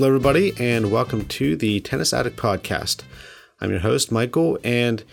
Hello, 0.00 0.08
everybody, 0.08 0.54
and 0.56 0.90
welcome 0.90 1.26
to 1.26 1.56
the 1.56 1.78
Tennis 1.80 2.14
Addict 2.14 2.34
Podcast. 2.34 3.02
I'm 3.60 3.68
your 3.68 3.80
host, 3.80 4.10
Michael, 4.10 4.58
and 4.64 5.04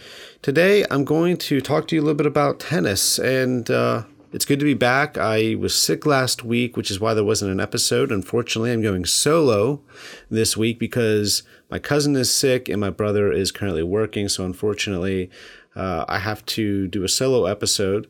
today 0.41 0.85
I'm 0.89 1.03
going 1.03 1.35
to 1.39 1.59
talk 1.59 1.89
to 1.89 1.95
you 1.95 1.99
a 1.99 2.03
little 2.03 2.15
bit 2.15 2.25
about 2.25 2.61
tennis. 2.61 3.19
And 3.19 3.69
uh, 3.69 4.03
it's 4.31 4.45
good 4.45 4.59
to 4.59 4.65
be 4.65 4.75
back. 4.75 5.17
I 5.17 5.55
was 5.55 5.75
sick 5.75 6.05
last 6.05 6.45
week, 6.45 6.77
which 6.77 6.89
is 6.89 7.01
why 7.01 7.13
there 7.13 7.25
wasn't 7.25 7.51
an 7.51 7.59
episode. 7.59 8.13
Unfortunately, 8.13 8.71
I'm 8.71 8.81
going 8.81 9.03
solo 9.03 9.81
this 10.29 10.55
week 10.55 10.79
because 10.79 11.43
my 11.69 11.79
cousin 11.79 12.15
is 12.15 12.31
sick 12.31 12.69
and 12.69 12.79
my 12.79 12.89
brother 12.89 13.29
is 13.29 13.51
currently 13.51 13.83
working. 13.83 14.29
So, 14.29 14.45
unfortunately, 14.45 15.29
uh, 15.75 16.05
I 16.07 16.19
have 16.19 16.45
to 16.45 16.87
do 16.87 17.03
a 17.03 17.09
solo 17.09 17.43
episode. 17.43 18.07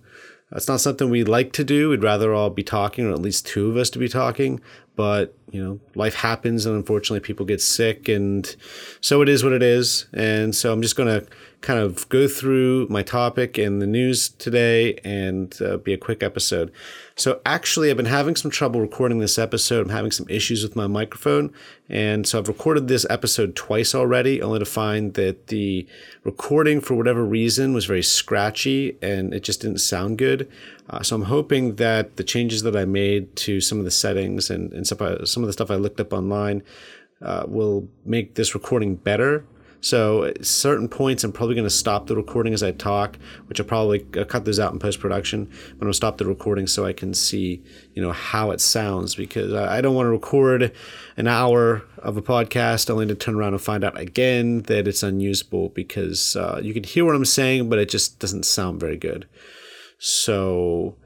It's 0.52 0.68
not 0.68 0.80
something 0.80 1.10
we 1.10 1.24
like 1.24 1.52
to 1.54 1.64
do. 1.64 1.90
We'd 1.90 2.04
rather 2.04 2.34
all 2.34 2.52
be 2.52 2.64
talking, 2.64 3.08
or 3.08 3.12
at 3.12 3.22
least 3.22 3.48
two 3.48 3.70
of 3.70 3.78
us 3.78 3.90
to 3.90 4.00
be 4.00 4.08
talking 4.08 4.62
but 4.98 5.36
you 5.52 5.64
know 5.64 5.80
life 5.96 6.16
happens 6.16 6.66
and 6.66 6.76
unfortunately 6.76 7.22
people 7.22 7.46
get 7.46 7.62
sick 7.62 8.10
and 8.10 8.58
so 9.00 9.22
it 9.22 9.30
is 9.30 9.44
what 9.44 9.54
it 9.54 9.64
is. 9.64 10.08
And 10.12 10.54
so 10.54 10.74
i'm 10.74 10.82
just 10.82 10.98
going 10.98 11.22
to 11.22 11.26
kind 11.62 11.80
of 11.80 12.08
go 12.10 12.28
through 12.28 12.88
my 12.90 13.02
topic 13.02 13.58
and 13.58 13.82
the 13.82 13.88
news 13.88 14.30
today 14.30 14.96
and 15.04 15.60
uh, 15.62 15.78
be 15.78 15.92
a 15.94 15.98
quick 15.98 16.22
episode. 16.22 16.72
So 17.16 17.40
actually 17.46 17.90
i've 17.90 17.98
been 17.98 18.08
having 18.08 18.36
some 18.36 18.52
trouble 18.52 18.82
recording 18.82 19.20
this 19.20 19.38
episode. 19.38 19.86
I'm 19.86 19.94
having 19.94 20.12
some 20.12 20.28
issues 20.30 20.64
with 20.64 20.76
my 20.76 20.88
microphone. 20.88 21.54
And 21.88 22.28
so 22.28 22.40
i've 22.40 22.48
recorded 22.50 22.88
this 22.88 23.06
episode 23.10 23.56
twice 23.56 23.96
already 23.96 24.42
only 24.42 24.60
to 24.60 24.66
find 24.66 25.14
that 25.14 25.48
the 25.48 25.88
recording 26.24 26.82
for 26.82 26.96
whatever 26.96 27.24
reason 27.24 27.74
was 27.74 27.86
very 27.86 28.04
scratchy 28.04 28.98
and 29.02 29.34
it 29.34 29.44
just 29.44 29.62
didn't 29.62 29.78
sound 29.78 30.18
good 30.18 30.50
uh, 30.90 31.04
so 31.04 31.16
I'm 31.16 31.24
hoping 31.24 31.76
that 31.76 32.18
the 32.18 32.24
changes 32.24 32.64
that 32.64 32.76
I 32.76 32.86
made 32.86 33.36
to 33.38 33.60
some 33.60 33.80
of 33.80 33.86
the 33.86 33.92
settings 33.92 34.50
and, 34.50 34.72
and 34.74 34.88
some, 34.88 34.98
some 35.26 35.44
of 35.44 35.48
the 35.48 35.54
stuff 35.54 35.70
I 35.70 35.76
looked 35.76 36.00
up 36.00 36.14
online 36.14 36.64
uh, 37.22 37.46
will 37.48 37.88
make 38.06 38.36
this 38.36 38.54
recording 38.54 38.96
better. 38.96 39.46
So 39.80 40.24
at 40.24 40.46
certain 40.46 40.90
points, 40.90 41.24
I'm 41.24 41.32
probably 41.32 41.56
going 41.56 41.66
to 41.66 41.70
stop 41.70 42.08
the 42.08 42.16
recording 42.16 42.54
as 42.54 42.64
I 42.64 42.72
talk, 42.72 43.18
which 43.46 43.60
I'll 43.60 43.66
probably 43.66 44.06
I'll 44.16 44.26
cut 44.26 44.44
those 44.44 44.60
out 44.60 44.74
in 44.74 44.80
post 44.80 45.00
production. 45.00 45.52
But 45.78 45.86
to 45.86 45.94
stop 45.94 46.18
the 46.18 46.26
recording 46.26 46.68
so 46.68 46.86
I 46.86 46.94
can 46.94 47.14
see, 47.14 47.64
you 47.94 48.02
know, 48.02 48.12
how 48.12 48.52
it 48.52 48.60
sounds 48.60 49.14
because 49.14 49.54
I 49.54 49.82
don't 49.82 49.96
want 49.96 50.08
to 50.08 50.12
record 50.12 50.74
an 51.16 51.28
hour 51.28 51.84
of 52.00 52.18
a 52.18 52.22
podcast 52.22 52.90
only 52.90 53.06
to 53.06 53.16
turn 53.16 53.36
around 53.36 53.54
and 53.54 53.62
find 53.62 53.84
out 53.84 54.00
again 54.00 54.64
that 54.64 54.88
it's 54.88 55.04
unusable 55.04 55.70
because 55.70 56.36
uh, 56.36 56.60
you 56.62 56.74
can 56.74 56.84
hear 56.84 57.06
what 57.06 57.16
I'm 57.16 57.26
saying, 57.26 57.70
but 57.70 57.78
it 57.78 57.90
just 57.90 58.20
doesn't 58.20 58.46
sound 58.46 58.80
very 58.80 58.98
good. 58.98 59.28
So, 59.98 60.98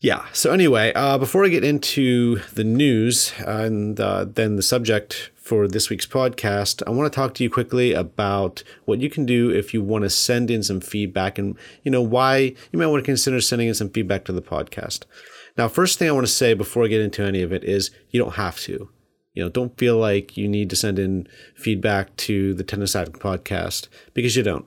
yeah. 0.00 0.26
So, 0.32 0.52
anyway, 0.52 0.92
uh, 0.94 1.18
before 1.18 1.44
I 1.44 1.48
get 1.48 1.64
into 1.64 2.36
the 2.52 2.64
news 2.64 3.32
and 3.38 3.98
uh, 3.98 4.24
then 4.24 4.56
the 4.56 4.62
subject 4.62 5.30
for 5.36 5.68
this 5.68 5.90
week's 5.90 6.06
podcast, 6.06 6.82
I 6.86 6.90
want 6.90 7.10
to 7.12 7.16
talk 7.16 7.34
to 7.34 7.42
you 7.42 7.50
quickly 7.50 7.92
about 7.92 8.62
what 8.84 9.00
you 9.00 9.08
can 9.08 9.26
do 9.26 9.50
if 9.50 9.72
you 9.72 9.82
want 9.82 10.02
to 10.02 10.10
send 10.10 10.50
in 10.50 10.62
some 10.62 10.80
feedback 10.80 11.38
and, 11.38 11.56
you 11.82 11.90
know, 11.90 12.02
why 12.02 12.54
you 12.72 12.78
might 12.78 12.86
want 12.86 13.02
to 13.02 13.06
consider 13.06 13.40
sending 13.40 13.68
in 13.68 13.74
some 13.74 13.90
feedback 13.90 14.24
to 14.24 14.32
the 14.32 14.42
podcast. 14.42 15.04
Now, 15.56 15.68
first 15.68 15.98
thing 15.98 16.08
I 16.08 16.12
want 16.12 16.26
to 16.26 16.32
say 16.32 16.54
before 16.54 16.84
I 16.84 16.88
get 16.88 17.00
into 17.00 17.22
any 17.22 17.42
of 17.42 17.52
it 17.52 17.64
is 17.64 17.90
you 18.10 18.20
don't 18.20 18.34
have 18.34 18.58
to. 18.60 18.90
You 19.34 19.42
know, 19.42 19.48
don't 19.48 19.76
feel 19.76 19.96
like 19.98 20.36
you 20.36 20.48
need 20.48 20.70
to 20.70 20.76
send 20.76 20.98
in 20.98 21.28
feedback 21.56 22.16
to 22.18 22.54
the 22.54 22.62
Tennis 22.62 22.94
Addict 22.94 23.20
podcast 23.20 23.88
because 24.12 24.36
you 24.36 24.42
don't. 24.42 24.66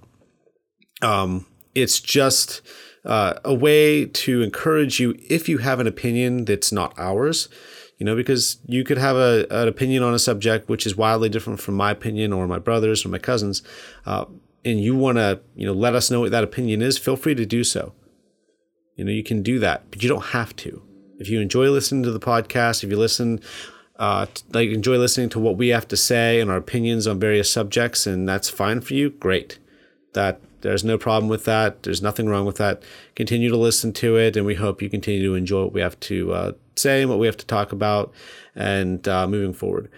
Um, 1.01 1.45
it's 1.73 1.99
just 1.99 2.61
uh, 3.07 3.33
a 3.43 3.53
way 3.53 4.05
to 4.05 4.43
encourage 4.43 4.99
you 4.99 5.17
if 5.29 5.49
you 5.49 5.57
have 5.57 5.79
an 5.79 5.87
opinion 5.87 6.45
that's 6.45 6.71
not 6.71 6.93
ours 6.99 7.49
you 7.97 8.05
know 8.05 8.15
because 8.15 8.57
you 8.65 8.83
could 8.83 8.97
have 8.97 9.15
a, 9.15 9.45
an 9.49 9.67
opinion 9.67 10.03
on 10.03 10.13
a 10.13 10.19
subject 10.19 10.69
which 10.69 10.85
is 10.85 10.95
wildly 10.95 11.29
different 11.29 11.59
from 11.59 11.75
my 11.75 11.91
opinion 11.91 12.31
or 12.31 12.47
my 12.47 12.59
brother's 12.59 13.05
or 13.05 13.09
my 13.09 13.17
cousin's 13.17 13.61
uh, 14.05 14.25
and 14.63 14.81
you 14.81 14.95
want 14.95 15.17
to 15.17 15.39
you 15.55 15.65
know 15.65 15.73
let 15.73 15.95
us 15.95 16.09
know 16.09 16.21
what 16.21 16.31
that 16.31 16.43
opinion 16.43 16.81
is 16.81 16.97
feel 16.97 17.15
free 17.15 17.35
to 17.35 17.45
do 17.45 17.63
so. 17.63 17.93
You 18.95 19.05
know 19.05 19.11
you 19.11 19.23
can 19.23 19.43
do 19.43 19.59
that 19.59 19.89
but 19.91 20.01
you 20.01 20.09
don't 20.09 20.27
have 20.27 20.55
to. 20.57 20.83
If 21.19 21.29
you 21.29 21.41
enjoy 21.41 21.69
listening 21.69 22.03
to 22.03 22.11
the 22.11 22.19
podcast 22.19 22.83
if 22.83 22.89
you 22.89 22.97
listen 22.97 23.41
uh, 23.97 24.27
like 24.53 24.69
enjoy 24.69 24.97
listening 24.97 25.29
to 25.29 25.39
what 25.39 25.57
we 25.57 25.69
have 25.69 25.87
to 25.87 25.97
say 25.97 26.39
and 26.39 26.51
our 26.51 26.57
opinions 26.57 27.07
on 27.07 27.19
various 27.19 27.51
subjects 27.51 28.05
and 28.05 28.29
that's 28.29 28.49
fine 28.49 28.81
for 28.81 28.93
you 28.93 29.09
great. 29.09 29.57
That 30.13 30.39
there's 30.61 30.83
no 30.83 30.97
problem 30.97 31.29
with 31.29 31.45
that. 31.45 31.83
There's 31.83 32.01
nothing 32.01 32.27
wrong 32.27 32.45
with 32.45 32.57
that. 32.57 32.83
Continue 33.15 33.49
to 33.49 33.57
listen 33.57 33.93
to 33.93 34.17
it, 34.17 34.35
and 34.35 34.45
we 34.45 34.55
hope 34.55 34.81
you 34.81 34.89
continue 34.89 35.23
to 35.23 35.35
enjoy 35.35 35.63
what 35.63 35.73
we 35.73 35.81
have 35.81 35.99
to 36.01 36.33
uh, 36.33 36.51
say 36.75 37.01
and 37.01 37.09
what 37.09 37.19
we 37.19 37.27
have 37.27 37.37
to 37.37 37.45
talk 37.45 37.71
about 37.71 38.13
and 38.55 39.07
uh, 39.07 39.27
moving 39.27 39.53
forward. 39.53 39.89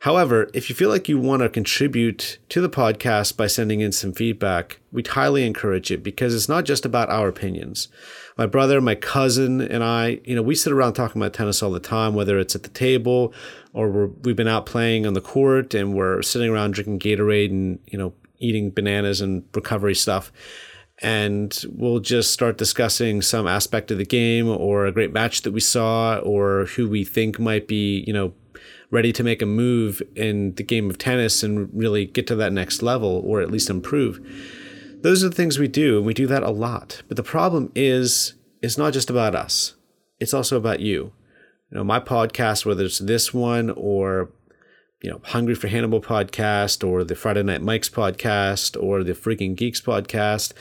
However, 0.00 0.50
if 0.54 0.68
you 0.68 0.76
feel 0.76 0.90
like 0.90 1.08
you 1.08 1.18
want 1.18 1.42
to 1.42 1.48
contribute 1.48 2.38
to 2.50 2.60
the 2.60 2.68
podcast 2.68 3.36
by 3.36 3.46
sending 3.46 3.80
in 3.80 3.92
some 3.92 4.12
feedback, 4.12 4.78
we'd 4.92 5.08
highly 5.08 5.44
encourage 5.44 5.90
it 5.90 6.02
because 6.02 6.34
it's 6.34 6.48
not 6.48 6.64
just 6.64 6.84
about 6.84 7.08
our 7.08 7.28
opinions. 7.28 7.88
My 8.36 8.46
brother, 8.46 8.80
my 8.80 8.94
cousin, 8.94 9.60
and 9.60 9.82
I, 9.82 10.20
you 10.24 10.36
know, 10.36 10.42
we 10.42 10.54
sit 10.54 10.72
around 10.72 10.92
talking 10.92 11.20
about 11.20 11.32
tennis 11.32 11.62
all 11.62 11.70
the 11.72 11.80
time, 11.80 12.14
whether 12.14 12.38
it's 12.38 12.54
at 12.54 12.62
the 12.62 12.68
table 12.68 13.32
or 13.72 14.08
we 14.08 14.30
have 14.30 14.36
been 14.36 14.46
out 14.46 14.66
playing 14.66 15.06
on 15.06 15.14
the 15.14 15.20
court 15.20 15.74
and 15.74 15.94
we're 15.94 16.22
sitting 16.22 16.50
around 16.50 16.74
drinking 16.74 16.98
Gatorade 16.98 17.50
and, 17.50 17.78
you 17.86 17.98
know, 17.98 18.12
eating 18.38 18.70
bananas 18.70 19.20
and 19.20 19.44
recovery 19.54 19.94
stuff. 19.94 20.32
And 21.02 21.62
we'll 21.68 22.00
just 22.00 22.32
start 22.32 22.56
discussing 22.56 23.20
some 23.20 23.46
aspect 23.46 23.90
of 23.90 23.98
the 23.98 24.06
game 24.06 24.48
or 24.48 24.86
a 24.86 24.92
great 24.92 25.12
match 25.12 25.42
that 25.42 25.52
we 25.52 25.60
saw 25.60 26.18
or 26.18 26.66
who 26.76 26.88
we 26.88 27.04
think 27.04 27.38
might 27.38 27.68
be, 27.68 28.02
you 28.06 28.12
know, 28.12 28.32
ready 28.90 29.12
to 29.12 29.24
make 29.24 29.42
a 29.42 29.46
move 29.46 30.00
in 30.14 30.54
the 30.54 30.62
game 30.62 30.88
of 30.88 30.96
tennis 30.96 31.42
and 31.42 31.68
really 31.74 32.06
get 32.06 32.26
to 32.28 32.36
that 32.36 32.52
next 32.52 32.82
level 32.82 33.22
or 33.26 33.40
at 33.40 33.50
least 33.50 33.68
improve. 33.68 34.20
Those 35.02 35.22
are 35.22 35.28
the 35.28 35.34
things 35.34 35.58
we 35.58 35.68
do, 35.68 35.98
and 35.98 36.06
we 36.06 36.14
do 36.14 36.26
that 36.26 36.42
a 36.42 36.50
lot. 36.50 37.02
But 37.08 37.16
the 37.16 37.22
problem 37.22 37.70
is, 37.74 38.34
it's 38.62 38.78
not 38.78 38.92
just 38.92 39.10
about 39.10 39.34
us, 39.34 39.74
it's 40.18 40.34
also 40.34 40.56
about 40.56 40.80
you. 40.80 41.12
You 41.70 41.78
know, 41.78 41.84
my 41.84 42.00
podcast, 42.00 42.64
whether 42.64 42.84
it's 42.84 42.98
this 42.98 43.34
one 43.34 43.70
or 43.70 44.30
you 45.02 45.10
know, 45.10 45.20
Hungry 45.24 45.54
for 45.54 45.68
Hannibal 45.68 46.00
podcast 46.00 46.86
or 46.86 47.04
the 47.04 47.14
Friday 47.14 47.42
Night 47.42 47.62
Mike's 47.62 47.90
podcast 47.90 48.80
or 48.82 49.04
the 49.04 49.12
Freaking 49.12 49.54
Geeks 49.54 49.80
podcast, 49.80 50.52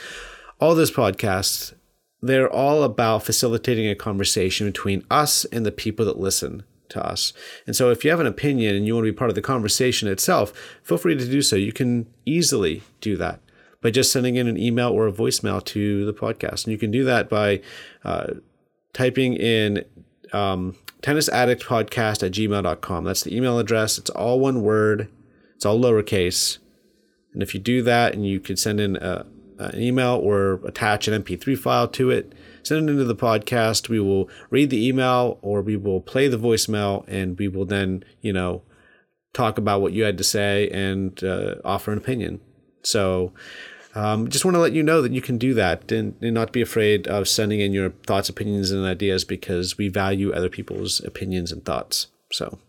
all 0.59 0.75
those 0.75 0.91
podcasts, 0.91 1.73
they're 2.22 2.51
all 2.51 2.84
about 2.84 3.24
facilitating 3.24 3.88
a 3.88 3.95
conversation 3.95 4.68
between 4.68 5.06
us 5.09 5.45
and 5.45 5.66
the 5.66 5.72
people 5.72 6.06
that 6.06 6.19
listen 6.19 6.63
to 6.90 7.06
us. 7.06 7.34
And 7.66 7.75
so 7.75 7.90
if 7.91 8.03
you 8.03 8.12
have 8.12 8.19
an 8.19 8.28
opinion 8.28 8.75
and 8.75 8.85
you 8.85 8.95
want 8.95 9.06
to 9.06 9.12
be 9.12 9.18
part 9.18 9.29
of 9.29 9.35
the 9.35 9.41
conversation 9.41 10.07
itself, 10.07 10.53
feel 10.84 10.97
free 10.97 11.16
to 11.16 11.25
do 11.25 11.41
so. 11.41 11.56
You 11.56 11.74
can 11.74 12.07
easily 12.25 12.84
do 13.01 13.18
that 13.18 13.41
by 13.81 13.91
just 13.91 14.12
sending 14.12 14.35
in 14.35 14.47
an 14.47 14.57
email 14.57 14.90
or 14.90 15.07
a 15.07 15.12
voicemail 15.12 15.63
to 15.66 16.06
the 16.06 16.13
podcast. 16.13 16.66
And 16.66 16.72
you 16.72 16.78
can 16.78 16.91
do 16.91 17.03
that 17.06 17.29
by 17.29 17.62
uh, 18.04 18.33
typing 18.94 19.36
in 19.36 19.86
um, 20.33 20.75
tennisaddictpodcast 21.06 22.24
at 22.24 22.31
gmail.com. 22.31 23.04
That's 23.04 23.24
the 23.24 23.36
email 23.36 23.60
address. 23.60 24.00
It's 24.00 24.10
all 24.10 24.40
one 24.40 24.63
word, 24.63 25.07
it's 25.56 25.66
all 25.66 25.80
lowercase. 25.80 26.57
And 27.31 27.44
if 27.44 27.54
you 27.54 27.60
do 27.60 27.84
that 27.84 28.13
and 28.13 28.25
you 28.25 28.40
could 28.40 28.57
send 28.57 28.80
in 28.80 28.96
a, 28.96 29.25
an 29.60 29.80
email 29.80 30.16
or 30.16 30.54
attach 30.66 31.07
an 31.07 31.22
MP3 31.22 31.57
file 31.57 31.88
to 31.90 32.10
it, 32.10 32.34
send 32.63 32.90
it 32.90 32.94
into 32.94 33.04
the 33.04 33.16
podcast. 33.16 33.88
We 33.88 34.00
will 34.00 34.30
read 34.50 34.72
the 34.72 34.88
email 34.88 35.38
or 35.44 35.62
we 35.62 35.75
will 35.75 36.02
play 36.02 36.28
the 36.28 36.38
voicemail 36.38 37.06
and 37.07 37.38
we 37.38 37.50
will 37.50 37.66
then, 37.66 38.04
you 38.22 38.34
know, 38.34 38.63
talk 39.34 39.57
about 39.60 39.81
what 39.81 39.94
you 39.94 40.04
had 40.04 40.18
to 40.18 40.24
say 40.24 40.69
and 40.69 41.24
uh, 41.24 41.56
offer 41.63 41.92
an 41.92 42.00
opinion. 42.00 42.40
So, 42.81 43.34
um, 43.95 44.27
just 44.27 44.44
want 44.44 44.56
to 44.56 44.59
let 44.59 44.74
you 44.74 44.83
know 44.83 45.01
that 45.01 45.13
you 45.13 45.21
can 45.21 45.38
do 45.38 45.53
that 45.53 45.89
and, 45.92 46.15
and, 46.21 46.33
not 46.33 46.51
be 46.51 46.62
afraid 46.62 47.07
of 47.07 47.30
sending 47.30 47.62
in 47.62 47.71
your 47.71 47.92
thoughts, 48.06 48.27
opinions, 48.27 48.69
and 48.69 48.86
ideas 48.86 49.24
because 49.24 49.77
we 49.77 49.88
value 49.88 50.33
other 50.33 50.50
people's 50.50 51.00
opinions 51.06 51.51
and 51.51 51.63
thoughts. 51.63 52.07
So 52.30 52.59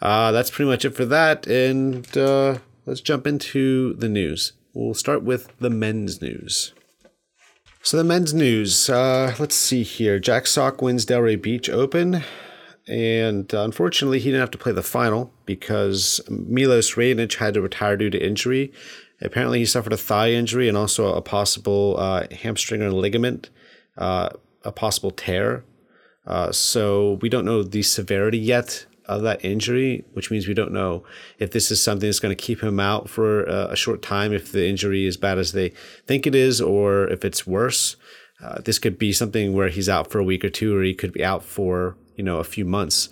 uh, 0.00 0.32
that's 0.32 0.50
pretty 0.50 0.70
much 0.70 0.86
it 0.86 0.94
for 0.94 1.04
that. 1.04 1.46
And 1.46 2.16
uh, 2.16 2.58
let's 2.86 3.02
jump 3.02 3.26
into 3.26 3.92
the 3.94 4.08
news. 4.08 4.52
We'll 4.72 4.94
start 4.94 5.22
with 5.22 5.50
the 5.58 5.70
men's 5.70 6.22
news. 6.22 6.72
So 7.82 7.98
the 7.98 8.04
men's 8.04 8.32
news. 8.32 8.88
Uh, 8.88 9.34
let's 9.38 9.54
see 9.54 9.82
here. 9.82 10.18
Jack 10.18 10.46
Sock 10.46 10.80
wins 10.80 11.04
Delray 11.04 11.40
Beach 11.40 11.68
Open. 11.68 12.22
And 12.86 13.52
uh, 13.54 13.64
unfortunately, 13.64 14.18
he 14.18 14.30
didn't 14.30 14.40
have 14.40 14.50
to 14.52 14.58
play 14.58 14.72
the 14.72 14.82
final 14.82 15.30
because 15.44 16.22
Milos 16.30 16.94
Raonic 16.94 17.34
had 17.34 17.54
to 17.54 17.60
retire 17.60 17.98
due 17.98 18.08
to 18.08 18.26
injury. 18.26 18.72
Apparently, 19.20 19.58
he 19.58 19.66
suffered 19.66 19.92
a 19.92 19.96
thigh 19.96 20.30
injury 20.30 20.68
and 20.68 20.76
also 20.76 21.14
a 21.14 21.22
possible 21.22 21.96
uh, 21.98 22.26
hamstring 22.30 22.82
or 22.82 22.90
ligament, 22.90 23.50
uh, 23.96 24.28
a 24.64 24.72
possible 24.72 25.10
tear. 25.10 25.64
Uh, 26.26 26.52
so 26.52 27.18
we 27.20 27.28
don't 27.28 27.44
know 27.44 27.62
the 27.62 27.82
severity 27.82 28.38
yet 28.38 28.86
of 29.06 29.22
that 29.22 29.42
injury, 29.44 30.04
which 30.12 30.30
means 30.30 30.46
we 30.46 30.54
don't 30.54 30.72
know 30.72 31.02
if 31.38 31.50
this 31.50 31.70
is 31.70 31.82
something 31.82 32.06
that's 32.06 32.20
going 32.20 32.36
to 32.36 32.40
keep 32.42 32.62
him 32.62 32.78
out 32.78 33.08
for 33.08 33.44
a, 33.44 33.68
a 33.70 33.76
short 33.76 34.02
time, 34.02 34.32
if 34.32 34.52
the 34.52 34.68
injury 34.68 35.06
is 35.06 35.16
bad 35.16 35.38
as 35.38 35.52
they 35.52 35.70
think 36.06 36.26
it 36.26 36.34
is, 36.34 36.60
or 36.60 37.08
if 37.08 37.24
it's 37.24 37.46
worse. 37.46 37.96
Uh, 38.42 38.60
this 38.60 38.78
could 38.78 38.98
be 38.98 39.12
something 39.12 39.52
where 39.52 39.68
he's 39.68 39.88
out 39.88 40.10
for 40.10 40.18
a 40.18 40.24
week 40.24 40.44
or 40.44 40.50
two, 40.50 40.76
or 40.76 40.82
he 40.82 40.94
could 40.94 41.12
be 41.12 41.24
out 41.24 41.42
for 41.42 41.96
you 42.14 42.22
know 42.22 42.38
a 42.38 42.44
few 42.44 42.64
months. 42.64 43.08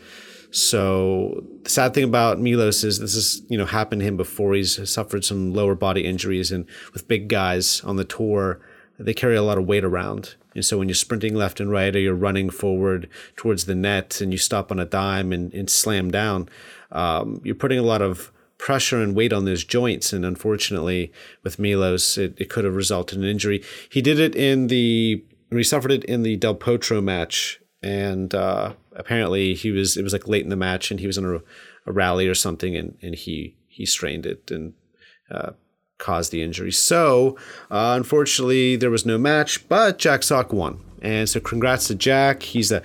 So 0.51 1.45
the 1.63 1.71
sad 1.71 1.95
thing 1.95 2.05
about 2.05 2.41
Milos 2.41 2.85
is 2.85 2.99
this 2.99 3.15
has 3.15 3.43
you 3.49 3.59
know 3.59 3.67
happened 3.67 4.01
to 4.01 4.07
him 4.07 4.17
before. 4.17 4.55
He's 4.55 4.89
suffered 4.89 5.25
some 5.25 5.53
lower 5.53 5.75
body 5.75 6.05
injuries, 6.05 6.53
and 6.53 6.67
with 6.93 7.09
big 7.09 7.29
guys 7.29 7.83
on 7.83 7.97
the 7.97 8.05
tour, 8.05 8.61
they 8.99 9.15
carry 9.15 9.37
a 9.37 9.43
lot 9.43 9.59
of 9.59 9.67
weight 9.67 9.85
around. 9.85 10.35
And 10.55 10.65
so 10.65 10.79
when 10.79 10.89
you're 10.89 10.95
sprinting 10.95 11.35
left 11.35 11.61
and 11.61 11.71
right, 11.71 11.95
or 11.95 11.99
you're 11.99 12.15
running 12.15 12.49
forward 12.49 13.09
towards 13.37 13.67
the 13.67 13.75
net, 13.75 14.21
and 14.21 14.33
you 14.33 14.39
stop 14.39 14.73
on 14.73 14.79
a 14.79 14.87
dime 14.87 15.33
and, 15.33 15.53
and 15.53 15.69
slam 15.69 16.11
down, 16.11 16.49
um, 16.93 17.41
you're 17.45 17.55
putting 17.55 17.79
a 17.79 17.83
lot 17.83 18.01
of 18.01 18.33
pressure 18.59 19.03
and 19.03 19.15
weight 19.15 19.35
on 19.35 19.45
those 19.45 19.65
joints. 19.65 20.13
And 20.13 20.25
unfortunately, 20.25 21.13
with 21.43 21.59
Milos, 21.59 22.17
it, 22.17 22.35
it 22.39 22.49
could 22.49 22.65
have 22.65 22.75
resulted 22.75 23.19
in 23.19 23.25
injury. 23.25 23.63
He 23.91 24.01
did 24.01 24.19
it 24.19 24.35
in 24.35 24.69
the 24.69 25.23
he 25.51 25.63
suffered 25.63 25.93
it 25.93 26.05
in 26.05 26.23
the 26.23 26.37
Del 26.37 26.57
Potro 26.57 27.03
match, 27.03 27.61
and 27.83 28.35
uh, 28.35 28.75
apparently 28.95 29.55
he 29.55 29.71
was 29.71 29.97
it 29.97 30.03
was 30.03 30.13
like 30.13 30.29
late 30.29 30.45
in 30.45 30.51
the 30.51 30.57
match, 30.57 30.91
and 30.91 31.01
he 31.01 31.07
was 31.07 31.19
in 31.19 31.25
a, 31.25 31.37
a 31.87 31.93
rally 31.93 32.29
or 32.29 32.35
something, 32.35 32.77
and 32.77 32.97
and 33.03 33.15
he 33.15 33.57
he 33.69 33.87
strained 33.87 34.27
it 34.27 34.51
and. 34.51 34.75
Uh, 35.31 35.51
caused 35.99 36.31
the 36.31 36.43
injury. 36.43 36.71
So, 36.71 37.39
uh, 37.71 37.95
unfortunately, 37.97 38.77
there 38.77 38.91
was 38.91 39.07
no 39.07 39.17
match, 39.17 39.67
but 39.67 39.99
Jack 39.99 40.23
Sock 40.23 40.53
won. 40.53 40.79
And 41.01 41.27
so, 41.27 41.41
congrats 41.41 41.89
to 41.89 41.95
Jack. 41.95 42.43
He's 42.43 42.71
a 42.71 42.83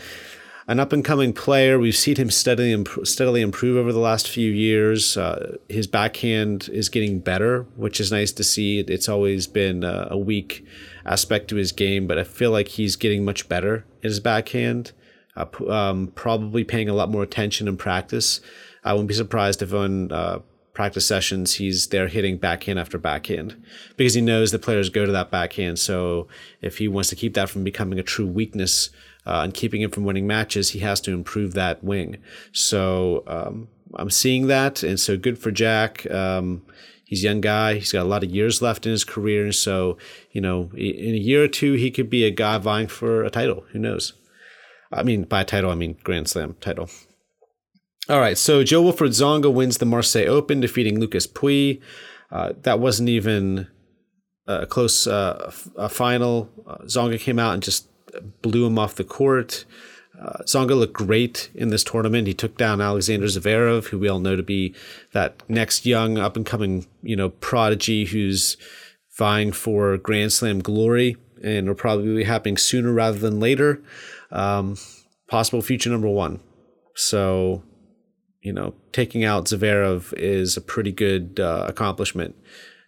an 0.67 0.79
up 0.79 0.93
and 0.93 1.03
coming 1.03 1.33
player. 1.33 1.77
We've 1.79 1.95
seen 1.95 2.15
him 2.15 2.29
steadily 2.29 2.71
imp- 2.71 3.05
steadily 3.05 3.41
improve 3.41 3.77
over 3.77 3.91
the 3.91 3.99
last 3.99 4.29
few 4.29 4.49
years. 4.49 5.17
Uh, 5.17 5.57
his 5.67 5.88
backhand 5.88 6.69
is 6.71 6.88
getting 6.88 7.19
better, 7.19 7.63
which 7.75 7.99
is 7.99 8.11
nice 8.11 8.31
to 8.33 8.43
see. 8.43 8.79
It's 8.79 9.09
always 9.09 9.47
been 9.47 9.83
a, 9.83 10.07
a 10.11 10.17
weak 10.17 10.65
aspect 11.06 11.48
to 11.50 11.56
his 11.56 11.71
game, 11.71 12.07
but 12.07 12.18
I 12.18 12.24
feel 12.24 12.51
like 12.51 12.69
he's 12.69 12.95
getting 12.95 13.25
much 13.25 13.50
better 13.50 13.86
in 14.01 14.09
his 14.09 14.19
backhand. 14.19 14.92
Uh, 15.36 15.45
um, 15.69 16.07
probably 16.07 16.63
paying 16.63 16.89
a 16.89 16.94
lot 16.94 17.09
more 17.09 17.24
attention 17.24 17.68
in 17.68 17.77
practice. 17.77 18.42
I 18.83 18.94
wouldn't 18.94 19.07
be 19.07 19.13
surprised 19.13 19.62
if 19.62 19.74
on 19.74 20.12
uh, 20.12 20.39
practice 20.74 21.06
sessions 21.06 21.56
he's 21.56 21.88
there 21.88 22.07
hitting 22.07 22.38
backhand 22.38 22.80
after 22.80 22.98
backhand 22.98 23.62
because 23.98 24.13
he 24.13 24.21
knows 24.21 24.51
the 24.51 24.59
players 24.59 24.89
go 24.89 25.06
to 25.06 25.12
that 25.12 25.31
backhand. 25.31 25.80
So 25.80 26.27
if 26.62 26.77
he 26.77 26.88
wants 26.88 27.09
to 27.09 27.15
keep 27.15 27.33
that 27.36 27.50
from 27.50 27.63
becoming 27.63 28.00
a 28.00 28.03
true 28.03 28.27
weakness 28.27 28.89
uh, 29.25 29.42
and 29.44 29.53
keeping 29.53 29.81
him 29.81 29.92
from 29.92 30.03
winning 30.03 30.27
matches, 30.27 30.71
he 30.71 30.80
has 30.80 31.00
to 31.01 31.12
improve 31.12 31.53
that 31.53 31.83
wing. 31.83 32.18
So 32.51 33.24
um, 33.27 33.68
I'm 33.95 34.09
seeing 34.09 34.48
that, 34.48 34.83
and 34.83 35.00
so 35.00 35.18
good 35.18 35.38
for 35.38 35.51
Jack. 35.51 36.09
Um, 36.09 36.63
he's 37.12 37.25
a 37.25 37.28
young 37.28 37.42
guy. 37.42 37.75
He's 37.75 37.92
got 37.92 38.04
a 38.04 38.10
lot 38.10 38.24
of 38.24 38.31
years 38.31 38.62
left 38.62 38.86
in 38.86 38.94
his 38.94 39.04
career. 39.04 39.44
And 39.44 39.54
So, 39.54 39.98
you 40.31 40.40
know, 40.40 40.72
in 40.74 41.13
a 41.13 41.18
year 41.18 41.44
or 41.44 41.50
two, 41.50 41.74
he 41.74 41.92
could 41.92 42.10
be 42.10 42.24
a 42.24 42.31
guy 42.31 42.58
vying 42.58 42.88
for 42.88 43.24
a 43.24 43.30
title. 43.30 43.66
Who 43.74 43.80
knows? 43.80 44.13
I 44.94 45.04
mean, 45.04 45.25
by 45.25 45.44
title, 45.44 45.72
I 45.72 45.75
mean 45.75 45.98
Grand 46.04 46.30
Slam 46.30 46.56
title. 46.62 46.90
All 48.10 48.19
right, 48.19 48.38
so 48.38 48.63
Jo-Wilfried 48.63 49.12
Tsonga 49.12 49.54
wins 49.54 49.78
the 49.78 49.86
Marseille 49.86 50.28
Open, 50.28 50.62
defeating 50.62 51.00
Lucas 51.00 51.28
Pouille. 51.28 51.81
Uh, 52.31 52.54
that 52.63 52.80
wasn't 52.80 53.10
even 53.10 53.68
a 54.48 54.66
close 54.66 55.06
uh, 55.06 55.52
a 55.75 55.90
final. 55.90 56.50
Tsonga 56.86 57.19
came 57.19 57.40
out 57.40 57.54
and 57.54 57.62
just 57.62 57.88
blew 58.42 58.66
him 58.66 58.80
off 58.80 58.96
the 58.96 59.04
court. 59.04 59.66
Uh, 60.21 60.44
Tsonga 60.44 60.77
looked 60.77 60.94
great 60.94 61.50
in 61.56 61.69
this 61.69 61.83
tournament. 61.83 62.27
He 62.27 62.33
took 62.33 62.56
down 62.56 62.79
Alexander 62.79 63.25
Zverev, 63.25 63.88
who 63.88 63.97
we 63.97 64.07
all 64.07 64.19
know 64.19 64.35
to 64.35 64.44
be 64.44 64.75
that 65.13 65.41
next 65.50 65.85
young 65.85 66.19
up 66.19 66.35
and 66.35 66.45
coming, 66.45 66.85
you 67.01 67.15
know, 67.15 67.29
prodigy 67.29 68.06
who's 68.06 68.56
vying 69.18 69.51
for 69.51 69.97
Grand 69.97 70.31
Slam 70.31 70.59
glory 70.59 71.18
and 71.44 71.68
will 71.68 71.75
probably 71.75 72.15
be 72.15 72.23
happening 72.23 72.56
sooner 72.56 72.91
rather 72.91 73.18
than 73.18 73.39
later. 73.39 73.81
Um, 74.31 74.77
possible 75.27 75.63
future 75.63 75.89
number 75.89 76.07
one. 76.07 76.39
So, 76.95 77.63
you 78.41 78.53
know, 78.53 78.75
taking 78.91 79.24
out 79.24 79.45
Zverev 79.45 80.13
is 80.13 80.56
a 80.56 80.62
pretty 80.62 80.91
good 80.91 81.39
uh, 81.39 81.65
accomplishment 81.67 82.35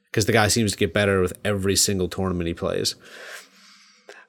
because 0.06 0.28
the 0.28 0.34
guy 0.34 0.50
seems 0.50 0.74
to 0.74 0.78
get 0.78 0.94
better 0.94 1.20
with 1.20 1.34
every 1.44 1.76
single 1.76 2.10
tournament 2.10 2.48
he 2.48 2.54
plays. 2.54 2.96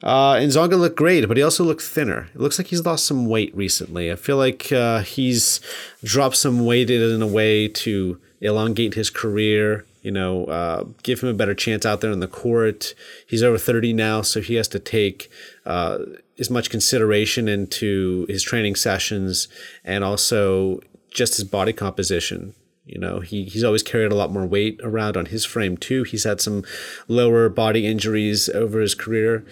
Uh, 0.04 0.34
and 0.34 0.52
Tsonga 0.52 0.78
looked 0.78 0.98
great, 0.98 1.26
but 1.26 1.38
he 1.38 1.42
also 1.42 1.64
looked 1.64 1.80
thinner. 1.80 2.28
It 2.34 2.40
looks 2.40 2.58
like 2.58 2.66
he's 2.66 2.84
lost 2.84 3.06
some 3.06 3.24
weight 3.24 3.56
recently. 3.56 4.12
I 4.12 4.16
feel 4.16 4.36
like 4.36 4.70
uh, 4.70 5.00
he's 5.00 5.60
dropped 6.04 6.36
some 6.36 6.66
weight 6.66 6.90
in 6.90 7.22
a 7.22 7.26
way 7.26 7.68
to 7.68 8.20
elongate 8.42 8.94
his 8.94 9.08
career, 9.08 9.86
you 10.02 10.10
know, 10.10 10.44
uh, 10.44 10.84
give 11.02 11.22
him 11.22 11.30
a 11.30 11.34
better 11.34 11.54
chance 11.54 11.86
out 11.86 12.02
there 12.02 12.12
in 12.12 12.20
the 12.20 12.28
court. 12.28 12.94
He's 13.26 13.42
over 13.42 13.56
30 13.56 13.94
now, 13.94 14.20
so 14.20 14.42
he 14.42 14.56
has 14.56 14.68
to 14.68 14.78
take 14.78 15.30
uh, 15.64 16.00
as 16.38 16.50
much 16.50 16.68
consideration 16.68 17.48
into 17.48 18.26
his 18.28 18.42
training 18.42 18.74
sessions 18.74 19.48
and 19.84 20.04
also 20.04 20.80
just 21.10 21.36
his 21.36 21.44
body 21.44 21.72
composition. 21.72 22.52
You 22.84 22.98
know, 22.98 23.20
he, 23.20 23.44
he's 23.44 23.64
always 23.64 23.82
carried 23.82 24.12
a 24.12 24.14
lot 24.14 24.30
more 24.30 24.44
weight 24.44 24.78
around 24.84 25.16
on 25.16 25.26
his 25.26 25.46
frame 25.46 25.78
too. 25.78 26.02
He's 26.02 26.24
had 26.24 26.42
some 26.42 26.64
lower 27.08 27.48
body 27.48 27.86
injuries 27.86 28.50
over 28.50 28.80
his 28.80 28.94
career 28.94 29.46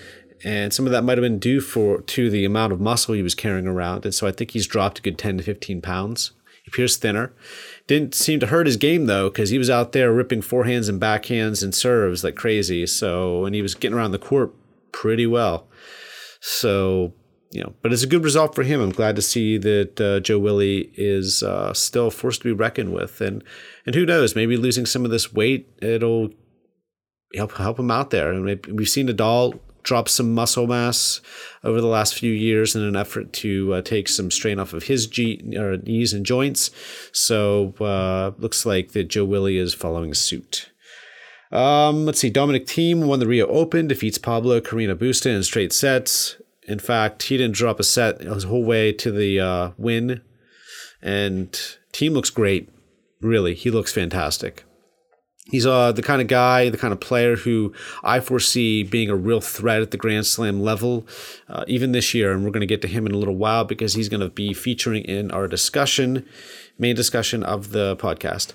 and 0.45 0.73
some 0.73 0.87
of 0.87 0.93
that 0.93 1.05
might 1.05 1.19
have 1.19 1.23
been 1.23 1.39
due 1.39 1.61
for 1.61 2.01
to 2.03 2.31
the 2.31 2.45
amount 2.45 2.73
of 2.73 2.81
muscle 2.81 3.15
he 3.15 3.23
was 3.23 3.35
carrying 3.35 3.67
around. 3.67 4.05
And 4.05 4.15
so 4.15 4.27
I 4.27 4.33
think 4.33 4.51
he's 4.51 4.67
dropped 4.67 4.99
a 4.99 5.03
good 5.03 5.19
10 5.19 5.39
to 5.39 5.45
15 5.45 5.81
pounds. 5.81 6.33
He 6.65 6.69
appears 6.69 6.97
thinner. 6.97 7.33
Didn't 7.87 8.15
seem 8.15 8.41
to 8.41 8.47
hurt 8.47 8.67
his 8.67 8.77
game 8.77 9.07
though, 9.07 9.29
because 9.29 9.51
he 9.51 9.59
was 9.59 9.71
out 9.71 9.93
there 9.93 10.13
ripping 10.13 10.43
forehands 10.43 10.89
and 10.89 11.01
backhands 11.01 11.63
and 11.63 11.75
serves 11.75 12.25
like 12.25 12.37
crazy. 12.37 12.87
So 12.87 13.45
and 13.45 13.55
he 13.55 13.63
was 13.63 13.75
getting 13.75 13.97
around 13.97 14.13
the 14.13 14.19
court 14.19 14.55
pretty 14.93 15.27
well. 15.27 15.67
So 16.41 17.15
you 17.53 17.63
know, 17.63 17.75
but 17.83 17.93
it's 17.93 18.03
a 18.03 18.09
good 18.09 18.25
result 18.25 18.55
for 18.55 18.63
him. 18.63 18.81
I'm 18.81 18.93
glad 18.93 19.15
to 19.17 19.23
see 19.23 19.59
that 19.59 20.01
uh, 20.01 20.21
Joe 20.21 20.39
Willie 20.39 20.91
is 20.95 21.43
uh, 21.43 21.75
still 21.75 22.11
forced 22.11 22.41
to 22.41 22.49
be 22.49 22.53
reckoned 22.53 22.95
with, 22.95 23.21
and 23.21 23.45
and 23.85 23.95
who 23.95 24.07
knows, 24.07 24.35
maybe 24.35 24.57
losing 24.57 24.87
some 24.87 25.05
of 25.05 25.11
this 25.11 25.35
weight, 25.35 25.69
it'll 25.83 26.31
help 27.35 27.53
help 27.53 27.79
him 27.79 27.91
out 27.91 28.09
there. 28.09 28.33
And 28.33 28.45
we've 28.67 28.89
seen 28.89 29.09
Nadal 29.09 29.61
dropped 29.83 30.11
some 30.11 30.35
muscle 30.35 30.67
mass 30.67 31.21
over 31.65 31.81
the 31.81 31.87
last 31.87 32.15
few 32.15 32.33
years 32.33 32.75
in 32.75 32.83
an 32.83 32.97
effort 32.97 33.33
to 33.33 33.75
uh, 33.75 33.83
take 33.83 34.09
some 34.09 34.31
strain 34.31 34.59
off 34.59 34.73
of 34.73 34.85
his 34.85 35.07
G- 35.07 35.41
knees 35.45 36.13
and 36.13 36.25
joints. 36.25 36.71
So 37.13 37.75
uh, 37.81 38.33
looks 38.39 38.65
like 38.65 38.93
that 38.93 39.09
Joe 39.09 39.25
Willie 39.25 39.59
is 39.59 39.75
following 39.75 40.15
suit. 40.15 40.71
Um, 41.51 42.07
let's 42.07 42.21
see. 42.21 42.31
Dominic 42.31 42.67
Thiem 42.67 43.07
won 43.07 43.21
the 43.21 43.27
Rio 43.27 43.47
Open, 43.47 43.87
defeats 43.87 44.19
Pablo 44.19 44.61
Carreño 44.61 44.95
Busta 44.95 45.35
in 45.35 45.43
straight 45.43 45.73
sets. 45.73 46.41
In 46.67 46.79
fact, 46.79 47.25
he 47.25 47.37
didn't 47.37 47.57
drop 47.57 47.79
a 47.81 47.85
set 47.85 48.21
his 48.21 48.45
whole 48.45 48.65
way 48.65 48.93
to 48.93 49.11
the 49.11 49.41
uh, 49.41 49.71
win. 49.77 50.23
And 51.03 51.59
Team 51.93 52.15
looks 52.15 52.31
great. 52.31 52.71
Really, 53.21 53.55
he 53.55 53.71
looks 53.71 53.93
fantastic. 53.93 54.65
He's 55.51 55.67
uh, 55.67 55.93
the 55.93 56.03
kind 56.03 56.23
of 56.23 56.29
guy, 56.29 56.69
the 56.71 56.79
kind 56.79 56.93
of 56.93 57.01
player 57.01 57.37
who 57.37 57.73
I 58.05 58.21
foresee 58.21 58.85
being 58.85 59.11
a 59.11 59.17
real 59.17 59.41
threat 59.41 59.83
at 59.83 59.91
the 59.91 59.97
Grand 59.97 60.25
Slam 60.25 60.61
level, 60.61 61.07
uh, 61.49 61.65
even 61.67 61.93
this 61.93 62.15
year. 62.15 62.33
And 62.33 62.45
we're 62.45 62.53
going 62.53 62.61
to 62.61 62.67
get 62.67 62.81
to 62.83 62.89
him 62.89 63.07
in 63.07 63.13
a 63.13 63.19
little 63.19 63.37
while 63.37 63.65
because 63.65 63.95
he's 63.95 64.09
going 64.09 64.21
to 64.21 64.31
be 64.31 64.55
featuring 64.55 65.05
in 65.05 65.31
our 65.33 65.49
discussion, 65.49 66.25
main 66.79 66.95
discussion 66.95 67.43
of 67.43 67.73
the 67.73 67.97
podcast. 67.97 68.53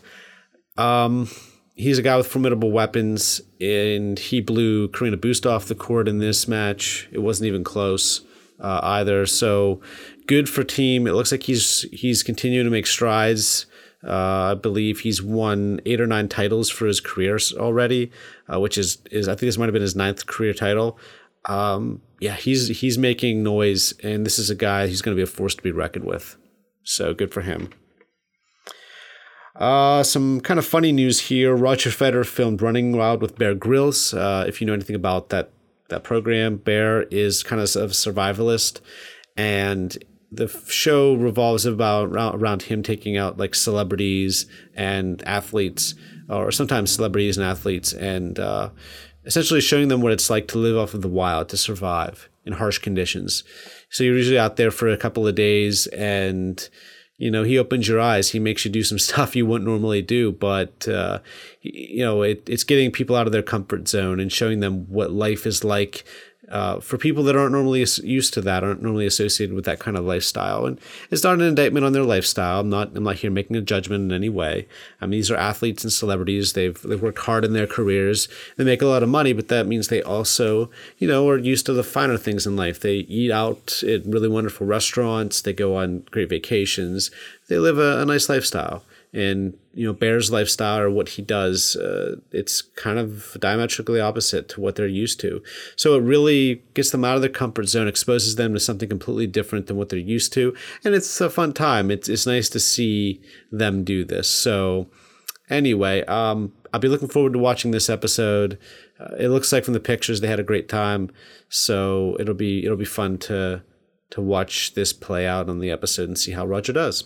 Um, 0.77 1.29
he's 1.75 1.97
a 1.97 2.01
guy 2.01 2.15
with 2.15 2.27
formidable 2.27 2.71
weapons, 2.71 3.41
and 3.59 4.17
he 4.17 4.39
blew 4.39 4.87
Carreño 4.87 5.15
Busta 5.15 5.51
off 5.51 5.65
the 5.65 5.75
court 5.75 6.07
in 6.07 6.19
this 6.19 6.47
match. 6.47 7.09
It 7.11 7.19
wasn't 7.19 7.47
even 7.47 7.63
close 7.63 8.21
uh, 8.59 8.79
either. 8.81 9.25
So 9.25 9.81
good 10.25 10.49
for 10.49 10.63
Thiem. 10.63 11.07
It 11.07 11.13
looks 11.13 11.31
like 11.31 11.43
he's 11.43 11.81
he's 11.91 12.23
continuing 12.23 12.65
to 12.65 12.71
make 12.71 12.87
strides. 12.87 13.65
Uh, 14.05 14.51
I 14.51 14.53
believe 14.53 14.99
he's 14.99 15.21
won 15.21 15.81
eight 15.85 15.99
or 15.99 16.07
nine 16.07 16.29
titles 16.29 16.69
for 16.69 16.85
his 16.85 16.99
career 16.99 17.39
already, 17.55 18.11
uh, 18.51 18.59
which 18.59 18.77
is 18.77 18.99
is 19.11 19.27
I 19.27 19.31
think 19.31 19.41
this 19.41 19.57
might 19.57 19.65
have 19.65 19.73
been 19.73 19.81
his 19.81 19.95
ninth 19.95 20.27
career 20.27 20.53
title. 20.53 20.99
Um, 21.45 22.01
yeah, 22.19 22.35
he's 22.35 22.79
he's 22.79 22.97
making 22.97 23.43
noise, 23.43 23.93
and 24.03 24.25
this 24.25 24.37
is 24.37 24.49
a 24.49 24.55
guy 24.55 24.87
who's 24.87 25.01
going 25.01 25.15
to 25.15 25.19
be 25.19 25.23
a 25.23 25.27
force 25.27 25.55
to 25.55 25.63
be 25.63 25.71
reckoned 25.71 26.05
with. 26.05 26.37
So 26.83 27.13
good 27.13 27.33
for 27.33 27.41
him. 27.41 27.69
Uh, 29.55 30.03
some 30.03 30.39
kind 30.41 30.59
of 30.59 30.65
funny 30.65 30.91
news 30.91 31.21
here. 31.21 31.55
Roger 31.55 31.89
Federer 31.89 32.25
filmed 32.25 32.61
Running 32.61 32.95
Wild 32.95 33.21
with 33.21 33.37
Bear 33.37 33.55
Grylls. 33.55 34.13
Uh, 34.13 34.45
if 34.47 34.61
you 34.61 34.67
know 34.67 34.73
anything 34.73 34.95
about 34.95 35.29
that 35.29 35.51
that 35.89 36.03
program, 36.03 36.57
Bear 36.57 37.03
is 37.03 37.43
kind 37.43 37.61
of 37.61 37.65
a 37.65 37.87
survivalist, 37.89 38.81
and 39.35 39.97
the 40.31 40.47
show 40.67 41.15
revolves 41.15 41.65
about 41.65 42.09
around 42.09 42.63
him 42.63 42.83
taking 42.83 43.17
out 43.17 43.37
like 43.37 43.55
celebrities 43.55 44.45
and 44.75 45.23
athletes, 45.25 45.95
or 46.29 46.51
sometimes 46.51 46.91
celebrities 46.91 47.37
and 47.37 47.45
athletes, 47.45 47.93
and 47.93 48.37
uh, 48.39 48.69
essentially 49.25 49.61
showing 49.61 49.87
them 49.87 50.01
what 50.01 50.11
it's 50.11 50.29
like 50.29 50.47
to 50.49 50.57
live 50.57 50.77
off 50.77 50.93
of 50.93 51.01
the 51.01 51.07
wild, 51.07 51.49
to 51.49 51.57
survive 51.57 52.29
in 52.45 52.53
harsh 52.53 52.79
conditions. 52.79 53.43
So 53.89 54.03
you're 54.03 54.17
usually 54.17 54.39
out 54.39 54.57
there 54.57 54.71
for 54.71 54.89
a 54.89 54.97
couple 54.97 55.27
of 55.27 55.35
days, 55.35 55.87
and 55.87 56.67
you 57.17 57.31
know 57.31 57.43
he 57.43 57.57
opens 57.57 57.87
your 57.87 58.01
eyes. 58.01 58.31
He 58.31 58.39
makes 58.39 58.65
you 58.65 58.71
do 58.71 58.83
some 58.83 58.99
stuff 59.07 59.35
you 59.35 59.45
wouldn't 59.45 59.69
normally 59.69 60.01
do, 60.01 60.33
but 60.33 60.87
uh, 60.89 61.19
you 61.61 62.03
know 62.03 62.21
it, 62.21 62.43
it's 62.49 62.65
getting 62.65 62.91
people 62.91 63.15
out 63.15 63.27
of 63.27 63.33
their 63.33 63.43
comfort 63.43 63.87
zone 63.87 64.19
and 64.19 64.31
showing 64.31 64.59
them 64.59 64.87
what 64.89 65.11
life 65.11 65.45
is 65.45 65.63
like 65.63 66.03
uh, 66.49 66.79
for 66.79 66.97
people 66.97 67.23
that 67.23 67.35
aren't 67.35 67.51
normally 67.51 67.85
used 68.03 68.33
to 68.33 68.41
that, 68.41 68.63
aren't 68.63 68.81
normally 68.81 69.05
associated 69.05 69.55
with 69.55 69.65
that 69.65 69.79
kind 69.79 69.97
of 69.97 70.05
lifestyle. 70.05 70.65
And 70.65 70.79
it's 71.11 71.23
not 71.23 71.35
an 71.35 71.41
indictment 71.41 71.85
on 71.85 71.93
their 71.93 72.03
lifestyle. 72.03 72.61
I'm 72.61 72.69
not 72.69 72.95
I'm 72.95 73.03
not 73.03 73.17
here 73.17 73.31
making 73.31 73.55
a 73.55 73.61
judgment 73.61 74.03
in 74.03 74.15
any 74.15 74.29
way. 74.29 74.67
I 75.01 75.05
mean, 75.05 75.19
these 75.19 75.31
are 75.31 75.35
athletes 75.35 75.83
and 75.83 75.91
celebrities. 75.91 76.53
They've 76.53 76.81
they've 76.81 77.01
worked 77.01 77.19
hard 77.19 77.43
in 77.43 77.53
their 77.53 77.67
careers. 77.67 78.29
They 78.55 78.63
make 78.63 78.81
a 78.81 78.87
lot 78.87 79.03
of 79.03 79.09
money, 79.09 79.33
but 79.33 79.49
that 79.49 79.67
means 79.67 79.87
they 79.87 80.01
also, 80.01 80.69
you 80.97 81.07
know, 81.07 81.27
are 81.27 81.37
used 81.37 81.65
to 81.65 81.73
the 81.73 81.83
finer 81.83 82.17
things 82.17 82.47
in 82.47 82.55
life. 82.55 82.79
They 82.79 82.97
eat 82.97 83.31
out 83.31 83.83
at 83.83 84.05
really 84.05 84.29
wonderful 84.29 84.67
restaurants. 84.67 85.41
They 85.41 85.53
go 85.53 85.75
on 85.75 86.05
great 86.11 86.29
vacations. 86.29 87.11
They 87.49 87.57
live 87.57 87.77
a, 87.77 88.01
a 88.01 88.05
nice 88.05 88.29
lifestyle 88.29 88.83
and 89.17 89.57
you 89.73 89.85
know 89.85 89.93
Bear's 89.93 90.31
lifestyle 90.31 90.79
or 90.79 90.89
what 90.89 91.09
he 91.09 91.21
does, 91.21 91.75
uh, 91.75 92.17
it's 92.31 92.61
kind 92.61 92.99
of 92.99 93.35
diametrically 93.39 93.99
opposite 93.99 94.47
to 94.49 94.61
what 94.61 94.75
they're 94.75 94.87
used 94.87 95.19
to. 95.21 95.41
So 95.75 95.95
it 95.95 96.01
really 96.01 96.61
gets 96.75 96.91
them 96.91 97.03
out 97.03 97.15
of 97.15 97.21
their 97.21 97.29
comfort 97.29 97.67
zone, 97.67 97.87
exposes 97.87 98.35
them 98.35 98.53
to 98.53 98.59
something 98.59 98.87
completely 98.87 99.27
different 99.27 99.67
than 99.67 99.75
what 99.75 99.89
they're 99.89 99.99
used 99.99 100.33
to, 100.33 100.55
and 100.83 100.93
it's 100.93 101.19
a 101.19 101.29
fun 101.29 101.53
time. 101.53 101.89
It's 101.89 102.07
it's 102.07 102.27
nice 102.27 102.47
to 102.49 102.59
see 102.59 103.21
them 103.51 103.83
do 103.83 104.05
this. 104.05 104.29
So 104.29 104.87
anyway, 105.49 106.05
um, 106.05 106.53
I'll 106.71 106.79
be 106.79 106.87
looking 106.87 107.09
forward 107.09 107.33
to 107.33 107.39
watching 107.39 107.71
this 107.71 107.89
episode. 107.89 108.59
Uh, 108.99 109.15
it 109.17 109.29
looks 109.29 109.51
like 109.51 109.65
from 109.65 109.73
the 109.73 109.79
pictures 109.79 110.21
they 110.21 110.27
had 110.27 110.39
a 110.39 110.43
great 110.43 110.69
time, 110.69 111.11
so 111.49 112.15
it'll 112.19 112.35
be 112.35 112.63
it'll 112.63 112.77
be 112.77 112.85
fun 112.85 113.17
to 113.19 113.63
to 114.09 114.21
watch 114.21 114.73
this 114.73 114.93
play 114.93 115.25
out 115.25 115.49
on 115.49 115.59
the 115.59 115.71
episode 115.71 116.07
and 116.07 116.17
see 116.17 116.31
how 116.31 116.45
Roger 116.45 116.71
does. 116.71 117.05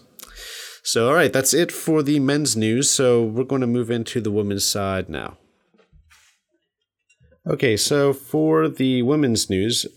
So, 0.84 1.08
all 1.10 1.16
right, 1.16 1.32
that's 1.32 1.54
it 1.54 1.72
for 1.72 2.02
the 2.02 2.20
men's 2.20 2.56
news. 2.58 2.90
So, 2.90 3.24
we're 3.24 3.44
going 3.44 3.62
to 3.62 3.68
move 3.68 3.92
into 3.92 4.20
the 4.20 4.32
women's 4.32 4.66
side 4.66 5.10
now. 5.10 5.38
Okay, 7.48 7.76
so 7.76 8.14
for 8.14 8.70
the 8.70 9.02
women's 9.02 9.50
news, 9.50 9.88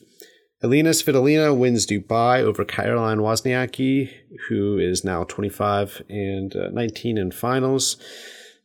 Elina 0.62 0.90
Svitolina 0.90 1.54
wins 1.54 1.86
Dubai 1.86 2.40
over 2.40 2.64
Caroline 2.64 3.18
Wozniacki, 3.18 4.10
who 4.48 4.78
is 4.78 5.04
now 5.04 5.24
25 5.24 6.00
and 6.08 6.56
uh, 6.56 6.70
19 6.70 7.18
in 7.18 7.30
finals. 7.30 7.98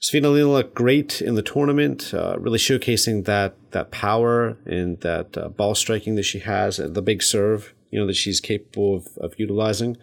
Svitolina 0.02 0.50
looked 0.50 0.76
great 0.76 1.22
in 1.22 1.36
the 1.36 1.42
tournament, 1.42 2.14
uh, 2.14 2.38
really 2.40 2.58
showcasing 2.58 3.26
that 3.26 3.58
that 3.72 3.92
power 3.92 4.58
and 4.66 5.02
that 5.02 5.38
uh, 5.38 5.50
ball 5.50 5.76
striking 5.76 6.16
that 6.16 6.24
she 6.24 6.40
has, 6.40 6.80
and 6.80 6.96
the 6.96 7.02
big 7.02 7.22
serve, 7.22 7.74
you 7.92 8.00
know, 8.00 8.08
that 8.08 8.16
she's 8.16 8.40
capable 8.40 8.96
of, 8.96 9.08
of 9.18 9.38
utilizing. 9.38 9.98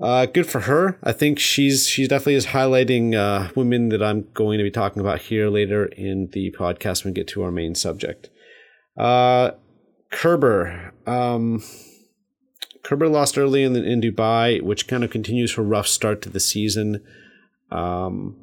Uh, 0.00 0.24
good 0.26 0.46
for 0.46 0.60
her. 0.60 0.98
I 1.02 1.12
think 1.12 1.38
she's 1.38 1.86
she 1.86 2.08
definitely 2.08 2.34
is 2.34 2.46
highlighting 2.46 3.14
uh, 3.14 3.50
women 3.54 3.90
that 3.90 4.02
I'm 4.02 4.26
going 4.32 4.56
to 4.58 4.64
be 4.64 4.70
talking 4.70 5.00
about 5.00 5.20
here 5.20 5.50
later 5.50 5.84
in 5.84 6.30
the 6.32 6.54
podcast 6.58 7.04
when 7.04 7.12
we 7.12 7.20
get 7.20 7.28
to 7.28 7.42
our 7.42 7.50
main 7.50 7.74
subject. 7.74 8.30
Uh, 8.96 9.52
Kerber. 10.10 10.94
Um, 11.06 11.62
Kerber 12.82 13.08
lost 13.08 13.36
early 13.36 13.62
in, 13.62 13.76
in 13.76 14.00
Dubai, 14.00 14.62
which 14.62 14.88
kind 14.88 15.04
of 15.04 15.10
continues 15.10 15.54
her 15.54 15.62
rough 15.62 15.86
start 15.86 16.22
to 16.22 16.30
the 16.30 16.40
season. 16.40 17.04
Um, 17.70 18.36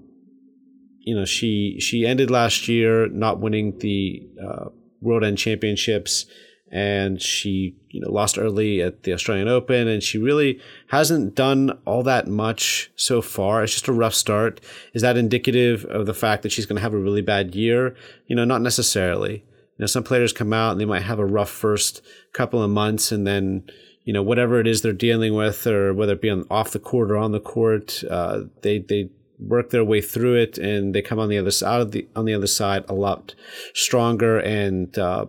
you 1.00 1.16
know, 1.16 1.26
she 1.26 1.80
she 1.80 2.06
ended 2.06 2.30
last 2.30 2.68
year 2.68 3.08
not 3.08 3.40
winning 3.40 3.80
the 3.80 4.28
uh, 4.40 4.66
World 5.02 5.24
End 5.24 5.40
Championships 5.40 6.28
and 6.72 7.22
she 7.22 7.76
you 7.90 8.02
know 8.02 8.12
lost 8.12 8.38
early 8.38 8.82
at 8.82 9.04
the 9.04 9.14
Australian 9.14 9.48
Open 9.48 9.88
and 9.88 10.04
she 10.04 10.18
really 10.18 10.60
hasn't 10.88 11.36
done 11.36 11.78
all 11.86 12.04
that 12.04 12.28
much 12.28 12.92
so 12.96 13.22
far. 13.22 13.64
It's 13.64 13.74
just 13.74 13.88
a 13.88 13.94
rough 13.94 14.14
start. 14.14 14.60
Is 14.94 15.02
that 15.02 15.18
indicative 15.18 15.86
of 15.86 16.06
the 16.06 16.14
fact 16.14 16.44
that 16.44 16.52
she's 16.52 16.66
going 16.66 16.76
to 16.78 16.82
have 16.82 16.94
a 16.94 17.00
really 17.00 17.22
bad 17.22 17.56
year? 17.56 17.96
You 18.28 18.36
know, 18.36 18.46
not 18.46 18.62
necessarily. 18.62 19.46
You 19.78 19.84
know, 19.84 19.88
some 19.88 20.04
players 20.04 20.34
come 20.34 20.54
out 20.54 20.72
and 20.72 20.82
they 20.82 20.86
might 20.86 21.04
have 21.04 21.20
a 21.20 21.26
rough 21.26 21.50
first 21.50 22.02
couple 22.34 22.62
of 22.62 22.70
months 22.70 23.12
and 23.12 23.26
then 23.26 23.64
you 24.04 24.14
know 24.14 24.24
whatever 24.24 24.60
it 24.60 24.68
is 24.68 24.82
they're 24.82 24.94
dealing 24.94 25.36
with 25.36 25.68
or 25.68 25.94
whether 25.94 26.14
it 26.14 26.22
be 26.22 26.30
on 26.30 26.46
off 26.50 26.72
the 26.72 26.80
court 26.80 27.12
or 27.12 27.18
on 27.18 27.32
the 27.32 27.40
court, 27.40 28.04
uh, 28.10 28.42
they 28.62 28.80
they 28.80 29.10
work 29.40 29.70
their 29.70 29.84
way 29.84 30.02
through 30.02 30.36
it 30.36 30.58
and 30.58 30.96
they 30.96 31.02
come 31.02 31.20
on 31.20 31.30
the 31.30 31.38
other 31.38 31.52
side 31.52 31.82
of 31.82 31.92
the 31.92 32.08
on 32.16 32.26
the 32.26 32.34
other 32.34 32.48
side 32.48 32.84
a 32.90 32.94
lot 32.94 33.36
stronger 33.74 34.40
and 34.40 34.98
uh, 34.98 35.26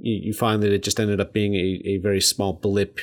you, 0.00 0.32
find 0.32 0.62
that 0.62 0.72
it 0.72 0.82
just 0.82 1.00
ended 1.00 1.20
up 1.20 1.32
being 1.32 1.54
a, 1.54 1.82
a 1.84 1.96
very 1.98 2.20
small 2.20 2.52
blip 2.52 2.98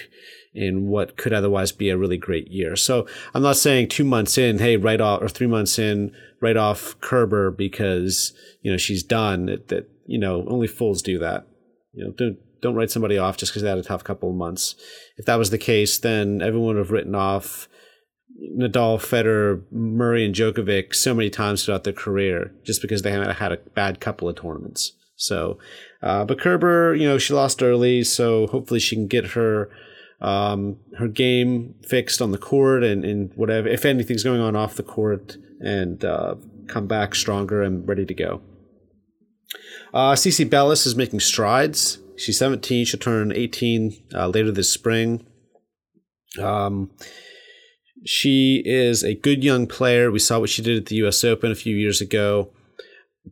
in 0.54 0.88
what 0.88 1.18
could 1.18 1.34
otherwise 1.34 1.72
be 1.72 1.90
a 1.90 1.98
really 1.98 2.18
great 2.18 2.48
year. 2.50 2.76
So 2.76 3.06
I'm 3.34 3.42
not 3.42 3.58
saying 3.58 3.90
two 3.90 4.06
months 4.06 4.38
in, 4.38 4.60
hey, 4.60 4.78
right 4.78 5.02
off, 5.02 5.22
or 5.22 5.28
three 5.28 5.48
months 5.48 5.78
in, 5.78 6.16
right 6.42 6.58
off 6.58 7.00
Kerber 7.02 7.52
because 7.52 8.34
you 8.62 8.72
know 8.72 8.78
she's 8.78 9.04
done. 9.04 9.48
That, 9.48 9.68
that 9.70 9.90
you 10.06 10.20
know 10.20 10.46
only 10.48 10.68
fools 10.68 11.02
do 11.02 11.20
that. 11.20 11.46
You 11.94 12.06
know, 12.06 12.12
don't 12.18 12.38
don't 12.62 12.76
write 12.76 12.92
somebody 12.92 13.18
off 13.18 13.38
just 13.38 13.52
because 13.52 13.64
they 13.64 13.70
had 13.70 13.78
a 13.78 13.84
tough 13.84 14.04
couple 14.04 14.30
of 14.30 14.36
months. 14.36 14.76
If 15.18 15.26
that 15.26 15.36
was 15.36 15.50
the 15.50 15.58
case, 15.58 15.98
then 15.98 16.42
everyone 16.42 16.76
would 16.76 16.78
have 16.78 16.92
written 16.92 17.16
off 17.16 17.68
Nadal, 18.58 18.98
Federer, 18.98 19.64
Murray, 19.72 20.26
and 20.26 20.36
Djokovic 20.36 20.94
so 20.94 21.14
many 21.14 21.30
times 21.30 21.64
throughout 21.64 21.84
their 21.84 21.94
career 21.94 22.54
just 22.66 22.82
because 22.82 23.02
they 23.02 23.12
had 23.12 23.52
a 23.52 23.58
bad 23.74 24.00
couple 24.00 24.28
of 24.28 24.36
tournaments. 24.36 24.94
So, 25.16 25.58
uh, 26.02 26.26
but 26.26 26.40
Kerber, 26.40 26.94
you 26.96 27.08
know, 27.08 27.18
she 27.18 27.34
lost 27.34 27.64
early, 27.64 28.04
so 28.04 28.48
hopefully 28.48 28.80
she 28.80 28.96
can 28.96 29.08
get 29.08 29.32
her 29.32 29.70
um, 30.22 30.78
her 30.98 31.08
game 31.08 31.76
fixed 31.88 32.22
on 32.22 32.32
the 32.32 32.38
court 32.38 32.84
and, 32.84 33.04
and 33.04 33.32
whatever, 33.36 33.68
if 33.68 33.86
anything's 33.86 34.24
going 34.24 34.42
on 34.42 34.56
off 34.56 34.76
the 34.76 34.84
court, 34.84 35.38
and 35.60 36.04
uh, 36.04 36.36
come 36.68 36.88
back 36.88 37.16
stronger 37.16 37.62
and 37.62 37.88
ready 37.88 38.06
to 38.06 38.14
go. 38.14 38.42
Uh, 39.94 40.14
CiCi 40.14 40.50
Bellis 40.50 40.86
is 40.86 40.96
making 40.96 41.20
strides. 41.22 42.00
She's 42.18 42.38
17. 42.38 42.86
She'll 42.86 43.00
turn 43.00 43.32
18 43.32 44.04
uh, 44.14 44.28
later 44.28 44.52
this 44.52 44.70
spring. 44.70 45.26
Um, 46.42 46.92
she 48.06 48.62
is 48.66 49.04
a 49.04 49.16
good 49.16 49.44
young 49.44 49.68
player. 49.68 50.12
We 50.12 50.20
saw 50.20 50.40
what 50.40 50.50
she 50.50 50.62
did 50.62 50.78
at 50.78 50.86
the 50.88 50.96
U.S. 50.98 51.24
Open 51.24 51.52
a 51.52 51.56
few 51.56 51.76
years 51.76 52.02
ago, 52.02 52.50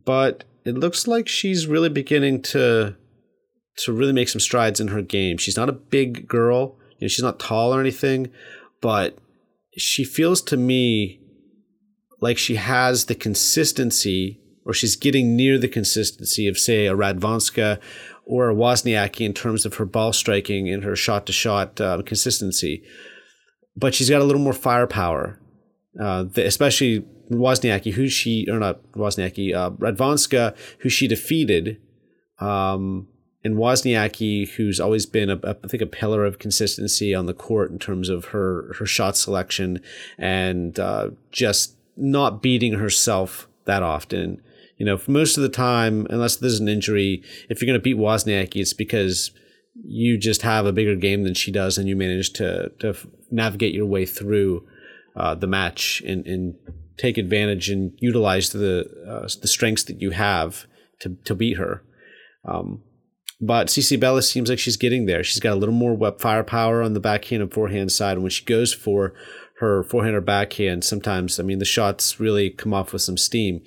but 0.04 0.44
it 0.64 0.76
looks 0.76 1.06
like 1.06 1.28
she's 1.28 1.66
really 1.66 1.88
beginning 1.88 2.42
to 2.42 2.96
to 3.76 3.92
really 3.92 4.12
make 4.12 4.28
some 4.28 4.40
strides 4.40 4.80
in 4.80 4.88
her 4.88 5.02
game. 5.02 5.36
She's 5.36 5.56
not 5.56 5.68
a 5.68 5.72
big 5.72 6.28
girl, 6.28 6.76
you 6.98 7.04
know, 7.04 7.08
she's 7.08 7.24
not 7.24 7.40
tall 7.40 7.74
or 7.74 7.80
anything, 7.80 8.30
but 8.80 9.18
she 9.76 10.04
feels 10.04 10.40
to 10.42 10.56
me 10.56 11.20
like 12.20 12.38
she 12.38 12.54
has 12.54 13.06
the 13.06 13.14
consistency 13.14 14.40
or 14.64 14.72
she's 14.72 14.96
getting 14.96 15.36
near 15.36 15.58
the 15.58 15.68
consistency 15.68 16.46
of 16.46 16.56
say 16.56 16.86
a 16.86 16.94
Radwanska 16.94 17.80
or 18.24 18.48
a 18.48 18.54
Wozniacki 18.54 19.26
in 19.26 19.34
terms 19.34 19.66
of 19.66 19.74
her 19.74 19.84
ball 19.84 20.12
striking 20.12 20.68
and 20.68 20.84
her 20.84 20.96
shot 20.96 21.26
to 21.26 21.32
shot 21.32 21.76
consistency. 22.06 22.82
But 23.76 23.94
she's 23.94 24.08
got 24.08 24.22
a 24.22 24.24
little 24.24 24.40
more 24.40 24.52
firepower, 24.52 25.40
uh, 26.00 26.26
especially 26.36 27.04
Wozniacki, 27.30 27.92
who 27.92 28.08
she 28.08 28.46
or 28.50 28.58
not 28.58 28.82
Wozniacki, 28.92 29.54
uh, 29.54 29.70
Radwanska, 29.70 30.56
who 30.80 30.88
she 30.88 31.08
defeated, 31.08 31.80
um, 32.38 33.08
and 33.42 33.56
Wozniacki, 33.56 34.48
who's 34.50 34.80
always 34.80 35.06
been 35.06 35.30
a, 35.30 35.38
a, 35.42 35.56
I 35.62 35.68
think 35.68 35.82
a 35.82 35.86
pillar 35.86 36.24
of 36.24 36.38
consistency 36.38 37.14
on 37.14 37.26
the 37.26 37.34
court 37.34 37.70
in 37.70 37.78
terms 37.78 38.08
of 38.08 38.26
her 38.26 38.74
her 38.78 38.86
shot 38.86 39.16
selection 39.16 39.80
and 40.18 40.78
uh, 40.78 41.10
just 41.30 41.76
not 41.96 42.42
beating 42.42 42.74
herself 42.74 43.48
that 43.66 43.82
often. 43.82 44.40
You 44.78 44.86
know, 44.86 45.00
most 45.06 45.36
of 45.36 45.42
the 45.42 45.48
time, 45.48 46.06
unless 46.10 46.36
there's 46.36 46.58
an 46.58 46.68
injury, 46.68 47.22
if 47.48 47.60
you're 47.60 47.66
going 47.66 47.78
to 47.78 47.82
beat 47.82 47.96
Wozniacki, 47.96 48.56
it's 48.56 48.72
because 48.72 49.30
you 49.84 50.18
just 50.18 50.42
have 50.42 50.66
a 50.66 50.72
bigger 50.72 50.96
game 50.96 51.22
than 51.22 51.34
she 51.34 51.52
does, 51.52 51.78
and 51.78 51.88
you 51.88 51.96
manage 51.96 52.32
to 52.34 52.70
to 52.80 52.96
navigate 53.30 53.74
your 53.74 53.86
way 53.86 54.06
through 54.06 54.66
uh, 55.16 55.34
the 55.34 55.46
match 55.46 56.02
and, 56.06 56.26
and 56.26 56.54
take 56.96 57.18
advantage 57.18 57.70
and 57.70 57.92
utilize 57.98 58.50
the 58.50 58.84
uh, 59.08 59.28
the 59.40 59.48
strengths 59.48 59.84
that 59.84 60.00
you 60.00 60.10
have 60.10 60.66
to 61.00 61.16
to 61.24 61.34
beat 61.34 61.56
her. 61.56 61.82
Um, 62.44 62.82
but 63.40 63.66
CiCi 63.66 63.98
Bellis 63.98 64.30
seems 64.30 64.48
like 64.48 64.58
she's 64.58 64.76
getting 64.76 65.06
there. 65.06 65.24
She's 65.24 65.40
got 65.40 65.54
a 65.54 65.56
little 65.56 65.74
more 65.74 65.94
web 65.94 66.20
firepower 66.20 66.82
on 66.82 66.94
the 66.94 67.00
backhand 67.00 67.42
and 67.42 67.52
forehand 67.52 67.92
side. 67.92 68.12
And 68.12 68.22
when 68.22 68.30
she 68.30 68.44
goes 68.44 68.72
for 68.72 69.12
her 69.58 69.82
forehand 69.82 70.16
or 70.16 70.20
backhand, 70.20 70.84
sometimes 70.84 71.38
I 71.38 71.42
mean 71.42 71.58
the 71.58 71.64
shots 71.64 72.20
really 72.20 72.50
come 72.50 72.72
off 72.72 72.92
with 72.92 73.02
some 73.02 73.16
steam. 73.16 73.60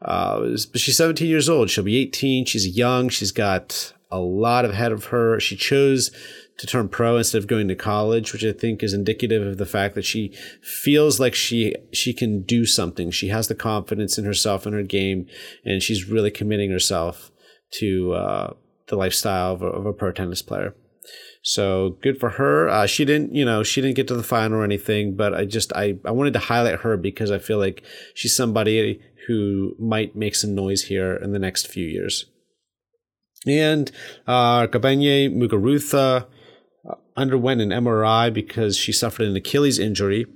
Uh, 0.00 0.56
but 0.70 0.80
she's 0.80 0.96
17 0.96 1.26
years 1.28 1.48
old. 1.48 1.70
She'll 1.70 1.84
be 1.84 1.96
18. 1.96 2.44
She's 2.44 2.76
young. 2.76 3.08
She's 3.08 3.32
got 3.32 3.92
a 4.10 4.18
lot 4.20 4.64
ahead 4.64 4.92
of 4.92 5.06
her. 5.06 5.40
She 5.40 5.56
chose 5.56 6.10
to 6.58 6.66
turn 6.66 6.88
pro 6.88 7.16
instead 7.16 7.38
of 7.38 7.46
going 7.46 7.68
to 7.68 7.74
college, 7.74 8.32
which 8.32 8.44
I 8.44 8.52
think 8.52 8.82
is 8.82 8.92
indicative 8.92 9.46
of 9.46 9.58
the 9.58 9.66
fact 9.66 9.94
that 9.94 10.04
she 10.04 10.34
feels 10.60 11.18
like 11.18 11.34
she 11.34 11.74
she 11.92 12.12
can 12.12 12.42
do 12.42 12.66
something. 12.66 13.10
She 13.10 13.28
has 13.28 13.48
the 13.48 13.54
confidence 13.54 14.18
in 14.18 14.24
herself 14.24 14.66
and 14.66 14.74
her 14.74 14.82
game, 14.82 15.26
and 15.64 15.82
she's 15.82 16.08
really 16.08 16.30
committing 16.30 16.70
herself 16.70 17.30
to 17.74 18.12
uh, 18.12 18.54
the 18.88 18.96
lifestyle 18.96 19.52
of 19.52 19.62
a, 19.62 19.66
of 19.66 19.86
a, 19.86 19.92
pro 19.92 20.10
tennis 20.10 20.42
player. 20.42 20.74
So 21.42 21.96
good 22.02 22.18
for 22.18 22.30
her. 22.30 22.68
Uh, 22.68 22.86
she 22.86 23.04
didn't, 23.04 23.34
you 23.34 23.44
know, 23.44 23.62
she 23.62 23.80
didn't 23.80 23.96
get 23.96 24.08
to 24.08 24.16
the 24.16 24.22
final 24.22 24.58
or 24.58 24.64
anything, 24.64 25.16
but 25.16 25.34
I 25.34 25.44
just 25.44 25.72
I 25.74 25.98
I 26.04 26.10
wanted 26.10 26.32
to 26.32 26.40
highlight 26.40 26.80
her 26.80 26.96
because 26.96 27.30
I 27.30 27.38
feel 27.38 27.58
like 27.58 27.84
she's 28.14 28.36
somebody 28.36 29.00
who 29.28 29.76
might 29.78 30.16
make 30.16 30.34
some 30.34 30.54
noise 30.54 30.84
here 30.84 31.14
in 31.14 31.32
the 31.32 31.38
next 31.38 31.68
few 31.68 31.86
years. 31.86 32.24
And 33.46 33.92
uh, 34.26 34.66
Garbiñe 34.66 35.32
Muguruza 35.32 36.26
underwent 37.18 37.60
an 37.60 37.70
MRI 37.70 38.32
because 38.32 38.76
she 38.76 38.92
suffered 38.92 39.26
an 39.26 39.36
Achilles 39.36 39.78
injury. 39.78 40.26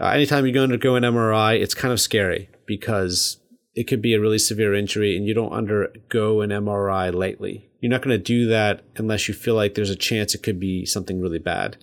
Uh, 0.00 0.08
anytime 0.08 0.46
you 0.46 0.52
go 0.52 0.62
undergo 0.62 0.96
an 0.96 1.02
MRI, 1.02 1.60
it's 1.60 1.74
kind 1.74 1.92
of 1.92 2.00
scary 2.00 2.50
because 2.66 3.38
it 3.74 3.84
could 3.84 4.02
be 4.02 4.14
a 4.14 4.20
really 4.20 4.38
severe 4.38 4.74
injury 4.74 5.16
and 5.16 5.26
you 5.26 5.34
don't 5.34 5.52
undergo 5.52 6.40
an 6.40 6.50
MRI 6.50 7.14
lightly. 7.14 7.70
You're 7.80 7.90
not 7.90 8.02
going 8.02 8.16
to 8.16 8.22
do 8.22 8.46
that 8.48 8.82
unless 8.96 9.28
you 9.28 9.34
feel 9.34 9.54
like 9.54 9.74
there's 9.74 9.90
a 9.90 9.96
chance 9.96 10.34
it 10.34 10.42
could 10.42 10.58
be 10.58 10.84
something 10.84 11.20
really 11.20 11.38
bad. 11.38 11.76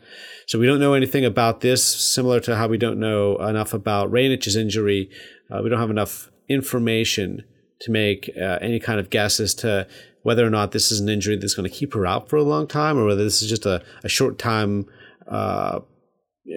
So 0.45 0.59
we 0.59 0.67
don't 0.67 0.81
know 0.81 0.93
anything 0.93 1.23
about 1.23 1.61
this, 1.61 1.83
similar 1.83 2.41
to 2.41 2.57
how 2.57 2.67
we 2.67 2.77
don't 2.77 2.99
know 2.99 3.37
enough 3.37 3.73
about 3.73 4.11
Raonic's 4.11 4.57
injury. 4.57 5.09
Uh, 5.49 5.61
we 5.63 5.69
don't 5.69 5.79
have 5.79 5.89
enough 5.89 6.29
information 6.49 7.43
to 7.79 7.91
make 7.91 8.29
uh, 8.37 8.59
any 8.61 8.79
kind 8.79 8.99
of 8.99 9.09
guess 9.09 9.39
as 9.39 9.53
to 9.55 9.87
whether 10.25 10.43
or 10.43 10.49
not 10.49 10.71
this 10.71 10.91
is 10.91 10.99
an 10.99 11.07
injury 11.07 11.37
that's 11.37 11.53
going 11.53 11.69
to 11.69 11.75
keep 11.75 11.93
her 11.93 12.03
out 12.03 12.27
for 12.27 12.35
a 12.35 12.41
long 12.41 12.65
time 12.65 12.97
or 12.97 13.05
whether 13.05 13.23
this 13.23 13.43
is 13.43 13.47
just 13.47 13.63
a, 13.63 13.83
a 14.03 14.09
short 14.09 14.39
time, 14.39 14.87
uh, 15.27 15.79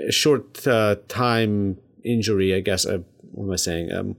short 0.09 0.67
uh, 0.67 0.97
time 1.07 1.77
injury, 2.03 2.55
I 2.55 2.61
guess. 2.61 2.87
Uh, 2.87 3.01
what 3.31 3.45
am 3.45 3.53
I 3.53 3.57
saying? 3.57 3.93
Um, 3.93 4.17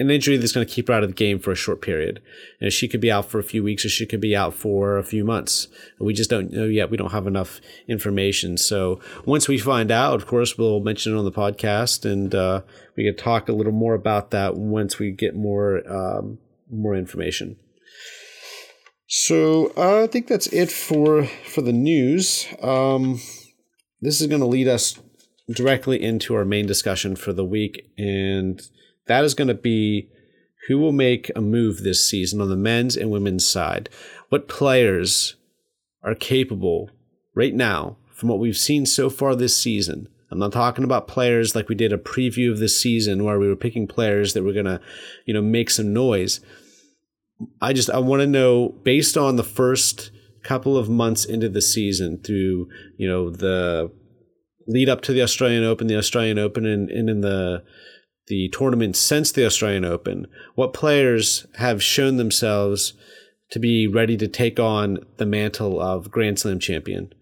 an 0.00 0.10
injury 0.10 0.36
that's 0.36 0.50
going 0.50 0.66
to 0.66 0.74
keep 0.74 0.88
her 0.88 0.94
out 0.94 1.04
of 1.04 1.10
the 1.10 1.14
game 1.14 1.38
for 1.38 1.52
a 1.52 1.54
short 1.54 1.80
period. 1.80 2.20
And 2.60 2.72
she 2.72 2.88
could 2.88 3.00
be 3.00 3.08
out 3.08 3.26
for 3.26 3.38
a 3.38 3.44
few 3.44 3.62
weeks 3.62 3.84
or 3.84 3.88
she 3.88 4.04
could 4.04 4.20
be 4.20 4.34
out 4.34 4.52
for 4.52 4.98
a 4.98 5.04
few 5.04 5.24
months. 5.24 5.68
We 6.00 6.12
just 6.12 6.28
don't 6.28 6.50
know 6.50 6.64
yet. 6.64 6.90
We 6.90 6.96
don't 6.96 7.12
have 7.12 7.28
enough 7.28 7.60
information. 7.86 8.56
So 8.56 8.98
once 9.24 9.46
we 9.46 9.58
find 9.58 9.92
out, 9.92 10.14
of 10.14 10.26
course, 10.26 10.58
we'll 10.58 10.80
mention 10.80 11.14
it 11.14 11.18
on 11.18 11.24
the 11.24 11.30
podcast 11.30 12.04
and 12.04 12.34
uh, 12.34 12.62
we 12.96 13.04
can 13.04 13.16
talk 13.16 13.48
a 13.48 13.52
little 13.52 13.72
more 13.72 13.94
about 13.94 14.32
that 14.32 14.56
once 14.56 14.98
we 14.98 15.12
get 15.12 15.36
more 15.36 15.88
um, 15.88 16.38
more 16.68 16.96
information. 16.96 17.56
So 19.06 19.72
uh, 19.76 20.04
I 20.04 20.06
think 20.06 20.26
that's 20.26 20.48
it 20.48 20.70
for 20.70 21.24
for 21.24 21.62
the 21.62 21.72
news. 21.72 22.46
Um, 22.62 23.20
this 24.00 24.20
is 24.20 24.26
going 24.26 24.40
to 24.40 24.46
lead 24.46 24.68
us 24.68 24.98
directly 25.50 26.02
into 26.02 26.34
our 26.34 26.44
main 26.44 26.66
discussion 26.66 27.14
for 27.14 27.32
the 27.32 27.44
week 27.44 27.88
and 27.96 28.60
that 29.06 29.24
is 29.24 29.34
going 29.34 29.48
to 29.48 29.54
be 29.54 30.08
who 30.68 30.78
will 30.78 30.92
make 30.92 31.30
a 31.36 31.40
move 31.40 31.82
this 31.82 32.08
season 32.08 32.40
on 32.40 32.48
the 32.48 32.56
men's 32.56 32.96
and 32.96 33.10
women's 33.10 33.46
side. 33.46 33.88
What 34.28 34.48
players 34.48 35.36
are 36.02 36.14
capable 36.14 36.90
right 37.34 37.54
now 37.54 37.96
from 38.12 38.28
what 38.28 38.40
we've 38.40 38.56
seen 38.56 38.84
so 38.84 39.08
far 39.08 39.36
this 39.36 39.56
season? 39.56 40.08
I'm 40.30 40.40
not 40.40 40.52
talking 40.52 40.82
about 40.82 41.06
players 41.06 41.54
like 41.54 41.68
we 41.68 41.76
did 41.76 41.92
a 41.92 41.98
preview 41.98 42.50
of 42.50 42.58
this 42.58 42.80
season 42.80 43.22
where 43.22 43.38
we 43.38 43.46
were 43.46 43.54
picking 43.54 43.86
players 43.86 44.32
that 44.32 44.42
were 44.42 44.52
going 44.52 44.66
to, 44.66 44.80
you 45.24 45.32
know, 45.32 45.42
make 45.42 45.70
some 45.70 45.92
noise. 45.92 46.40
I 47.60 47.72
just 47.72 47.90
I 47.90 47.98
want 47.98 48.20
to 48.20 48.26
know 48.26 48.70
based 48.82 49.16
on 49.16 49.36
the 49.36 49.44
first 49.44 50.10
couple 50.42 50.76
of 50.76 50.88
months 50.88 51.24
into 51.24 51.48
the 51.48 51.60
season 51.60 52.18
through, 52.18 52.68
you 52.96 53.08
know, 53.08 53.30
the 53.30 53.90
lead 54.66 54.88
up 54.88 55.00
to 55.02 55.12
the 55.12 55.22
Australian 55.22 55.64
Open, 55.64 55.86
the 55.86 55.98
Australian 55.98 56.38
Open 56.38 56.64
and, 56.66 56.90
and 56.90 57.10
in 57.10 57.20
the 57.20 57.62
the 58.28 58.48
tournament 58.48 58.96
since 58.96 59.30
the 59.30 59.46
Australian 59.46 59.84
Open, 59.84 60.26
what 60.54 60.72
players 60.72 61.46
have 61.56 61.82
shown 61.82 62.16
themselves 62.16 62.94
to 63.50 63.60
be 63.60 63.86
ready 63.86 64.16
to 64.16 64.26
take 64.26 64.58
on 64.58 64.98
the 65.18 65.26
mantle 65.26 65.80
of 65.80 66.10
Grand 66.10 66.38
Slam 66.38 66.58
champion? 66.58 67.12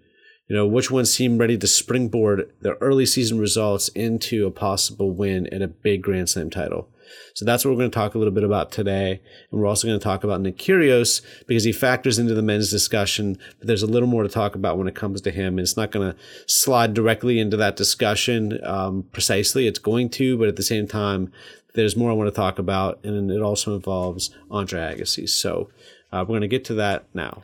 You 0.48 0.56
know, 0.56 0.66
which 0.66 0.90
ones 0.90 1.12
seem 1.12 1.38
ready 1.38 1.58
to 1.58 1.66
springboard 1.66 2.50
their 2.60 2.76
early 2.80 3.06
season 3.06 3.38
results 3.38 3.88
into 3.88 4.46
a 4.46 4.50
possible 4.50 5.10
win 5.10 5.46
and 5.50 5.62
a 5.62 5.68
big 5.68 6.02
Grand 6.02 6.28
Slam 6.28 6.50
title? 6.50 6.88
So 7.34 7.44
that's 7.44 7.64
what 7.64 7.72
we're 7.72 7.78
going 7.78 7.90
to 7.90 7.94
talk 7.94 8.14
a 8.14 8.18
little 8.18 8.32
bit 8.32 8.44
about 8.44 8.72
today. 8.72 9.20
And 9.50 9.60
we're 9.60 9.66
also 9.66 9.86
going 9.86 9.98
to 9.98 10.04
talk 10.04 10.24
about 10.24 10.40
Nick 10.40 10.58
Kyrgios 10.58 11.22
because 11.46 11.64
he 11.64 11.72
factors 11.72 12.18
into 12.18 12.34
the 12.34 12.42
men's 12.42 12.70
discussion, 12.70 13.38
but 13.58 13.66
there's 13.66 13.82
a 13.82 13.86
little 13.86 14.08
more 14.08 14.22
to 14.22 14.28
talk 14.28 14.54
about 14.54 14.78
when 14.78 14.88
it 14.88 14.94
comes 14.94 15.20
to 15.22 15.30
him. 15.30 15.54
And 15.54 15.60
it's 15.60 15.76
not 15.76 15.90
going 15.90 16.12
to 16.12 16.18
slide 16.46 16.94
directly 16.94 17.38
into 17.38 17.56
that 17.56 17.76
discussion 17.76 18.58
um, 18.64 19.04
precisely. 19.12 19.66
It's 19.66 19.78
going 19.78 20.10
to, 20.10 20.38
but 20.38 20.48
at 20.48 20.56
the 20.56 20.62
same 20.62 20.86
time, 20.86 21.32
there's 21.74 21.96
more 21.96 22.10
I 22.10 22.14
want 22.14 22.28
to 22.28 22.36
talk 22.36 22.58
about. 22.58 23.00
And 23.04 23.30
it 23.30 23.42
also 23.42 23.74
involves 23.74 24.30
Andre 24.50 24.80
Agassi. 24.80 25.28
So 25.28 25.70
uh, 26.12 26.20
we're 26.20 26.38
going 26.38 26.40
to 26.42 26.48
get 26.48 26.64
to 26.66 26.74
that 26.74 27.06
now. 27.14 27.42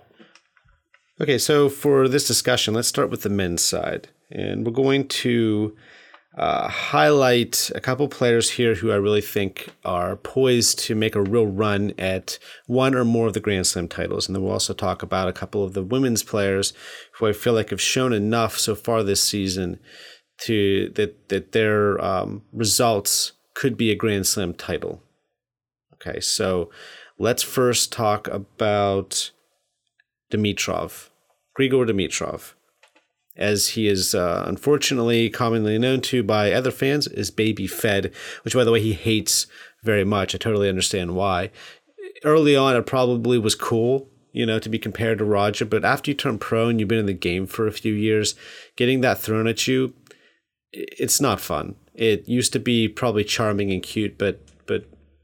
Okay, 1.20 1.36
so 1.36 1.68
for 1.68 2.08
this 2.08 2.26
discussion, 2.26 2.72
let's 2.72 2.88
start 2.88 3.10
with 3.10 3.22
the 3.22 3.28
men's 3.28 3.62
side. 3.62 4.08
And 4.30 4.64
we're 4.64 4.72
going 4.72 5.06
to 5.08 5.76
uh, 6.40 6.68
highlight 6.68 7.70
a 7.74 7.80
couple 7.80 8.08
players 8.08 8.52
here 8.52 8.74
who 8.74 8.90
I 8.90 8.96
really 8.96 9.20
think 9.20 9.68
are 9.84 10.16
poised 10.16 10.78
to 10.78 10.94
make 10.94 11.14
a 11.14 11.20
real 11.20 11.46
run 11.46 11.92
at 11.98 12.38
one 12.66 12.94
or 12.94 13.04
more 13.04 13.26
of 13.26 13.34
the 13.34 13.40
Grand 13.40 13.66
Slam 13.66 13.88
titles. 13.88 14.26
And 14.26 14.34
then 14.34 14.42
we'll 14.42 14.54
also 14.54 14.72
talk 14.72 15.02
about 15.02 15.28
a 15.28 15.34
couple 15.34 15.62
of 15.62 15.74
the 15.74 15.82
women's 15.82 16.22
players 16.22 16.72
who 17.18 17.26
I 17.26 17.34
feel 17.34 17.52
like 17.52 17.68
have 17.68 17.80
shown 17.80 18.14
enough 18.14 18.56
so 18.56 18.74
far 18.74 19.02
this 19.02 19.22
season 19.22 19.80
to 20.44 20.88
that 20.94 21.28
that 21.28 21.52
their 21.52 22.02
um, 22.02 22.40
results 22.54 23.32
could 23.54 23.76
be 23.76 23.90
a 23.90 23.94
Grand 23.94 24.26
Slam 24.26 24.54
title. 24.54 25.02
Okay, 25.92 26.20
so 26.20 26.70
let's 27.18 27.42
first 27.42 27.92
talk 27.92 28.28
about 28.28 29.30
Dimitrov, 30.32 31.10
Grigor 31.58 31.86
Dimitrov 31.86 32.54
as 33.40 33.68
he 33.68 33.88
is 33.88 34.14
uh, 34.14 34.44
unfortunately 34.46 35.30
commonly 35.30 35.78
known 35.78 36.02
to 36.02 36.22
by 36.22 36.52
other 36.52 36.70
fans 36.70 37.06
is 37.08 37.30
Baby 37.30 37.66
Fed, 37.66 38.12
which, 38.42 38.54
by 38.54 38.62
the 38.62 38.70
way, 38.70 38.80
he 38.80 38.92
hates 38.92 39.46
very 39.82 40.04
much. 40.04 40.34
I 40.34 40.38
totally 40.38 40.68
understand 40.68 41.16
why. 41.16 41.50
Early 42.22 42.54
on, 42.54 42.76
it 42.76 42.86
probably 42.86 43.38
was 43.38 43.54
cool, 43.54 44.08
you 44.32 44.44
know, 44.44 44.58
to 44.58 44.68
be 44.68 44.78
compared 44.78 45.18
to 45.18 45.24
Roger, 45.24 45.64
but 45.64 45.84
after 45.84 46.10
you 46.10 46.14
turn 46.14 46.38
pro 46.38 46.68
and 46.68 46.78
you've 46.78 46.88
been 46.88 46.98
in 46.98 47.06
the 47.06 47.14
game 47.14 47.46
for 47.46 47.66
a 47.66 47.72
few 47.72 47.94
years, 47.94 48.34
getting 48.76 49.00
that 49.00 49.18
thrown 49.18 49.46
at 49.46 49.66
you, 49.66 49.94
it's 50.72 51.20
not 51.20 51.40
fun. 51.40 51.76
It 51.94 52.28
used 52.28 52.52
to 52.52 52.60
be 52.60 52.88
probably 52.88 53.24
charming 53.24 53.72
and 53.72 53.82
cute, 53.82 54.18
but 54.18 54.40
but 54.46 54.49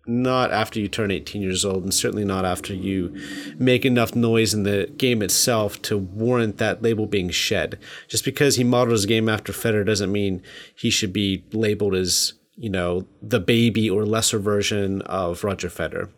not 0.07 0.53
after 0.53 0.79
you 0.79 0.89
turn 0.89 1.11
18 1.11 1.43
years 1.43 1.65
old, 1.65 1.83
and 1.83 1.93
certainly 1.93 2.25
not 2.25 2.45
after 2.45 2.73
you 2.75 3.15
make 3.59 3.85
enough 3.85 4.15
noise 4.15 4.55
in 4.55 4.63
the 4.63 4.93
game 4.97 5.23
itself 5.23 5.81
to 5.83 5.99
warrant 5.99 6.59
that 6.59 6.83
label 6.83 7.07
being 7.07 7.31
shed. 7.31 7.79
Just 8.09 8.25
because 8.25 8.57
he 8.57 8.65
modeled 8.65 8.93
his 8.93 9.07
game 9.07 9.29
after 9.29 9.53
Federer 9.53 9.85
doesn't 9.85 10.13
mean 10.13 10.43
he 10.75 10.91
should 10.91 11.13
be 11.13 11.45
labeled 11.53 11.95
as, 11.95 12.35
you 12.57 12.71
know, 12.71 13.07
the 13.21 13.41
baby 13.41 13.91
or 13.91 14.07
lesser 14.07 14.39
version 14.39 15.03
of 15.03 15.45
Roger 15.45 15.69
Federer. 15.69 16.11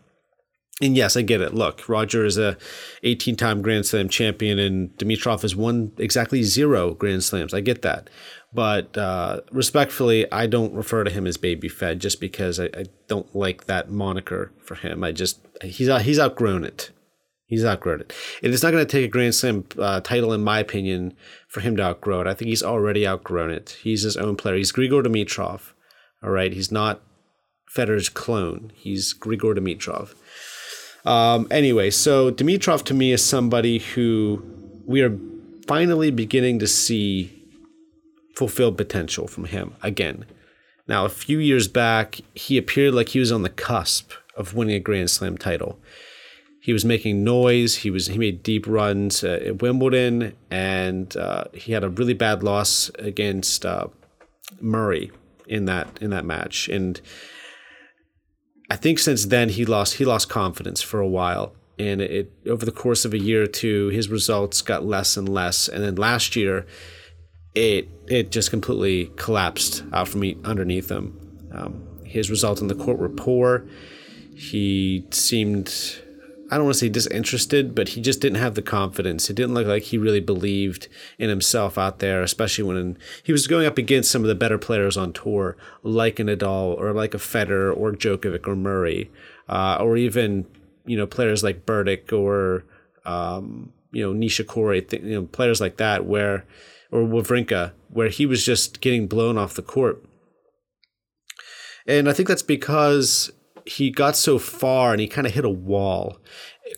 And 0.81 0.97
yes, 0.97 1.17
I 1.17 1.23
get 1.23 1.41
it. 1.41 1.55
Look, 1.55 1.89
Roger 1.89 2.25
is 2.25 2.39
a 2.39 2.57
18-time 3.03 3.63
Grand 3.63 3.85
Slam 3.85 4.09
champion, 4.09 4.61
and 4.61 4.91
Dimitrov 4.97 5.43
has 5.43 5.57
won 5.57 5.91
exactly 5.99 6.45
zero 6.45 6.95
Grand 6.95 7.25
Slams. 7.25 7.53
I 7.53 7.61
get 7.61 7.83
that. 7.83 8.09
But 8.53 8.97
uh, 8.97 9.43
respectfully, 9.53 10.31
I 10.33 10.47
don't 10.47 10.75
refer 10.75 11.05
to 11.05 11.11
him 11.11 11.27
as 11.27 11.37
Baby 11.37 11.69
Fed 11.69 12.01
just 12.01 12.19
because 12.19 12.59
I, 12.59 12.67
I 12.67 12.87
don't 13.07 13.35
like 13.37 13.67
that 13.67 13.91
moniker 13.91 14.53
for 14.63 14.75
him. 14.75 15.05
I 15.05 15.13
just 15.13 15.41
he's 15.63 15.95
he's 16.03 16.19
outgrown 16.19 16.65
it. 16.65 16.91
He's 17.49 17.65
outgrown 17.65 18.03
it. 18.03 18.13
And 18.43 18.53
it's 18.53 18.63
not 18.63 18.73
going 18.73 18.87
to 18.87 18.91
take 18.91 19.07
a 19.07 19.09
Grand 19.09 19.35
Slam 19.35 19.65
uh, 19.79 20.01
title, 20.01 20.35
in 20.35 20.45
my 20.45 20.59
opinion, 20.59 21.15
for 21.49 21.61
him 21.61 21.77
to 21.77 21.83
outgrow 21.83 22.21
it. 22.21 22.27
I 22.27 22.35
think 22.35 22.51
he's 22.51 22.63
already 22.63 23.07
outgrown 23.07 23.51
it. 23.51 23.79
He's 23.83 24.03
his 24.03 24.19
own 24.19 24.37
player. 24.37 24.57
He's 24.57 24.71
Grigor 24.71 25.03
Dimitrov. 25.03 25.73
All 26.23 26.31
right. 26.31 26.53
He's 26.53 26.71
not 26.71 27.01
Federer's 27.75 28.11
clone. 28.11 28.71
He's 28.75 29.15
Grigor 29.15 29.57
Dimitrov. 29.57 30.15
Um, 31.07 31.47
anyway, 31.51 31.89
so 31.89 32.31
Dimitrov 32.31 32.85
to 32.85 32.95
me 32.95 33.13
is 33.13 33.25
somebody 33.25 33.79
who 33.79 34.43
we 34.85 35.01
are 35.01 35.19
finally 35.67 36.11
beginning 36.11 36.59
to 36.59 36.67
see 36.67 37.38
fulfilled 38.37 38.77
potential 38.77 39.27
from 39.27 39.45
him 39.45 39.75
again. 39.83 40.25
Now, 40.87 41.05
a 41.05 41.11
few 41.11 41.39
years 41.39 41.69
back, 41.69 42.21
he 42.35 42.57
appeared 42.57 42.95
like 42.95 43.11
he 43.11 43.21
was 43.21 43.31
on 43.31 43.43
the 43.43 43.51
cusp 43.51 44.13
of 44.37 44.55
winning 44.55 44.77
a 44.77 44.81
Grand 44.81 45.11
Slam 45.11 45.37
title. 45.37 45.79
He 46.61 46.73
was 46.73 46.85
making 46.85 47.25
noise. 47.25 47.77
He 47.77 47.91
was 47.91 48.07
he 48.09 48.19
made 48.19 48.43
deep 48.43 48.67
runs 48.67 49.23
uh, 49.23 49.41
at 49.45 49.63
Wimbledon, 49.63 50.35
and 50.51 51.17
uh, 51.17 51.45
he 51.53 51.73
had 51.73 51.85
a 51.85 51.89
really 51.89 52.15
bad 52.15 52.43
loss 52.43 52.91
against 52.99 53.65
uh, 53.65 53.89
Murray 54.61 55.11
in 55.47 55.67
that 55.67 55.99
in 56.01 56.11
that 56.11 56.25
match. 56.25 56.69
And 56.69 57.01
I 58.71 58.77
think 58.77 58.99
since 58.99 59.27
then 59.27 59.51
he 59.51 59.65
lost 59.65 59.95
he 59.95 60.05
lost 60.05 60.29
confidence 60.29 60.83
for 60.83 61.01
a 61.01 61.09
while. 61.09 61.55
And 61.79 62.01
it, 62.01 62.33
over 62.47 62.65
the 62.65 62.73
course 62.73 63.05
of 63.05 63.15
a 63.15 63.19
year 63.19 63.45
or 63.45 63.47
two, 63.47 63.89
his 63.89 64.09
results 64.09 64.63
got 64.63 64.85
less 64.85 65.17
and 65.17 65.29
less. 65.29 65.69
And 65.69 65.85
then 65.85 65.95
last 65.95 66.35
year, 66.35 66.67
it 67.59 67.89
it 68.07 68.31
just 68.31 68.51
completely 68.51 69.11
collapsed 69.17 69.85
out 69.93 70.09
from 70.09 70.23
underneath 70.45 70.91
him. 70.91 71.19
Um, 71.53 71.85
his 72.05 72.31
results 72.31 72.61
in 72.61 72.69
the 72.69 72.75
court 72.75 72.99
were 72.99 73.09
poor. 73.09 73.67
He 74.35 75.05
seemed, 75.11 76.01
I 76.51 76.57
don't 76.57 76.65
want 76.65 76.75
to 76.77 76.79
say 76.79 76.89
disinterested, 76.89 77.75
but 77.75 77.91
he 77.91 78.01
just 78.01 78.21
didn't 78.21 78.39
have 78.39 78.55
the 78.55 78.63
confidence. 78.63 79.29
It 79.29 79.35
didn't 79.35 79.55
look 79.55 79.67
like 79.67 79.83
he 79.83 79.99
really 79.99 80.21
believed 80.21 80.89
in 81.19 81.29
himself 81.29 81.77
out 81.77 81.99
there, 81.99 82.23
especially 82.23 82.65
when 82.65 82.97
he 83.23 83.33
was 83.33 83.47
going 83.47 83.67
up 83.67 83.77
against 83.77 84.11
some 84.11 84.23
of 84.23 84.29
the 84.29 84.35
better 84.35 84.57
players 84.57 84.97
on 84.97 85.13
tour, 85.13 85.57
like 85.83 86.19
a 86.19 86.23
Nadal 86.23 86.79
or 86.79 86.93
like 86.93 87.13
a 87.13 87.19
Federer 87.19 87.77
or 87.77 87.93
Djokovic 87.93 88.47
or 88.47 88.57
Murray, 88.57 89.11
uh, 89.49 89.77
or 89.81 89.97
even 89.97 90.47
you 90.87 90.97
know 90.97 91.07
players 91.07 91.43
like 91.43 91.67
Berdych 91.67 92.13
or 92.13 92.65
um, 93.05 93.73
you 93.93 94.03
know 94.03 94.19
Nishikori, 94.19 94.93
you 94.93 95.21
know 95.21 95.27
players 95.27 95.61
like 95.61 95.77
that, 95.77 96.05
where 96.05 96.45
or 96.91 97.03
Wawrinka, 97.03 97.73
where 97.89 98.09
he 98.09 98.27
was 98.27 98.45
just 98.45 98.81
getting 98.81 99.07
blown 99.07 99.37
off 99.37 99.55
the 99.55 99.63
court. 99.63 100.05
And 101.87 102.09
I 102.09 102.13
think 102.13 102.29
that's 102.29 102.43
because 102.43 103.31
he 103.65 103.91
got 103.91 104.17
so 104.17 104.39
far 104.39 104.93
and 104.93 105.01
he 105.01 105.07
kind 105.07 105.27
of 105.27 105.35
hit 105.35 105.45
a 105.45 105.51
wall 105.51 106.19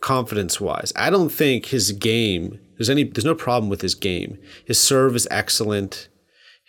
confidence 0.00 0.60
wise. 0.60 0.92
I 0.96 1.10
don't 1.10 1.30
think 1.30 1.66
his 1.66 1.92
game 1.92 2.58
there's 2.80 2.88
any 2.88 3.04
there's 3.04 3.26
no 3.26 3.34
problem 3.34 3.68
with 3.68 3.82
his 3.82 3.94
game. 3.94 4.38
His 4.64 4.80
serve 4.80 5.14
is 5.14 5.28
excellent. 5.30 6.08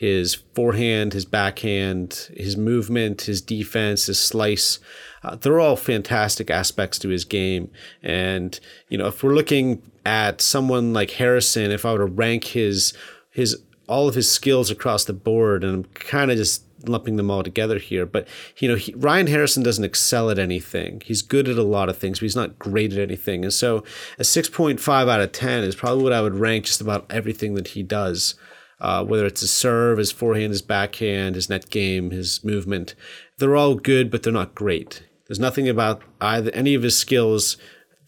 His 0.02 0.34
forehand, 0.56 1.14
his 1.14 1.26
backhand, 1.26 2.32
his 2.36 2.58
movement, 2.58 3.22
his 3.22 3.40
defense, 3.40 4.08
his 4.08 4.20
slice, 4.20 4.80
uh, 5.22 5.36
they're 5.36 5.60
all 5.60 5.76
fantastic 5.76 6.50
aspects 6.50 6.98
to 6.98 7.10
his 7.10 7.24
game. 7.24 7.70
And, 8.02 8.60
you 8.90 8.98
know, 8.98 9.06
if 9.06 9.22
we're 9.22 9.36
looking 9.36 9.84
at 10.04 10.42
someone 10.42 10.92
like 10.92 11.12
Harrison, 11.12 11.70
if 11.70 11.86
I 11.86 11.92
were 11.94 12.00
to 12.00 12.06
rank 12.06 12.46
his 12.46 12.94
his 13.30 13.62
all 13.88 14.08
of 14.08 14.16
his 14.16 14.32
skills 14.32 14.72
across 14.72 15.06
the 15.06 15.14
board, 15.14 15.64
and 15.64 15.72
I'm 15.76 15.84
kind 15.94 16.32
of 16.32 16.38
just 16.38 16.64
lumping 16.88 17.18
them 17.18 17.30
all 17.30 17.44
together 17.44 17.78
here. 17.78 18.08
But 18.08 18.28
you 18.58 18.68
know, 18.68 18.78
he, 18.78 18.96
Ryan 18.96 19.28
Harrison 19.28 19.62
doesn't 19.62 19.84
excel 19.84 20.32
at 20.32 20.40
anything. 20.40 21.04
He's 21.06 21.22
good 21.22 21.48
at 21.48 21.60
a 21.60 21.64
lot 21.64 21.90
of 21.90 21.98
things, 22.00 22.18
but 22.18 22.24
he's 22.24 22.36
not 22.36 22.58
great 22.58 22.92
at 22.92 22.98
anything. 22.98 23.44
And 23.44 23.54
so, 23.54 23.84
a 24.18 24.24
six 24.24 24.50
point 24.50 24.80
five 24.80 25.08
out 25.08 25.22
of 25.22 25.32
ten 25.32 25.64
is 25.64 25.76
probably 25.76 26.04
what 26.04 26.14
I 26.14 26.22
would 26.22 26.40
rank 26.40 26.66
just 26.66 26.82
about 26.82 27.06
everything 27.12 27.54
that 27.54 27.70
he 27.70 27.84
does. 27.84 28.34
Uh, 28.82 29.06
whether 29.06 29.26
it's 29.26 29.42
his 29.42 29.52
serve, 29.52 30.00
his 30.00 30.12
forehand, 30.12 30.50
his 30.50 30.64
backhand, 30.64 31.36
his 31.36 31.50
net 31.50 31.70
game, 31.70 32.10
his 32.12 32.44
movement, 32.44 32.96
they're 33.38 33.56
all 33.56 33.76
good, 33.76 34.10
but 34.10 34.24
they're 34.24 34.34
not 34.34 34.56
great. 34.56 35.04
There's 35.28 35.40
nothing 35.40 35.70
about 35.70 36.02
either 36.20 36.52
any 36.52 36.74
of 36.74 36.84
his 36.84 36.98
skills 36.98 37.58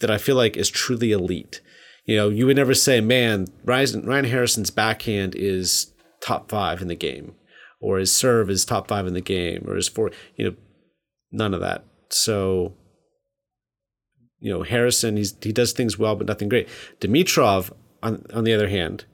that 0.00 0.10
I 0.10 0.18
feel 0.18 0.36
like 0.36 0.56
is 0.56 0.68
truly 0.68 1.12
elite. 1.12 1.60
You 2.04 2.16
know, 2.16 2.28
you 2.28 2.46
would 2.46 2.56
never 2.56 2.74
say, 2.74 3.00
"Man, 3.00 3.46
Ryan, 3.64 4.04
Ryan 4.04 4.24
Harrison's 4.26 4.70
backhand 4.70 5.34
is 5.34 5.94
top 6.20 6.50
five 6.50 6.82
in 6.82 6.88
the 6.88 6.96
game." 6.96 7.36
or 7.84 7.98
his 7.98 8.14
serve 8.14 8.48
is 8.48 8.64
top 8.64 8.88
five 8.88 9.06
in 9.06 9.12
the 9.12 9.20
game, 9.20 9.62
or 9.68 9.76
his 9.76 9.88
four, 9.88 10.10
you 10.36 10.46
know, 10.46 10.56
none 11.30 11.52
of 11.52 11.60
that. 11.60 11.84
So, 12.08 12.72
you 14.40 14.50
know, 14.50 14.62
Harrison, 14.62 15.18
he's 15.18 15.36
he 15.42 15.52
does 15.52 15.72
things 15.72 15.98
well, 15.98 16.16
but 16.16 16.26
nothing 16.26 16.48
great. 16.48 16.66
Dimitrov, 16.98 17.72
on 18.02 18.24
on 18.32 18.44
the 18.44 18.54
other 18.54 18.68
hand, 18.68 19.04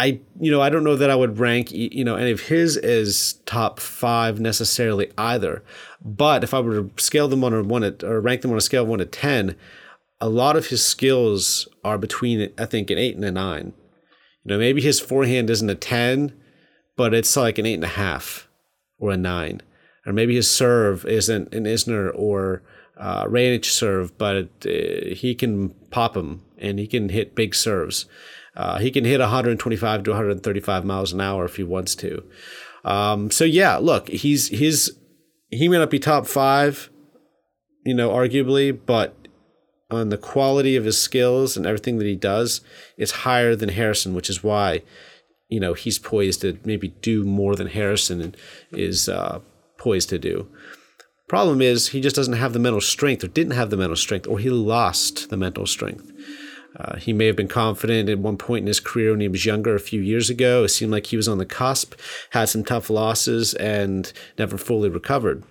I 0.00 0.18
you 0.40 0.50
know 0.50 0.62
I 0.62 0.70
don't 0.70 0.82
know 0.82 0.96
that 0.96 1.10
I 1.10 1.14
would 1.14 1.38
rank 1.38 1.70
you 1.70 2.04
know 2.04 2.16
any 2.16 2.30
of 2.30 2.40
his 2.40 2.78
as 2.78 3.34
top 3.44 3.78
five 3.78 4.40
necessarily 4.40 5.12
either. 5.18 5.62
But 6.02 6.42
if 6.42 6.54
I 6.54 6.60
were 6.60 6.82
to 6.82 6.90
scale 6.96 7.28
them 7.28 7.44
on 7.44 7.52
a 7.52 7.62
one 7.62 7.84
or 8.02 8.20
rank 8.20 8.40
them 8.40 8.50
on 8.50 8.56
a 8.56 8.62
scale 8.62 8.84
of 8.84 8.88
one 8.88 9.00
to 9.00 9.04
ten, 9.04 9.56
a 10.18 10.30
lot 10.30 10.56
of 10.56 10.68
his 10.68 10.82
skills 10.82 11.68
are 11.84 11.98
between 11.98 12.50
I 12.58 12.64
think 12.64 12.90
an 12.90 12.96
eight 12.96 13.14
and 13.14 13.24
a 13.26 13.30
nine. 13.30 13.74
You 14.42 14.52
know, 14.52 14.58
maybe 14.58 14.80
his 14.80 15.00
forehand 15.00 15.50
isn't 15.50 15.68
a 15.68 15.74
ten, 15.74 16.32
but 16.96 17.12
it's 17.12 17.36
like 17.36 17.58
an 17.58 17.66
eight 17.66 17.74
and 17.74 17.84
a 17.84 17.88
half 17.88 18.48
or 18.98 19.10
a 19.10 19.18
nine. 19.18 19.60
Or 20.06 20.14
maybe 20.14 20.34
his 20.34 20.50
serve 20.50 21.04
isn't 21.04 21.54
an 21.54 21.64
Isner 21.64 22.10
or 22.14 22.62
uh, 22.96 23.26
serve, 23.62 24.16
but 24.16 24.48
uh, 24.64 24.70
he 25.14 25.34
can 25.34 25.70
pop 25.90 26.14
them 26.14 26.42
and 26.56 26.78
he 26.78 26.86
can 26.86 27.10
hit 27.10 27.34
big 27.34 27.54
serves. 27.54 28.06
Uh, 28.56 28.78
he 28.78 28.90
can 28.90 29.04
hit 29.04 29.20
125 29.20 30.02
to 30.02 30.10
135 30.10 30.84
miles 30.84 31.12
an 31.12 31.20
hour 31.20 31.44
if 31.44 31.56
he 31.56 31.62
wants 31.62 31.94
to. 31.96 32.22
Um, 32.84 33.30
so 33.30 33.44
yeah, 33.44 33.76
look, 33.76 34.08
he's 34.08 34.48
he's 34.48 34.90
he 35.50 35.68
may 35.68 35.78
not 35.78 35.90
be 35.90 35.98
top 35.98 36.26
five, 36.26 36.90
you 37.84 37.94
know, 37.94 38.10
arguably, 38.10 38.78
but 38.84 39.14
on 39.90 40.08
the 40.08 40.18
quality 40.18 40.76
of 40.76 40.84
his 40.84 41.00
skills 41.00 41.56
and 41.56 41.66
everything 41.66 41.98
that 41.98 42.06
he 42.06 42.16
does, 42.16 42.60
it's 42.96 43.10
higher 43.10 43.56
than 43.56 43.70
Harrison, 43.70 44.14
which 44.14 44.30
is 44.30 44.42
why 44.42 44.82
you 45.48 45.60
know 45.60 45.74
he's 45.74 45.98
poised 45.98 46.40
to 46.42 46.58
maybe 46.64 46.88
do 47.02 47.24
more 47.24 47.56
than 47.56 47.66
Harrison 47.66 48.34
is 48.72 49.08
uh, 49.08 49.40
poised 49.78 50.08
to 50.10 50.18
do. 50.18 50.48
Problem 51.28 51.62
is 51.62 51.88
he 51.88 52.00
just 52.00 52.16
doesn't 52.16 52.34
have 52.34 52.52
the 52.52 52.58
mental 52.58 52.80
strength, 52.80 53.22
or 53.22 53.28
didn't 53.28 53.52
have 53.52 53.70
the 53.70 53.76
mental 53.76 53.96
strength, 53.96 54.26
or 54.26 54.38
he 54.38 54.50
lost 54.50 55.30
the 55.30 55.36
mental 55.36 55.66
strength. 55.66 56.10
Uh, 56.76 56.96
he 56.96 57.12
may 57.12 57.26
have 57.26 57.36
been 57.36 57.48
confident 57.48 58.08
at 58.08 58.18
one 58.18 58.36
point 58.36 58.62
in 58.62 58.66
his 58.66 58.80
career 58.80 59.10
when 59.10 59.20
he 59.20 59.28
was 59.28 59.44
younger, 59.44 59.74
a 59.74 59.80
few 59.80 60.00
years 60.00 60.30
ago. 60.30 60.64
It 60.64 60.68
seemed 60.68 60.92
like 60.92 61.06
he 61.06 61.16
was 61.16 61.28
on 61.28 61.38
the 61.38 61.46
cusp, 61.46 61.94
had 62.30 62.48
some 62.48 62.64
tough 62.64 62.90
losses, 62.90 63.54
and 63.54 64.12
never 64.38 64.56
fully 64.56 64.88
recovered. 64.88 65.42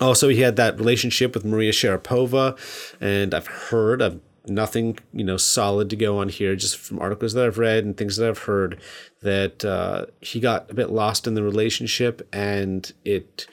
Also, 0.00 0.28
he 0.28 0.40
had 0.40 0.56
that 0.56 0.78
relationship 0.78 1.34
with 1.34 1.44
Maria 1.44 1.72
Sharapova, 1.72 2.58
and 3.00 3.34
I've 3.34 3.46
heard, 3.46 4.02
I've 4.02 4.20
nothing 4.46 4.98
you 5.12 5.24
know 5.24 5.36
solid 5.36 5.90
to 5.90 5.96
go 5.96 6.18
on 6.18 6.28
here 6.28 6.56
just 6.56 6.76
from 6.76 6.98
articles 6.98 7.34
that 7.34 7.46
i've 7.46 7.58
read 7.58 7.84
and 7.84 7.96
things 7.96 8.16
that 8.16 8.28
i've 8.28 8.38
heard 8.38 8.80
that 9.22 9.64
uh, 9.64 10.06
he 10.20 10.40
got 10.40 10.70
a 10.70 10.74
bit 10.74 10.90
lost 10.90 11.26
in 11.26 11.34
the 11.34 11.42
relationship 11.42 12.26
and 12.32 12.92
it 13.04 13.46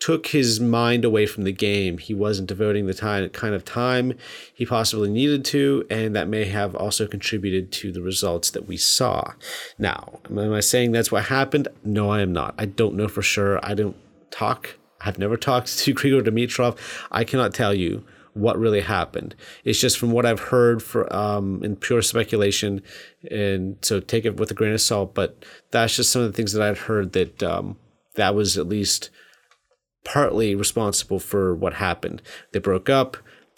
took 0.00 0.28
his 0.28 0.58
mind 0.58 1.04
away 1.04 1.26
from 1.26 1.44
the 1.44 1.52
game. 1.52 1.98
He 1.98 2.14
wasn't 2.14 2.48
devoting 2.48 2.86
the 2.86 2.94
time 2.94 3.28
kind 3.28 3.54
of 3.54 3.64
time 3.64 4.14
he 4.52 4.66
possibly 4.66 5.10
needed 5.10 5.44
to 5.46 5.86
and 5.90 6.16
that 6.16 6.26
may 6.26 6.46
have 6.46 6.74
also 6.74 7.06
contributed 7.06 7.70
to 7.72 7.92
the 7.92 8.02
results 8.02 8.50
that 8.50 8.66
we 8.66 8.76
saw. 8.76 9.34
Now 9.78 10.20
am 10.28 10.52
i 10.52 10.60
saying 10.60 10.92
that's 10.92 11.12
what 11.12 11.26
happened? 11.26 11.68
No 11.84 12.10
i 12.10 12.20
am 12.20 12.32
not. 12.32 12.54
I 12.58 12.64
don't 12.64 12.96
know 12.96 13.08
for 13.08 13.22
sure. 13.22 13.60
I 13.62 13.74
don't 13.74 13.96
talk 14.30 14.76
i've 15.02 15.18
never 15.18 15.36
talked 15.36 15.78
to 15.80 15.94
grigor 15.94 16.22
dimitrov. 16.22 16.78
I 17.12 17.24
cannot 17.24 17.54
tell 17.54 17.74
you 17.74 18.04
what 18.32 18.58
really 18.58 18.80
happened. 18.80 19.34
It's 19.64 19.80
just 19.80 19.98
from 19.98 20.12
what 20.12 20.24
I've 20.24 20.40
heard 20.40 20.82
for 20.82 21.12
um, 21.14 21.64
in 21.64 21.74
pure 21.74 22.00
speculation, 22.00 22.80
and 23.28 23.76
so 23.82 23.98
take 23.98 24.24
it 24.24 24.36
with 24.36 24.52
a 24.52 24.54
grain 24.54 24.72
of 24.72 24.80
salt. 24.80 25.14
But 25.14 25.44
that's 25.72 25.96
just 25.96 26.12
some 26.12 26.22
of 26.22 26.30
the 26.30 26.36
things 26.36 26.52
that 26.52 26.62
I'd 26.62 26.78
heard 26.78 27.12
that 27.14 27.42
um, 27.42 27.76
that 28.14 28.36
was 28.36 28.56
at 28.56 28.68
least 28.68 29.10
partly 30.04 30.54
responsible 30.54 31.18
for 31.18 31.54
what 31.54 31.74
happened. 31.74 32.22
They 32.52 32.58
broke 32.58 32.88
up 32.88 33.16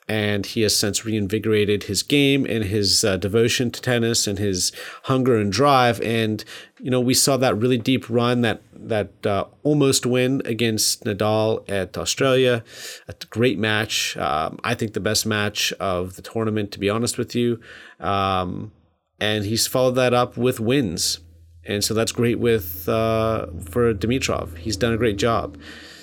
and 0.08 0.44
he 0.44 0.62
has 0.62 0.76
since 0.76 1.04
reinvigorated 1.04 1.84
his 1.84 2.02
game 2.02 2.44
and 2.44 2.64
his 2.64 3.04
uh, 3.04 3.16
devotion 3.16 3.70
to 3.70 3.80
tennis 3.80 4.26
and 4.26 4.38
his 4.38 4.72
hunger 5.04 5.36
and 5.36 5.52
drive. 5.52 6.00
And 6.00 6.44
you 6.80 6.90
know, 6.90 7.00
we 7.00 7.14
saw 7.14 7.36
that 7.36 7.56
really 7.56 7.78
deep 7.78 8.10
run, 8.10 8.40
that 8.40 8.62
that 8.74 9.24
uh, 9.24 9.44
almost 9.62 10.04
win 10.04 10.42
against 10.44 11.04
Nadal 11.04 11.68
at 11.70 11.96
Australia, 11.96 12.64
a 13.08 13.14
great 13.30 13.58
match. 13.58 14.16
Um, 14.16 14.58
I 14.64 14.74
think 14.74 14.94
the 14.94 15.00
best 15.00 15.24
match 15.24 15.72
of 15.74 16.16
the 16.16 16.22
tournament, 16.22 16.72
to 16.72 16.80
be 16.80 16.90
honest 16.90 17.16
with 17.16 17.34
you. 17.34 17.60
Um, 18.00 18.72
and 19.20 19.44
he's 19.44 19.68
followed 19.68 19.94
that 19.94 20.12
up 20.12 20.36
with 20.36 20.58
wins, 20.58 21.20
and 21.64 21.84
so 21.84 21.94
that's 21.94 22.10
great 22.10 22.40
with 22.40 22.88
uh, 22.88 23.46
for 23.64 23.94
Dimitrov. 23.94 24.58
He's 24.58 24.76
done 24.76 24.92
a 24.92 24.98
great 24.98 25.16
job. 25.16 25.56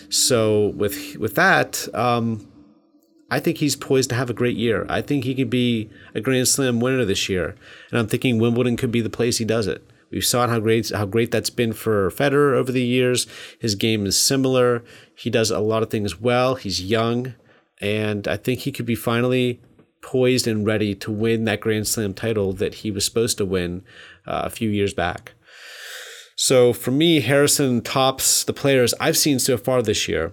So 0.09 0.67
with 0.69 1.17
with 1.17 1.35
that. 1.35 1.87
Um, 1.93 2.45
I 3.31 3.39
think 3.39 3.57
he's 3.57 3.75
poised 3.75 4.09
to 4.09 4.15
have 4.15 4.29
a 4.29 4.33
great 4.33 4.57
year. 4.57 4.87
I 4.89 5.01
think 5.01 5.23
he 5.23 5.35
could 5.35 5.51
be 5.51 5.89
a 6.15 6.21
Grand 6.21 6.47
Slam 6.47 6.79
winner 6.79 7.05
this 7.05 7.29
year, 7.29 7.55
and 7.91 7.99
I'm 7.99 8.07
thinking 8.07 8.39
Wimbledon 8.39 8.75
could 8.75 8.91
be 8.91 9.01
the 9.01 9.09
place 9.09 9.37
he 9.37 9.45
does 9.45 9.67
it. 9.67 9.87
We've 10.09 10.25
saw 10.25 10.47
how 10.47 10.59
great 10.59 10.89
how 10.89 11.05
great 11.05 11.29
that's 11.29 11.51
been 11.51 11.73
for 11.73 12.09
Federer 12.09 12.55
over 12.55 12.71
the 12.71 12.83
years. 12.83 13.27
His 13.59 13.75
game 13.75 14.07
is 14.07 14.19
similar. 14.19 14.83
He 15.15 15.29
does 15.29 15.51
a 15.51 15.59
lot 15.59 15.83
of 15.83 15.91
things 15.91 16.19
well. 16.19 16.55
He's 16.55 16.81
young, 16.81 17.35
and 17.79 18.27
I 18.27 18.37
think 18.37 18.61
he 18.61 18.71
could 18.71 18.87
be 18.87 18.95
finally 18.95 19.61
poised 20.01 20.47
and 20.47 20.65
ready 20.65 20.95
to 20.95 21.11
win 21.11 21.43
that 21.45 21.59
Grand 21.59 21.87
Slam 21.87 22.13
title 22.13 22.53
that 22.53 22.75
he 22.75 22.89
was 22.89 23.05
supposed 23.05 23.37
to 23.37 23.45
win 23.45 23.83
uh, 24.25 24.41
a 24.45 24.49
few 24.49 24.69
years 24.69 24.93
back. 24.93 25.33
So 26.41 26.71
for 26.71 26.91
me, 26.91 27.19
Harrison 27.19 27.81
tops 27.81 28.45
the 28.45 28.53
players 28.53 28.93
I've 28.97 29.17
seen 29.17 29.39
so 29.39 29.57
far 29.57 29.81
this 29.81 30.07
year 30.07 30.31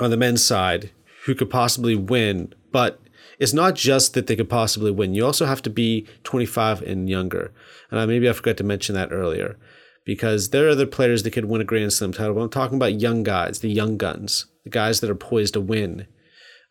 on 0.00 0.10
the 0.10 0.16
men's 0.16 0.42
side 0.42 0.90
who 1.26 1.34
could 1.34 1.50
possibly 1.50 1.94
win, 1.94 2.54
but 2.72 2.98
it's 3.38 3.52
not 3.52 3.74
just 3.74 4.14
that 4.14 4.26
they 4.26 4.36
could 4.36 4.48
possibly 4.48 4.90
win. 4.90 5.12
You 5.12 5.26
also 5.26 5.44
have 5.44 5.60
to 5.62 5.70
be 5.70 6.06
25 6.24 6.80
and 6.80 7.10
younger. 7.10 7.52
And 7.90 8.08
maybe 8.08 8.26
I 8.26 8.32
forgot 8.32 8.56
to 8.56 8.64
mention 8.64 8.94
that 8.94 9.12
earlier 9.12 9.58
because 10.06 10.48
there 10.48 10.66
are 10.66 10.70
other 10.70 10.86
players 10.86 11.24
that 11.24 11.32
could 11.32 11.44
win 11.44 11.60
a 11.60 11.64
Grand 11.64 11.92
Slam 11.92 12.14
title. 12.14 12.32
But 12.32 12.40
I'm 12.40 12.48
talking 12.48 12.76
about 12.76 12.98
young 12.98 13.22
guys, 13.22 13.58
the 13.58 13.68
young 13.68 13.98
guns, 13.98 14.46
the 14.64 14.70
guys 14.70 15.00
that 15.00 15.10
are 15.10 15.14
poised 15.14 15.52
to 15.52 15.60
win. 15.60 16.06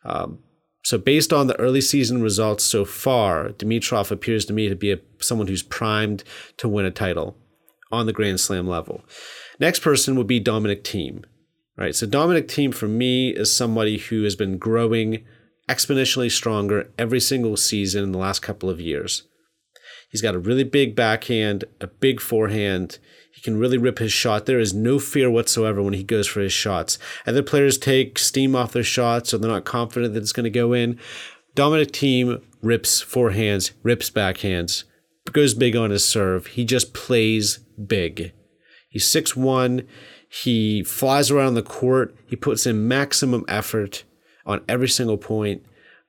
Um, 0.04 0.40
so, 0.82 0.98
based 0.98 1.32
on 1.32 1.46
the 1.46 1.58
early 1.60 1.80
season 1.80 2.20
results 2.20 2.64
so 2.64 2.84
far, 2.84 3.50
Dimitrov 3.50 4.10
appears 4.10 4.44
to 4.46 4.52
me 4.52 4.68
to 4.68 4.74
be 4.74 4.90
a, 4.90 4.98
someone 5.20 5.46
who's 5.46 5.62
primed 5.62 6.24
to 6.56 6.68
win 6.68 6.84
a 6.84 6.90
title 6.90 7.36
on 7.92 8.06
the 8.06 8.12
Grand 8.12 8.40
Slam 8.40 8.66
level. 8.66 9.04
Next 9.60 9.80
person 9.80 10.16
would 10.16 10.26
be 10.26 10.40
Dominic 10.40 10.82
Thiem. 10.82 11.24
Right. 11.76 11.94
So 11.94 12.06
Dominic 12.06 12.48
Thiem 12.48 12.74
for 12.74 12.88
me 12.88 13.30
is 13.30 13.54
somebody 13.54 13.98
who 13.98 14.24
has 14.24 14.36
been 14.36 14.58
growing 14.58 15.24
exponentially 15.68 16.30
stronger 16.30 16.90
every 16.98 17.20
single 17.20 17.56
season 17.56 18.02
in 18.02 18.12
the 18.12 18.18
last 18.18 18.40
couple 18.40 18.68
of 18.68 18.80
years. 18.80 19.22
He's 20.10 20.20
got 20.20 20.34
a 20.34 20.38
really 20.38 20.64
big 20.64 20.94
backhand, 20.94 21.64
a 21.80 21.86
big 21.86 22.20
forehand. 22.20 22.98
He 23.34 23.40
can 23.40 23.58
really 23.58 23.78
rip 23.78 23.98
his 23.98 24.12
shot. 24.12 24.44
There 24.44 24.60
is 24.60 24.74
no 24.74 24.98
fear 24.98 25.30
whatsoever 25.30 25.82
when 25.82 25.94
he 25.94 26.04
goes 26.04 26.26
for 26.26 26.40
his 26.40 26.52
shots. 26.52 26.98
Other 27.26 27.42
players 27.42 27.78
take 27.78 28.18
steam 28.18 28.54
off 28.54 28.72
their 28.72 28.82
shots, 28.82 29.32
or 29.32 29.38
they're 29.38 29.50
not 29.50 29.64
confident 29.64 30.12
that 30.12 30.20
it's 30.20 30.32
going 30.32 30.44
to 30.44 30.50
go 30.50 30.74
in. 30.74 31.00
Dominic 31.54 31.92
Thiem 31.92 32.42
rips 32.60 33.02
forehands, 33.02 33.72
rips 33.82 34.10
backhands, 34.10 34.84
goes 35.30 35.54
big 35.54 35.76
on 35.76 35.90
his 35.90 36.04
serve. 36.04 36.48
He 36.48 36.64
just 36.64 36.94
plays 36.94 37.58
big. 37.58 38.32
He's 38.88 39.06
6'1. 39.06 39.86
He 40.28 40.82
flies 40.82 41.30
around 41.30 41.54
the 41.54 41.62
court. 41.62 42.14
He 42.26 42.36
puts 42.36 42.66
in 42.66 42.88
maximum 42.88 43.44
effort 43.48 44.04
on 44.44 44.62
every 44.68 44.88
single 44.88 45.18
point. 45.18 45.62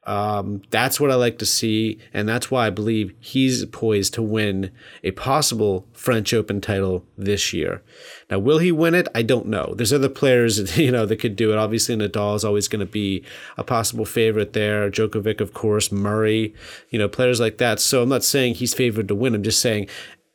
Um, 0.05 0.61
that's 0.69 0.99
what 0.99 1.11
I 1.11 1.15
like 1.15 1.37
to 1.37 1.45
see, 1.45 1.97
and 2.13 2.27
that's 2.27 2.51
why 2.51 2.67
I 2.67 2.69
believe 2.69 3.13
he's 3.21 3.63
poised 3.65 4.13
to 4.15 4.21
win 4.21 4.71
a 5.01 5.11
possible 5.11 5.87
French 5.93 6.33
Open 6.33 6.59
title 6.59 7.05
this 7.17 7.53
year. 7.53 7.81
Now, 8.29 8.39
will 8.39 8.57
he 8.57 8.71
win 8.71 8.95
it? 8.95 9.07
I 9.15 9.21
don't 9.21 9.47
know. 9.47 9.73
There's 9.77 9.93
other 9.93 10.09
players, 10.09 10.77
you 10.77 10.91
know, 10.91 11.05
that 11.05 11.21
could 11.21 11.37
do 11.37 11.53
it. 11.53 11.57
Obviously, 11.57 11.95
Nadal 11.95 12.35
is 12.35 12.43
always 12.43 12.67
going 12.67 12.85
to 12.85 12.91
be 12.91 13.23
a 13.57 13.63
possible 13.63 14.03
favorite 14.03 14.51
there. 14.51 14.91
Djokovic, 14.91 15.39
of 15.39 15.53
course, 15.53 15.89
Murray, 15.89 16.53
you 16.89 16.99
know, 16.99 17.07
players 17.07 17.39
like 17.39 17.57
that. 17.59 17.79
So 17.79 18.03
I'm 18.03 18.09
not 18.09 18.25
saying 18.25 18.55
he's 18.55 18.73
favored 18.73 19.07
to 19.07 19.15
win. 19.15 19.35
I'm 19.35 19.43
just 19.43 19.61
saying, 19.61 19.87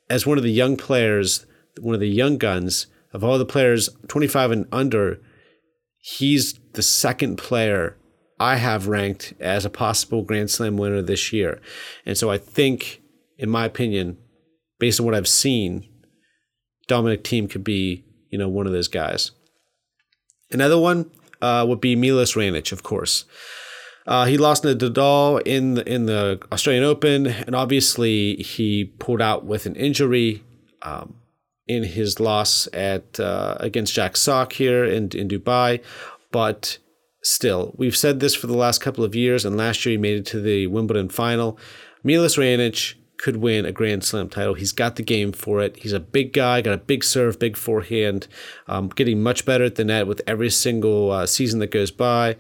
as 0.09 0.27
one 0.27 0.39
of 0.39 0.45
the 0.45 0.51
young 0.51 0.79
players, 0.79 1.45
one 1.79 1.95
of 1.95 2.01
the 2.01 2.09
young 2.09 2.39
guns 2.39 2.87
of 3.13 3.23
all 3.23 3.37
the 3.37 3.45
players 3.45 3.91
25 4.09 4.51
and 4.51 4.67
under, 4.73 5.21
he's 6.01 6.59
the 6.73 6.83
second 6.83 7.37
player 7.37 7.98
I 8.41 8.57
have 8.57 8.87
ranked 8.87 9.35
as 9.41 9.65
a 9.65 9.71
possible 9.71 10.23
Grand 10.23 10.51
Slam 10.51 10.77
winner 10.77 11.03
this 11.03 11.33
year. 11.33 11.61
And 12.07 12.17
so 12.17 12.31
I 12.31 12.39
think, 12.39 13.03
in 13.37 13.51
my 13.51 13.65
opinion, 13.65 14.17
based 14.79 15.01
on 15.01 15.07
what 15.07 15.15
I've 15.15 15.29
seen, 15.29 15.89
Dominic 16.87 17.25
Thiem 17.25 17.51
could 17.51 17.65
be, 17.65 18.05
you 18.31 18.39
know, 18.39 18.49
one 18.49 18.67
of 18.67 18.73
those 18.73 18.89
guys. 18.89 19.33
Another 20.51 20.79
one 20.79 21.11
uh, 21.43 21.65
would 21.69 21.81
be 21.81 21.97
Milos 21.97 22.35
Raonic, 22.35 22.73
of 22.73 22.83
course. 22.83 23.25
Uh, 24.07 24.25
he 24.25 24.39
lost 24.39 24.63
to 24.63 24.75
Nadal 24.75 25.43
in 25.45 25.75
the, 25.75 25.93
in 25.93 26.07
the 26.07 26.41
Australian 26.51 26.85
Open, 26.85 27.27
and 27.27 27.55
obviously 27.55 28.37
he 28.37 28.87
pulled 28.99 29.21
out 29.21 29.45
with 29.45 29.67
an 29.67 29.75
injury 29.75 30.43
um, 30.81 31.17
in 31.67 31.83
his 31.83 32.19
loss 32.19 32.69
at 32.73 33.21
uh, 33.21 33.57
against 33.61 33.95
Jack 33.95 34.17
Sock 34.17 34.55
here 34.55 34.85
in 34.85 35.11
in 35.11 35.29
Dubai. 35.29 35.83
But 36.33 36.79
still, 37.29 37.75
we've 37.77 37.97
said 37.97 38.21
this 38.21 38.35
for 38.35 38.47
the 38.47 38.57
last 38.57 38.81
couple 38.81 39.05
of 39.05 39.15
years, 39.15 39.45
and 39.45 39.57
last 39.57 39.85
year 39.85 39.93
he 39.93 39.99
made 39.99 40.19
it 40.19 40.27
to 40.27 40.41
the 40.41 40.67
Wimbledon 40.67 41.09
final. 41.09 41.59
Milos 42.03 42.37
Raonic 42.37 42.95
could 43.19 43.37
win 43.37 43.67
a 43.67 43.73
Grand 43.73 44.05
Slam 44.05 44.29
title. 44.29 44.55
He's 44.55 44.73
got 44.73 44.97
the 44.97 45.03
game 45.03 45.33
for 45.33 45.61
it. 45.61 45.77
He's 45.79 45.93
a 45.93 46.01
big 46.01 46.33
guy, 46.33 46.63
got 46.63 46.75
a 46.75 46.79
big 46.79 47.05
serve, 47.05 47.39
big 47.39 47.57
forehand, 47.57 48.29
um, 48.67 48.89
getting 48.89 49.23
much 49.23 49.45
better 49.45 49.65
at 49.65 49.75
the 49.75 49.85
net 49.85 50.07
with 50.07 50.23
every 50.27 50.51
single 50.51 51.11
uh, 51.11 51.27
season 51.27 51.59
that 51.61 51.73
goes 51.73 51.91
by. 51.91 52.37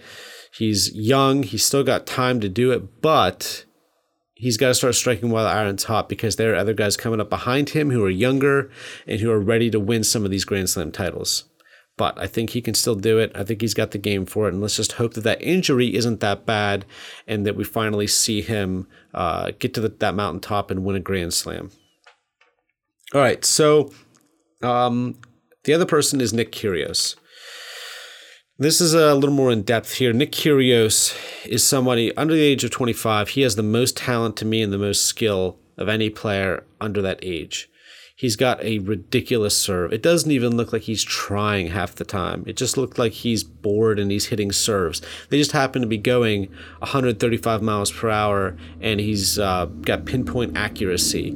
He's 0.53 0.95
young. 0.95 1.43
He's 1.43 1.65
still 1.65 1.85
got 1.85 2.07
time 2.07 2.41
to 2.41 2.49
do 2.49 2.71
it, 2.71 3.03
but 3.03 3.65
he's 4.35 4.57
got 4.57 4.69
to 4.69 4.75
start 4.75 4.95
striking 4.95 5.31
while 5.31 5.45
the 5.45 5.51
iron's 5.51 5.85
hot 5.85 6.09
because 6.09 6.37
there 6.37 6.53
are 6.53 6.57
other 6.57 6.75
guys 6.75 6.97
coming 6.97 7.21
up 7.21 7.29
behind 7.29 7.71
him 7.71 7.91
who 7.91 8.05
are 8.05 8.11
younger 8.11 8.71
and 9.07 9.21
who 9.21 9.31
are 9.31 9.41
ready 9.41 9.71
to 9.71 9.81
win 9.81 10.05
some 10.05 10.25
of 10.25 10.31
these 10.31 10.45
Grand 10.45 10.71
Slam 10.71 10.93
titles 10.93 11.48
but 11.99 12.19
I 12.19 12.27
think 12.27 12.51
he 12.51 12.63
can 12.63 12.73
still 12.73 12.95
do 12.95 13.19
it. 13.19 13.31
I 13.35 13.45
think 13.45 13.61
he's 13.61 13.75
got 13.75 13.91
the 13.91 13.99
game 13.99 14.25
for 14.25 14.47
it. 14.47 14.55
And 14.55 14.63
let's 14.63 14.77
just 14.77 14.93
hope 14.93 15.13
that 15.15 15.25
that 15.25 15.43
injury 15.43 15.95
isn't 15.95 16.21
that 16.21 16.47
bad 16.47 16.87
and 17.27 17.45
that 17.45 17.57
we 17.57 17.65
finally 17.65 18.07
see 18.07 18.41
him 18.41 18.87
uh, 19.13 19.51
get 19.59 19.75
to 19.75 19.83
the, 19.83 19.91
that 19.91 20.15
mountaintop 20.15 20.71
and 20.71 20.85
win 20.85 20.97
a 20.97 21.01
Grand 21.01 21.35
Slam. 21.35 21.71
All 23.13 23.21
right. 23.21 23.45
So 23.45 23.93
um, 24.63 25.19
the 25.65 25.75
other 25.75 25.87
person 25.87 26.21
is 26.21 26.33
Nick 26.33 26.53
Kyrgios. 26.53 27.17
This 28.61 28.81
is 28.81 28.95
a 28.95 29.15
little 29.15 29.35
more 29.35 29.53
in 29.53 29.63
depth 29.63 29.95
here. 29.95 30.13
Nick 30.13 30.33
Kyrgios 30.33 31.15
is 31.47 31.63
somebody 31.63 32.17
under 32.17 32.35
the 32.35 32.43
age 32.43 32.65
of 32.65 32.71
25. 32.71 33.31
He 33.31 33.43
has 33.43 33.57
the 33.57 33.63
most 33.63 33.97
talent 33.97 34.37
to 34.39 34.45
me 34.45 34.63
and 34.63 34.73
the 34.73 34.79
most 34.79 35.05
skill 35.05 35.59
of 35.77 35.89
any 35.89 36.11
player 36.11 36.65
under 36.81 37.03
that 37.03 37.19
age. 37.23 37.69
He's 38.19 38.35
got 38.35 38.61
a 38.65 38.81
ridiculous 38.81 39.57
serve. 39.57 39.93
It 39.93 40.03
doesn't 40.03 40.33
even 40.33 40.57
look 40.57 40.73
like 40.73 40.83
he's 40.83 41.05
trying 41.05 41.69
half 41.69 41.95
the 41.95 42.05
time. 42.05 42.43
It 42.49 42.57
just 42.57 42.77
looked 42.77 42.99
like 42.99 43.13
he's 43.13 43.45
bored 43.45 44.01
and 44.01 44.11
he's 44.11 44.27
hitting 44.27 44.51
serves. 44.51 45.01
They 45.29 45.39
just 45.39 45.53
happen 45.53 45.83
to 45.83 45.87
be 45.87 45.99
going 45.99 46.49
135 46.81 47.63
miles 47.63 47.93
per 47.93 48.11
hour 48.11 48.57
and 48.81 48.99
he's 48.99 49.39
uh, 49.39 49.67
got 49.67 50.05
pinpoint 50.05 50.57
accuracy. 50.57 51.31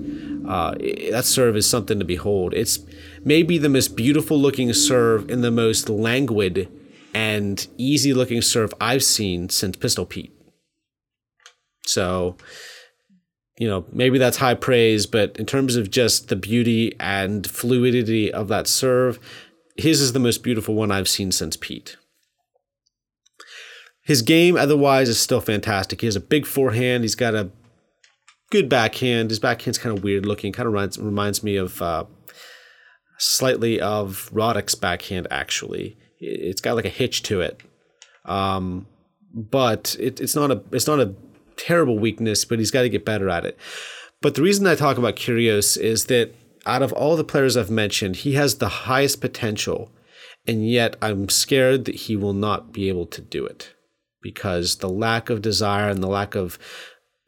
Uh, 0.45 0.75
that 1.12 1.25
serve 1.25 1.57
is 1.57 1.71
something 1.71 2.01
to 2.01 2.05
behold. 2.05 2.53
It's 2.53 2.81
maybe 3.25 3.59
the 3.59 3.68
most 3.68 3.95
beautiful 3.95 4.37
looking 4.37 4.73
serve 4.73 5.31
and 5.31 5.45
the 5.45 5.53
most 5.53 5.88
languid 5.88 6.68
and 7.14 7.64
easy 7.79 8.12
looking 8.12 8.42
serve 8.42 8.75
I've 8.81 9.05
seen 9.05 9.51
since 9.51 9.77
Pistol 9.77 10.05
Pete. 10.05 10.33
So 11.87 12.37
you 13.62 13.68
know, 13.68 13.85
maybe 13.92 14.18
that's 14.18 14.38
high 14.38 14.55
praise, 14.55 15.07
but 15.07 15.37
in 15.37 15.46
terms 15.46 15.77
of 15.77 15.88
just 15.88 16.27
the 16.27 16.35
beauty 16.35 16.96
and 16.98 17.48
fluidity 17.48 18.33
of 18.33 18.48
that 18.48 18.66
serve, 18.66 19.20
his 19.77 20.01
is 20.01 20.12
the 20.12 20.18
most 20.18 20.42
beautiful 20.42 20.75
one 20.75 20.90
I've 20.90 21.09
seen 21.09 21.31
since 21.31 21.57
Pete. 21.57 21.96
His 24.03 24.20
game, 24.20 24.57
otherwise, 24.57 25.09
is 25.09 25.20
still 25.20 25.40
fantastic. 25.40 26.01
He 26.01 26.09
has 26.09 26.16
a 26.16 26.20
big 26.20 26.44
forehand. 26.44 27.05
He's 27.05 27.14
got 27.14 27.37
a 27.37 27.53
good 28.51 28.68
backhand. 28.68 29.31
His 29.31 29.38
backhand's 29.38 29.79
kind 29.79 29.96
of 29.96 30.03
weird 30.03 30.27
looking. 30.27 30.53
Kind 30.53 30.66
of 30.66 30.72
reminds, 30.72 30.98
reminds 30.98 31.44
me 31.44 31.55
of 31.55 31.81
uh, 31.81 32.07
slightly 33.20 33.81
of 33.81 34.29
Roddick's 34.33 34.75
backhand. 34.75 35.29
Actually, 35.31 35.96
it's 36.18 36.61
got 36.61 36.75
like 36.75 36.85
a 36.85 36.88
hitch 36.88 37.22
to 37.22 37.40
it, 37.42 37.61
um, 38.25 38.88
but 39.33 39.94
it, 40.01 40.20
it's 40.20 40.35
not 40.35 40.51
a 40.51 40.64
it's 40.72 40.88
not 40.88 40.98
a 40.98 41.14
terrible 41.62 41.98
weakness, 41.98 42.44
but 42.44 42.59
he's 42.59 42.70
got 42.70 42.83
to 42.83 42.88
get 42.88 43.05
better 43.05 43.31
at 43.31 43.44
it. 43.44 43.59
But 44.20 44.35
the 44.35 44.42
reason 44.42 44.66
I 44.66 44.75
talk 44.75 44.98
about 44.98 45.16
Kyrgios 45.16 45.79
is 45.79 46.07
that 46.07 46.35
out 46.66 46.83
of 46.83 46.92
all 46.92 47.16
the 47.16 47.25
players 47.25 47.57
I've 47.57 47.70
mentioned, 47.70 48.16
he 48.16 48.35
has 48.35 48.57
the 48.57 48.68
highest 48.68 49.20
potential, 49.20 49.90
and 50.46 50.68
yet 50.68 50.96
I'm 51.01 51.29
scared 51.29 51.85
that 51.85 51.94
he 51.94 52.16
will 52.16 52.35
not 52.35 52.72
be 52.72 52.88
able 52.88 53.07
to 53.07 53.20
do 53.20 53.44
it 53.46 53.75
because 54.20 54.77
the 54.77 54.88
lack 54.88 55.31
of 55.31 55.42
desire 55.42 55.88
and 55.88 56.03
the 56.03 56.09
lack 56.09 56.35
of 56.35 56.59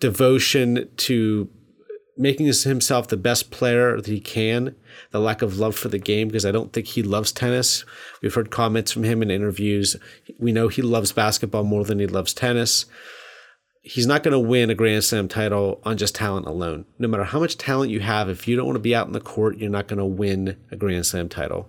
devotion 0.01 0.88
to 0.97 1.49
making 2.16 2.47
himself 2.47 3.09
the 3.09 3.16
best 3.16 3.51
player 3.51 3.97
that 3.97 4.07
he 4.07 4.20
can, 4.20 4.77
the 5.11 5.18
lack 5.18 5.42
of 5.42 5.59
love 5.59 5.75
for 5.75 5.88
the 5.88 5.99
game, 5.99 6.29
because 6.29 6.47
I 6.47 6.53
don't 6.53 6.73
think 6.73 6.87
he 6.87 7.03
loves 7.03 7.33
tennis. 7.33 7.85
We've 8.23 8.35
heard 8.35 8.53
comments 8.53 8.92
from 8.92 9.03
him 9.03 9.20
in 9.20 9.33
interviews. 9.33 9.97
We 10.38 10.53
know 10.53 10.68
he 10.68 10.83
loves 10.83 11.11
basketball 11.11 11.64
more 11.64 11.85
than 11.85 11.99
he 11.99 12.07
loves 12.07 12.33
tennis 12.33 12.87
he's 13.85 14.07
not 14.07 14.23
going 14.23 14.33
to 14.33 14.38
win 14.38 14.70
a 14.70 14.75
Grand 14.75 15.05
Slam 15.05 15.29
title 15.29 15.81
on 15.85 15.99
just 15.99 16.14
talent 16.14 16.47
alone. 16.47 16.87
No 16.99 17.07
matter 17.07 17.25
how 17.25 17.38
much 17.38 17.59
talent 17.59 17.90
you 17.90 18.01
have, 18.01 18.31
if 18.31 18.49
you 18.49 18.57
don't 18.57 18.64
want 18.64 18.77
to 18.77 18.81
be 18.81 18.94
out 18.94 19.07
in 19.07 19.12
the 19.12 19.20
court, 19.20 19.59
you're 19.59 19.70
not 19.70 19.88
going 19.88 19.99
to 19.99 20.05
win 20.07 20.57
a 20.70 20.77
Grand 20.77 21.05
Slam 21.05 21.29
title. 21.29 21.68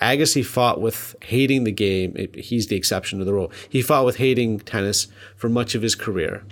Agassi 0.00 0.44
fought 0.44 0.80
with 0.80 1.16
hating 1.22 1.64
the 1.64 1.72
game. 1.72 2.16
He's 2.34 2.68
the 2.68 2.76
exception 2.76 3.18
to 3.18 3.24
the 3.24 3.34
rule. 3.34 3.50
He 3.68 3.82
fought 3.82 4.04
with 4.04 4.16
hating 4.16 4.60
tennis 4.60 5.08
for 5.36 5.48
much 5.48 5.74
of 5.74 5.82
his 5.82 5.96
career. 5.96 6.44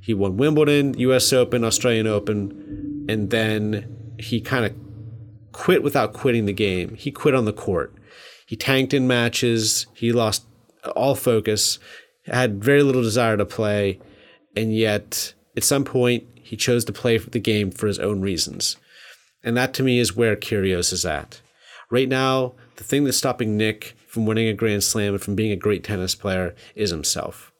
He 0.00 0.14
won 0.14 0.38
Wimbledon, 0.38 0.98
US 0.98 1.32
Open, 1.32 1.62
Australian 1.62 2.06
Open, 2.06 3.06
and 3.08 3.30
then 3.30 4.14
he 4.18 4.40
kind 4.40 4.64
of 4.64 4.74
quit 5.52 5.82
without 5.82 6.14
quitting 6.14 6.46
the 6.46 6.52
game. 6.52 6.94
He 6.94 7.10
quit 7.10 7.34
on 7.34 7.44
the 7.44 7.52
court. 7.52 7.94
He 8.46 8.56
tanked 8.56 8.94
in 8.94 9.06
matches. 9.06 9.86
He 9.94 10.12
lost 10.12 10.46
all 10.94 11.14
focus 11.14 11.78
had 12.34 12.62
very 12.62 12.82
little 12.82 13.02
desire 13.02 13.36
to 13.36 13.44
play, 13.44 14.00
and 14.54 14.74
yet 14.74 15.34
at 15.56 15.64
some 15.64 15.84
point 15.84 16.24
he 16.34 16.56
chose 16.56 16.84
to 16.84 16.92
play 16.92 17.18
the 17.18 17.40
game 17.40 17.70
for 17.70 17.86
his 17.86 17.98
own 17.98 18.20
reasons. 18.20 18.76
And 19.42 19.56
that 19.56 19.74
to 19.74 19.82
me 19.82 19.98
is 19.98 20.16
where 20.16 20.36
Kyrgios 20.36 20.92
is 20.92 21.04
at. 21.04 21.40
Right 21.90 22.08
now, 22.08 22.54
the 22.76 22.84
thing 22.84 23.04
that's 23.04 23.16
stopping 23.16 23.56
Nick 23.56 23.94
from 24.08 24.26
winning 24.26 24.48
a 24.48 24.54
Grand 24.54 24.82
Slam 24.82 25.14
and 25.14 25.22
from 25.22 25.34
being 25.34 25.52
a 25.52 25.56
great 25.56 25.84
tennis 25.84 26.14
player 26.14 26.54
is 26.74 26.90
himself. 26.90 27.52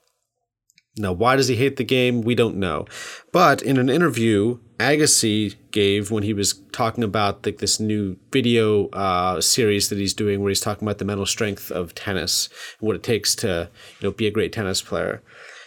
Now, 0.96 1.12
why 1.12 1.36
does 1.36 1.48
he 1.48 1.56
hate 1.56 1.76
the 1.76 1.84
game? 1.84 2.22
We 2.22 2.34
don't 2.34 2.56
know. 2.56 2.86
But 3.30 3.62
in 3.62 3.76
an 3.78 3.90
interview 3.90 4.58
Agassi 4.78 5.56
gave 5.76 6.10
when 6.10 6.22
he 6.22 6.32
was 6.32 6.54
talking 6.72 7.04
about 7.04 7.44
like 7.44 7.58
this 7.58 7.78
new 7.78 8.16
video 8.32 8.88
uh, 8.88 9.42
series 9.42 9.90
that 9.90 9.98
he's 9.98 10.14
doing, 10.14 10.40
where 10.40 10.48
he's 10.48 10.66
talking 10.66 10.88
about 10.88 10.96
the 10.96 11.04
mental 11.04 11.26
strength 11.26 11.70
of 11.70 11.94
tennis, 11.94 12.48
and 12.80 12.86
what 12.86 12.96
it 12.96 13.02
takes 13.02 13.34
to 13.34 13.68
you 14.00 14.08
know 14.08 14.10
be 14.10 14.26
a 14.26 14.30
great 14.30 14.54
tennis 14.54 14.80
player. 14.80 15.22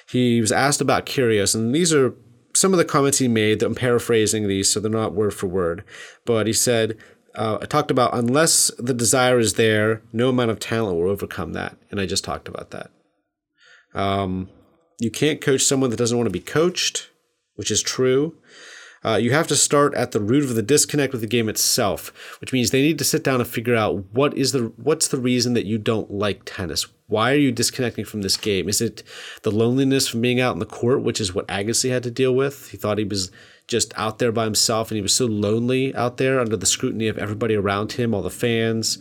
He 0.10 0.42
was 0.42 0.52
asked 0.52 0.82
about 0.82 1.06
Kyrgios, 1.06 1.54
and 1.54 1.76
these 1.76 1.94
are 1.94 2.16
some 2.56 2.74
of 2.74 2.80
the 2.80 2.86
comments 2.86 3.20
he 3.20 3.28
made. 3.28 3.62
I'm 3.62 3.76
paraphrasing 3.76 4.48
these, 4.48 4.68
so 4.68 4.80
they're 4.80 4.90
not 4.90 5.14
word 5.14 5.36
for 5.36 5.46
word. 5.46 5.84
But 6.26 6.48
he 6.48 6.54
said, 6.54 6.98
uh, 7.36 7.60
I 7.62 7.66
talked 7.66 7.92
about 7.92 8.16
unless 8.16 8.72
the 8.80 8.96
desire 8.96 9.38
is 9.38 9.54
there, 9.54 10.02
no 10.12 10.30
amount 10.30 10.50
of 10.50 10.60
talent 10.60 10.98
will 10.98 11.12
overcome 11.12 11.54
that. 11.54 11.78
And 11.92 12.02
I 12.02 12.08
just 12.08 12.24
talked 12.24 12.48
about 12.48 12.72
that. 12.72 12.90
Um, 13.94 14.50
you 15.00 15.12
can't 15.12 15.40
coach 15.40 15.62
someone 15.62 15.92
that 15.92 15.98
doesn't 15.98 16.18
want 16.18 16.26
to 16.26 16.40
be 16.40 16.40
coached, 16.40 17.12
which 17.54 17.70
is 17.70 17.84
true. 17.84 18.36
Uh, 19.04 19.16
you 19.16 19.32
have 19.32 19.48
to 19.48 19.56
start 19.56 19.94
at 19.94 20.12
the 20.12 20.20
root 20.20 20.44
of 20.44 20.56
the 20.56 20.62
disconnect 20.62 21.14
with 21.14 21.22
the 21.22 21.28
game 21.28 21.48
itself, 21.48 22.12
which 22.42 22.52
means 22.52 22.72
they 22.72 22.82
need 22.82 22.98
to 22.98 23.04
sit 23.04 23.24
down 23.24 23.40
and 23.40 23.50
figure 23.50 23.76
out 23.76 24.04
what 24.12 24.38
is 24.38 24.52
the 24.52 24.74
what's 24.78 25.08
the 25.08 25.18
reason 25.18 25.54
that 25.54 25.66
you 25.66 25.78
don't 25.78 26.12
like 26.12 26.42
tennis. 26.46 26.88
Why 27.08 27.32
are 27.32 27.38
you 27.38 27.52
disconnecting 27.52 28.06
from 28.06 28.22
this 28.22 28.38
game? 28.38 28.70
Is 28.70 28.82
it 28.82 29.04
the 29.42 29.52
loneliness 29.52 30.08
from 30.08 30.22
being 30.22 30.40
out 30.40 30.54
in 30.54 30.60
the 30.60 30.66
court, 30.66 31.02
which 31.02 31.20
is 31.20 31.34
what 31.34 31.48
Agassi 31.48 31.90
had 31.90 32.04
to 32.04 32.12
deal 32.12 32.36
with? 32.36 32.70
He 32.70 32.78
thought 32.78 32.98
he 32.98 33.04
was 33.04 33.32
just 33.68 33.94
out 33.98 34.20
there 34.20 34.32
by 34.32 34.44
himself 34.44 34.90
and 34.92 34.96
he 34.96 35.02
was 35.02 35.14
so 35.14 35.26
lonely 35.26 35.96
out 35.96 36.18
there 36.18 36.40
under 36.40 36.58
the 36.58 36.66
scrutiny 36.66 37.08
of 37.08 37.18
everybody 37.18 37.56
around 37.56 37.94
him, 37.94 38.14
all 38.14 38.22
the 38.22 38.30
fans, 38.30 38.98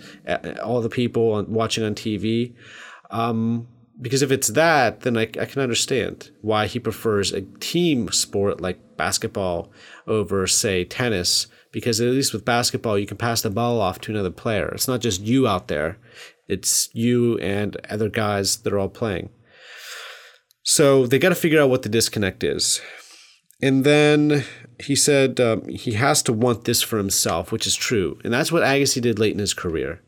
all 0.62 0.80
the 0.80 0.88
people 0.88 1.42
watching 1.44 1.84
on 1.84 1.94
TV. 1.94 2.54
Um, 3.10 3.66
because 4.00 4.22
if 4.22 4.30
it's 4.30 4.48
that, 4.48 5.00
then 5.00 5.16
I, 5.16 5.22
I 5.22 5.44
can 5.44 5.60
understand 5.60 6.30
why 6.40 6.66
he 6.66 6.78
prefers 6.78 7.32
a 7.32 7.42
team 7.42 8.10
sport 8.12 8.60
like 8.60 8.96
basketball 8.96 9.72
over, 10.06 10.46
say, 10.46 10.84
tennis. 10.84 11.48
Because 11.72 12.00
at 12.00 12.08
least 12.08 12.32
with 12.32 12.44
basketball, 12.44 12.98
you 12.98 13.06
can 13.06 13.16
pass 13.16 13.42
the 13.42 13.50
ball 13.50 13.80
off 13.80 14.00
to 14.00 14.12
another 14.12 14.30
player. 14.30 14.68
It's 14.68 14.88
not 14.88 15.00
just 15.00 15.20
you 15.20 15.46
out 15.46 15.68
there, 15.68 15.98
it's 16.46 16.88
you 16.94 17.38
and 17.38 17.76
other 17.90 18.08
guys 18.08 18.58
that 18.58 18.72
are 18.72 18.78
all 18.78 18.88
playing. 18.88 19.30
So 20.62 21.06
they 21.06 21.18
got 21.18 21.30
to 21.30 21.34
figure 21.34 21.60
out 21.60 21.70
what 21.70 21.82
the 21.82 21.88
disconnect 21.88 22.42
is. 22.42 22.80
And 23.60 23.84
then 23.84 24.44
he 24.80 24.94
said 24.94 25.40
um, 25.40 25.66
he 25.68 25.92
has 25.92 26.22
to 26.22 26.32
want 26.32 26.64
this 26.64 26.82
for 26.82 26.98
himself, 26.98 27.50
which 27.50 27.66
is 27.66 27.74
true. 27.74 28.18
And 28.22 28.32
that's 28.32 28.52
what 28.52 28.62
Agassi 28.62 29.02
did 29.02 29.18
late 29.18 29.32
in 29.32 29.40
his 29.40 29.54
career 29.54 30.00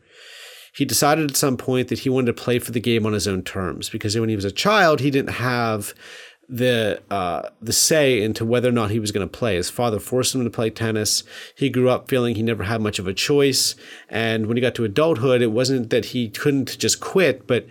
he 0.74 0.84
decided 0.84 1.30
at 1.30 1.36
some 1.36 1.56
point 1.56 1.88
that 1.88 2.00
he 2.00 2.08
wanted 2.08 2.26
to 2.26 2.42
play 2.42 2.58
for 2.58 2.72
the 2.72 2.80
game 2.80 3.06
on 3.06 3.12
his 3.12 3.26
own 3.26 3.42
terms 3.42 3.88
because 3.88 4.18
when 4.18 4.28
he 4.28 4.36
was 4.36 4.44
a 4.44 4.50
child, 4.50 5.00
he 5.00 5.10
didn't 5.10 5.34
have 5.34 5.94
the 6.50 7.00
uh, 7.10 7.48
the 7.62 7.72
say 7.72 8.20
into 8.22 8.44
whether 8.44 8.68
or 8.68 8.72
not 8.72 8.90
he 8.90 8.98
was 8.98 9.12
going 9.12 9.26
to 9.26 9.38
play. 9.38 9.54
His 9.54 9.70
father 9.70 10.00
forced 10.00 10.34
him 10.34 10.44
to 10.44 10.50
play 10.50 10.68
tennis. 10.68 11.22
He 11.54 11.70
grew 11.70 11.88
up 11.88 12.08
feeling 12.08 12.34
he 12.34 12.42
never 12.42 12.64
had 12.64 12.80
much 12.80 12.98
of 12.98 13.06
a 13.06 13.14
choice, 13.14 13.76
and 14.08 14.46
when 14.46 14.56
he 14.56 14.60
got 14.60 14.74
to 14.74 14.84
adulthood, 14.84 15.42
it 15.42 15.52
wasn't 15.52 15.90
that 15.90 16.06
he 16.06 16.28
couldn't 16.28 16.76
just 16.78 17.00
quit, 17.00 17.46
but 17.46 17.66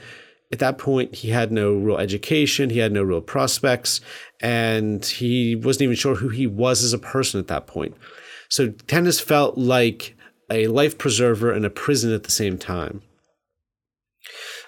at 0.52 0.60
that 0.60 0.78
point 0.78 1.16
he 1.16 1.30
had 1.30 1.52
no 1.52 1.74
real 1.74 1.98
education, 1.98 2.70
he 2.70 2.80
had 2.80 2.94
no 2.94 3.04
real 3.04 3.22
prospects, 3.22 4.00
and 4.40 5.06
he 5.06 5.56
wasn't 5.56 5.84
even 5.84 5.96
sure 5.96 6.16
who 6.16 6.30
he 6.30 6.48
was 6.48 6.82
as 6.82 6.94
a 6.94 6.98
person 6.98 7.40
at 7.40 7.48
that 7.48 7.68
point. 7.68 7.96
So 8.48 8.70
tennis 8.88 9.20
felt 9.20 9.58
like 9.58 10.16
a 10.50 10.68
life 10.68 10.98
preserver 10.98 11.52
and 11.52 11.66
a 11.66 11.70
prison 11.70 12.14
at 12.14 12.24
the 12.24 12.32
same 12.32 12.58
time. 12.58 13.02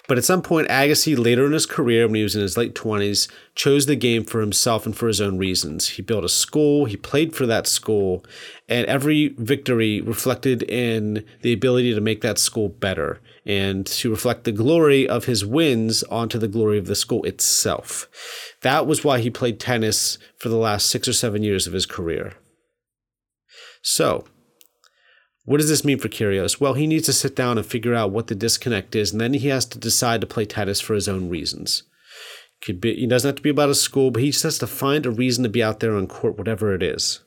But 0.08 0.18
at 0.18 0.24
some 0.24 0.42
point, 0.42 0.68
Agassi, 0.68 1.16
later 1.16 1.46
in 1.46 1.52
his 1.52 1.64
career, 1.64 2.06
when 2.06 2.16
he 2.16 2.22
was 2.24 2.34
in 2.34 2.42
his 2.42 2.56
late 2.56 2.74
20s, 2.74 3.28
chose 3.54 3.86
the 3.86 3.94
game 3.94 4.24
for 4.24 4.40
himself 4.40 4.84
and 4.84 4.96
for 4.96 5.06
his 5.06 5.20
own 5.20 5.38
reasons. 5.38 5.90
He 5.90 6.02
built 6.02 6.24
a 6.24 6.28
school, 6.28 6.86
he 6.86 6.96
played 6.96 7.34
for 7.34 7.46
that 7.46 7.68
school, 7.68 8.24
and 8.68 8.84
every 8.86 9.28
victory 9.38 10.00
reflected 10.00 10.64
in 10.64 11.24
the 11.42 11.52
ability 11.52 11.94
to 11.94 12.00
make 12.00 12.20
that 12.22 12.38
school 12.38 12.68
better 12.68 13.20
and 13.46 13.86
to 13.86 14.10
reflect 14.10 14.44
the 14.44 14.52
glory 14.52 15.08
of 15.08 15.26
his 15.26 15.46
wins 15.46 16.02
onto 16.04 16.38
the 16.38 16.48
glory 16.48 16.78
of 16.78 16.86
the 16.86 16.96
school 16.96 17.22
itself. 17.24 18.08
That 18.62 18.86
was 18.86 19.04
why 19.04 19.20
he 19.20 19.30
played 19.30 19.60
tennis 19.60 20.18
for 20.36 20.48
the 20.48 20.56
last 20.56 20.90
six 20.90 21.06
or 21.06 21.12
seven 21.12 21.42
years 21.44 21.66
of 21.66 21.72
his 21.72 21.86
career. 21.86 22.34
So, 23.82 24.24
what 25.44 25.58
does 25.58 25.68
this 25.68 25.84
mean 25.84 25.98
for 25.98 26.08
Kyrgios? 26.08 26.60
Well, 26.60 26.74
he 26.74 26.86
needs 26.86 27.06
to 27.06 27.12
sit 27.12 27.34
down 27.34 27.58
and 27.58 27.66
figure 27.66 27.94
out 27.94 28.12
what 28.12 28.28
the 28.28 28.34
disconnect 28.34 28.94
is, 28.94 29.12
and 29.12 29.20
then 29.20 29.34
he 29.34 29.48
has 29.48 29.66
to 29.66 29.78
decide 29.78 30.20
to 30.20 30.26
play 30.26 30.44
tennis 30.44 30.80
for 30.80 30.94
his 30.94 31.08
own 31.08 31.28
reasons. 31.28 31.82
Could 32.62 32.80
be 32.80 32.94
he 32.94 33.06
doesn't 33.08 33.28
have 33.28 33.36
to 33.36 33.42
be 33.42 33.50
about 33.50 33.68
his 33.68 33.80
school, 33.80 34.12
but 34.12 34.22
he 34.22 34.30
just 34.30 34.44
has 34.44 34.58
to 34.58 34.68
find 34.68 35.04
a 35.04 35.10
reason 35.10 35.42
to 35.42 35.50
be 35.50 35.62
out 35.62 35.80
there 35.80 35.96
on 35.96 36.06
court, 36.06 36.38
whatever 36.38 36.74
it 36.74 36.82
is. 36.82 37.20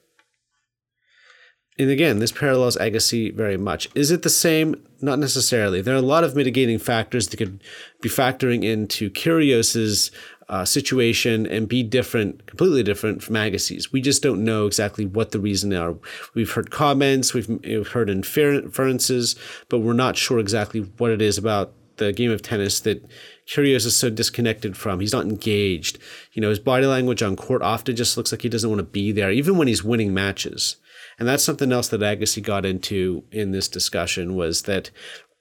And 1.77 1.89
again, 1.89 2.19
this 2.19 2.31
parallels 2.31 2.77
Agassi 2.77 3.35
very 3.35 3.57
much. 3.57 3.89
Is 3.95 4.09
it 4.09 4.21
the 4.21 4.29
same? 4.29 4.81
Not 5.01 5.19
necessarily. 5.19 5.81
There 5.81 5.93
are 5.93 5.97
a 5.97 6.01
lot 6.01 6.23
of 6.23 6.33
mitigating 6.33 6.79
factors 6.79 7.27
that 7.27 7.37
could 7.37 7.61
be 8.01 8.07
factoring 8.07 8.63
into 8.63 9.09
Kyrgios's 9.09 10.09
uh, 10.47 10.65
situation 10.65 11.45
and 11.47 11.67
be 11.67 11.83
different, 11.83 12.45
completely 12.45 12.83
different 12.83 13.23
from 13.23 13.35
Agassi's. 13.35 13.91
We 13.91 14.01
just 14.01 14.21
don't 14.21 14.43
know 14.43 14.67
exactly 14.67 15.05
what 15.05 15.31
the 15.31 15.39
reason 15.39 15.73
are. 15.73 15.95
We've 16.33 16.51
heard 16.51 16.71
comments, 16.71 17.33
we've, 17.33 17.49
we've 17.49 17.87
heard 17.87 18.09
inferences, 18.09 19.35
but 19.69 19.79
we're 19.79 19.93
not 19.93 20.17
sure 20.17 20.39
exactly 20.39 20.81
what 20.97 21.11
it 21.11 21.21
is 21.21 21.37
about 21.37 21.73
the 21.97 22.11
game 22.11 22.31
of 22.31 22.41
tennis 22.41 22.79
that 22.81 23.05
Kyrgios 23.47 23.85
is 23.85 23.95
so 23.95 24.09
disconnected 24.09 24.75
from. 24.75 24.99
He's 24.99 25.13
not 25.13 25.25
engaged. 25.25 25.97
You 26.33 26.41
know, 26.41 26.49
his 26.49 26.59
body 26.59 26.85
language 26.85 27.23
on 27.23 27.35
court 27.35 27.61
often 27.61 27.95
just 27.95 28.17
looks 28.17 28.31
like 28.31 28.41
he 28.41 28.49
doesn't 28.49 28.69
want 28.69 28.79
to 28.79 28.83
be 28.83 29.11
there, 29.11 29.31
even 29.31 29.57
when 29.57 29.67
he's 29.67 29.83
winning 29.83 30.13
matches. 30.13 30.77
And 31.17 31.27
that's 31.27 31.43
something 31.43 31.71
else 31.71 31.87
that 31.89 32.01
Agassi 32.01 32.43
got 32.43 32.65
into 32.65 33.23
in 33.31 33.51
this 33.51 33.69
discussion 33.69 34.35
was 34.35 34.63
that 34.63 34.91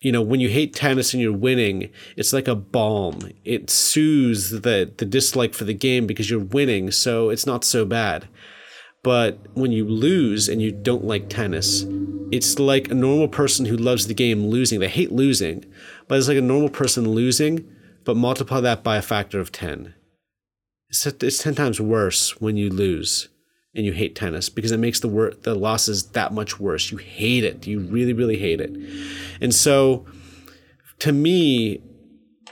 you 0.04 0.12
know, 0.12 0.20
when 0.20 0.38
you 0.38 0.50
hate 0.50 0.74
tennis 0.74 1.14
and 1.14 1.22
you're 1.22 1.32
winning, 1.32 1.88
it's 2.14 2.34
like 2.34 2.46
a 2.46 2.54
balm. 2.54 3.20
It 3.44 3.70
soothes 3.70 4.50
the 4.50 4.92
the 4.96 5.06
dislike 5.06 5.54
for 5.54 5.64
the 5.64 5.72
game 5.72 6.06
because 6.06 6.28
you're 6.28 6.38
winning, 6.38 6.90
so 6.90 7.30
it's 7.30 7.46
not 7.46 7.64
so 7.64 7.86
bad. 7.86 8.28
But 9.02 9.38
when 9.54 9.72
you 9.72 9.86
lose 9.86 10.48
and 10.48 10.60
you 10.60 10.72
don't 10.72 11.04
like 11.04 11.30
tennis, 11.30 11.86
it's 12.30 12.58
like 12.58 12.90
a 12.90 12.94
normal 12.94 13.28
person 13.28 13.64
who 13.66 13.76
loves 13.76 14.06
the 14.06 14.14
game 14.14 14.46
losing. 14.46 14.78
They 14.78 14.88
hate 14.88 15.10
losing, 15.10 15.64
but 16.06 16.18
it's 16.18 16.28
like 16.28 16.36
a 16.36 16.42
normal 16.42 16.70
person 16.70 17.10
losing, 17.10 17.66
but 18.04 18.16
multiply 18.16 18.60
that 18.60 18.84
by 18.84 18.98
a 18.98 19.02
factor 19.02 19.40
of 19.40 19.52
10. 19.52 19.94
It's, 20.90 21.06
it's 21.06 21.42
10 21.42 21.54
times 21.54 21.80
worse 21.80 22.40
when 22.40 22.56
you 22.56 22.70
lose 22.70 23.28
and 23.74 23.84
you 23.84 23.92
hate 23.92 24.14
tennis 24.14 24.48
because 24.48 24.70
it 24.70 24.78
makes 24.78 25.00
the 25.00 25.08
wor- 25.08 25.34
the 25.42 25.54
losses 25.54 26.08
that 26.10 26.32
much 26.32 26.60
worse. 26.60 26.90
You 26.90 26.98
hate 26.98 27.44
it. 27.44 27.66
You 27.66 27.80
really, 27.80 28.12
really 28.12 28.38
hate 28.38 28.60
it. 28.60 28.74
And 29.40 29.54
so, 29.54 30.06
to 31.00 31.12
me, 31.12 31.80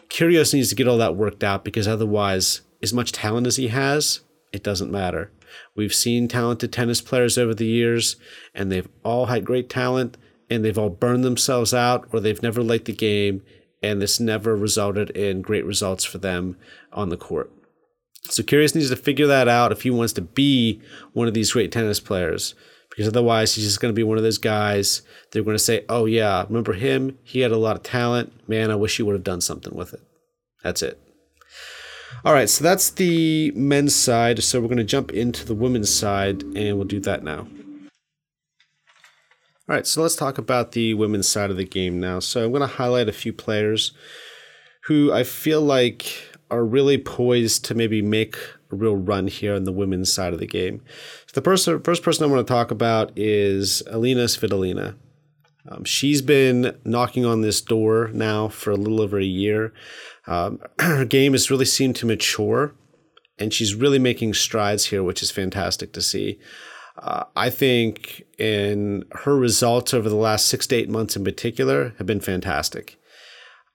Kyrgios 0.09 0.53
needs 0.53 0.69
to 0.69 0.75
get 0.75 0.89
all 0.89 0.99
that 0.99 1.17
worked 1.17 1.45
out 1.45 1.65
because 1.65 1.89
otherwise, 1.89 2.63
as 2.83 2.93
much 2.93 3.13
talent 3.13 3.47
as 3.47 3.57
he 3.57 3.69
has, 3.69 4.21
it 4.53 4.63
doesn't 4.63 4.91
matter. 4.91 5.31
We've 5.75 5.95
seen 5.95 6.29
talented 6.29 6.73
tennis 6.73 7.01
players 7.01 7.39
over 7.39 7.55
the 7.55 7.67
years, 7.67 8.17
and 8.55 8.71
they've 8.71 8.89
all 9.05 9.27
had 9.27 9.45
great 9.45 9.69
talent, 9.69 10.17
and 10.51 10.65
they've 10.65 10.79
all 10.79 10.91
burned 10.91 11.25
themselves 11.25 11.73
out, 11.73 12.09
or 12.13 12.21
they've 12.21 12.43
never 12.43 12.63
liked 12.63 12.87
the 12.87 12.93
game, 12.93 13.43
and 13.83 14.01
this 14.01 14.21
never 14.21 14.57
resulted 14.57 15.11
in 15.11 15.43
great 15.43 15.65
results 15.65 16.05
for 16.05 16.19
them 16.19 16.57
on 16.93 17.09
the 17.09 17.17
court. 17.17 17.51
So 18.25 18.43
Kyrgios 18.43 18.75
needs 18.75 18.91
to 18.91 18.97
figure 18.97 19.27
that 19.27 19.49
out 19.49 19.73
if 19.73 19.83
he 19.83 19.91
wants 19.91 20.13
to 20.15 20.23
be 20.23 20.81
one 21.13 21.29
of 21.29 21.35
these 21.35 21.53
great 21.53 21.73
tennis 21.73 22.01
players. 22.01 22.55
Because 22.91 23.09
otherwise, 23.09 23.55
he's 23.55 23.65
just 23.65 23.81
going 23.81 23.93
to 23.93 23.97
be 23.97 24.03
one 24.03 24.19
of 24.19 24.23
those 24.23 24.39
guys. 24.39 25.01
They're 25.31 25.43
going 25.43 25.57
to 25.57 25.63
say, 25.63 25.85
"Oh 25.89 26.05
yeah, 26.05 26.45
remember 26.45 26.75
him? 26.75 27.19
He 27.23 27.41
had 27.41 27.51
a 27.51 27.57
lot 27.57 27.77
of 27.77 27.83
talent. 27.83 28.33
Man, 28.49 28.71
I 28.71 28.77
wish 28.77 28.99
he 28.99 29.03
would 29.03 29.15
have 29.15 29.25
done 29.25 29.41
something 29.41 29.75
with 29.75 29.95
it." 29.95 30.03
That's 30.63 30.83
it. 30.83 31.01
All 32.25 32.35
right, 32.35 32.49
so 32.49 32.63
that's 32.63 32.91
the 32.91 33.51
men's 33.53 33.95
side. 33.97 34.43
So 34.45 34.61
we're 34.61 34.69
going 34.69 34.77
to 34.77 34.85
jump 34.85 35.11
into 35.11 35.45
the 35.45 35.55
women's 35.55 35.93
side, 35.93 36.43
and 36.43 36.77
we'll 36.77 36.85
do 36.85 37.01
that 37.01 37.25
now. 37.25 37.49
All 39.69 39.77
right, 39.77 39.87
so 39.87 40.03
let's 40.03 40.15
talk 40.15 40.37
about 40.39 40.73
the 40.73 40.93
women's 40.95 41.29
side 41.29 41.51
of 41.51 41.57
the 41.57 41.65
game 41.65 41.99
now. 41.99 42.21
So 42.21 42.45
I'm 42.45 42.53
going 42.53 42.61
to 42.61 42.67
highlight 42.67 43.09
a 43.09 43.13
few 43.13 43.33
players 43.33 43.93
who 44.85 45.13
I 45.13 45.25
feel 45.25 45.63
like 45.63 46.32
are 46.53 46.65
really 46.65 46.99
poised 46.99 47.65
to 47.65 47.75
maybe 47.75 48.03
make 48.03 48.37
a 48.71 48.77
real 48.77 48.95
run 48.95 49.27
here 49.27 49.55
on 49.55 49.65
the 49.65 49.73
women's 49.73 50.13
side 50.13 50.35
of 50.35 50.39
the 50.39 50.47
game. 50.47 50.83
So 51.27 51.41
the 51.41 51.45
first, 51.45 51.69
first 51.83 52.03
person 52.03 52.25
I 52.25 52.29
want 52.29 52.47
to 52.47 52.53
talk 52.53 52.71
about 52.71 53.11
is 53.17 53.83
Alina 53.91 54.25
Svitolina. 54.25 54.97
Um, 55.69 55.85
she's 55.85 56.21
been 56.21 56.77
knocking 56.85 57.25
on 57.25 57.41
this 57.41 57.61
door 57.63 58.11
now 58.13 58.49
for 58.49 58.71
a 58.71 58.77
little 58.77 59.01
over 59.01 59.19
a 59.19 59.25
year. 59.25 59.73
Um, 60.27 60.61
her 60.79 61.07
game 61.07 61.33
has 61.33 61.51
really 61.51 61.65
seemed 61.65 61.97
to 61.97 62.07
mature, 62.07 62.75
and 63.39 63.55
she's 63.55 63.75
really 63.75 63.99
making 63.99 64.35
strides 64.35 64.87
here, 64.87 65.03
which 65.03 65.23
is 65.23 65.31
fantastic 65.31 65.93
to 65.95 66.03
see. 66.03 66.39
Uh, 66.99 67.25
I 67.35 67.49
think 67.49 68.25
in 68.39 69.05
her 69.13 69.37
results 69.37 69.95
over 69.95 70.11
the 70.11 70.17
last 70.17 70.49
six 70.49 70.67
to 70.67 70.77
eight 70.77 70.91
months 70.91 71.17
in 71.17 71.25
particular 71.25 71.95
have 71.97 72.07
been 72.07 72.21
fantastic. 72.21 72.99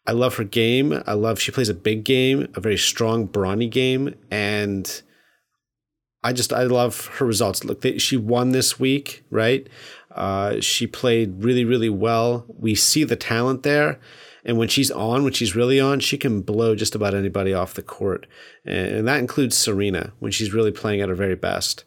I 0.07 0.13
love 0.13 0.37
her 0.37 0.45
game. 0.45 1.03
I 1.05 1.13
love 1.13 1.39
she 1.39 1.51
plays 1.51 1.67
a 1.67 1.73
big 1.73 2.05
game, 2.05 2.47
a 2.55 2.61
very 2.61 2.77
strong, 2.77 3.25
brawny 3.25 3.67
game, 3.67 4.15
and 4.31 5.01
I 6.23 6.31
just 6.31 6.53
I 6.53 6.63
love 6.63 7.07
her 7.17 7.25
results. 7.25 7.65
Look, 7.65 7.81
they, 7.81 7.97
she 7.97 8.15
won 8.15 8.53
this 8.53 8.79
week, 8.79 9.25
right? 9.29 9.67
Uh, 10.15 10.61
she 10.61 10.87
played 10.87 11.43
really, 11.43 11.65
really 11.65 11.89
well. 11.89 12.45
We 12.57 12.73
see 12.73 13.03
the 13.03 13.17
talent 13.17 13.63
there, 13.63 13.99
and 14.45 14.57
when 14.57 14.69
she's 14.69 14.89
on, 14.89 15.25
when 15.25 15.33
she's 15.33 15.57
really 15.57 15.79
on, 15.79 15.99
she 15.99 16.17
can 16.17 16.41
blow 16.41 16.73
just 16.73 16.95
about 16.95 17.13
anybody 17.13 17.53
off 17.53 17.73
the 17.73 17.83
court, 17.83 18.27
and, 18.65 18.87
and 18.87 19.07
that 19.09 19.19
includes 19.19 19.57
Serena 19.57 20.13
when 20.19 20.31
she's 20.31 20.53
really 20.53 20.71
playing 20.71 21.01
at 21.01 21.09
her 21.09 21.15
very 21.15 21.35
best. 21.35 21.83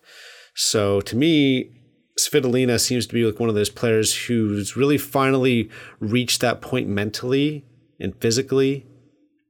So 0.54 1.00
to 1.00 1.16
me, 1.16 1.70
Svitolina 2.18 2.78
seems 2.78 3.06
to 3.06 3.14
be 3.14 3.24
like 3.24 3.40
one 3.40 3.48
of 3.48 3.54
those 3.54 3.70
players 3.70 4.14
who's 4.14 4.76
really 4.76 4.98
finally 4.98 5.70
reached 6.00 6.42
that 6.42 6.60
point 6.60 6.86
mentally 6.86 7.64
and 8.00 8.20
physically 8.20 8.86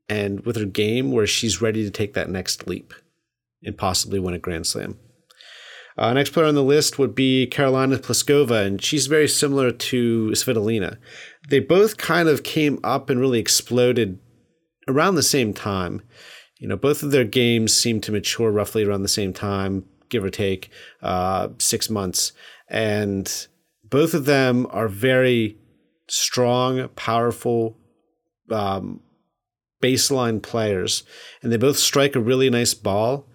and 0.09 0.41
with 0.41 0.57
her 0.57 0.65
game 0.65 1.13
where 1.13 1.27
she's 1.27 1.63
ready 1.63 1.85
to 1.85 1.91
take 1.91 2.15
that 2.15 2.29
next 2.29 2.67
leap 2.67 2.93
and 3.63 3.79
possibly 3.79 4.19
win 4.19 4.35
a 4.35 4.39
Grand 4.39 4.67
Slam. 4.67 4.99
Uh, 5.97 6.13
next 6.15 6.31
player 6.31 6.47
on 6.47 6.55
the 6.55 6.63
list 6.63 6.99
would 6.99 7.15
be 7.15 7.47
Karolina 7.51 7.99
Pliskova, 7.99 8.65
and 8.65 8.83
she's 8.83 9.07
very 9.07 9.29
similar 9.29 9.71
to 9.71 10.31
Svitolina. 10.31 10.97
They 11.49 11.61
both 11.61 11.97
kind 11.97 12.29
of 12.29 12.43
came 12.43 12.81
up 12.83 13.11
and 13.11 13.21
really 13.21 13.39
exploded 13.39 14.19
around 14.89 15.15
the 15.15 15.23
same 15.23 15.53
time. 15.53 16.03
You 16.59 16.69
know, 16.69 16.77
both 16.77 17.03
of 17.03 17.11
their 17.11 17.25
games 17.25 17.75
seem 17.75 18.01
to 18.03 18.13
mature 18.13 18.51
roughly 18.51 18.85
around 18.85 19.03
the 19.03 19.09
same 19.09 19.33
time, 19.33 19.85
give 20.09 20.25
or 20.25 20.31
take 20.31 20.71
uh, 21.03 21.49
six 21.59 21.91
months. 21.91 22.33
And 22.69 23.47
both 23.85 24.15
of 24.15 24.25
them 24.25 24.67
are 24.71 24.89
very 24.89 25.59
strong, 26.09 26.89
powerful, 26.97 27.77
um, 28.51 29.01
baseline 29.83 30.43
players, 30.43 31.03
and 31.43 31.51
they 31.53 31.57
both 31.57 31.79
strike 31.79 32.15
a 32.15 32.21
really 32.21 32.51
nice 32.51 32.75
ball 32.75 33.27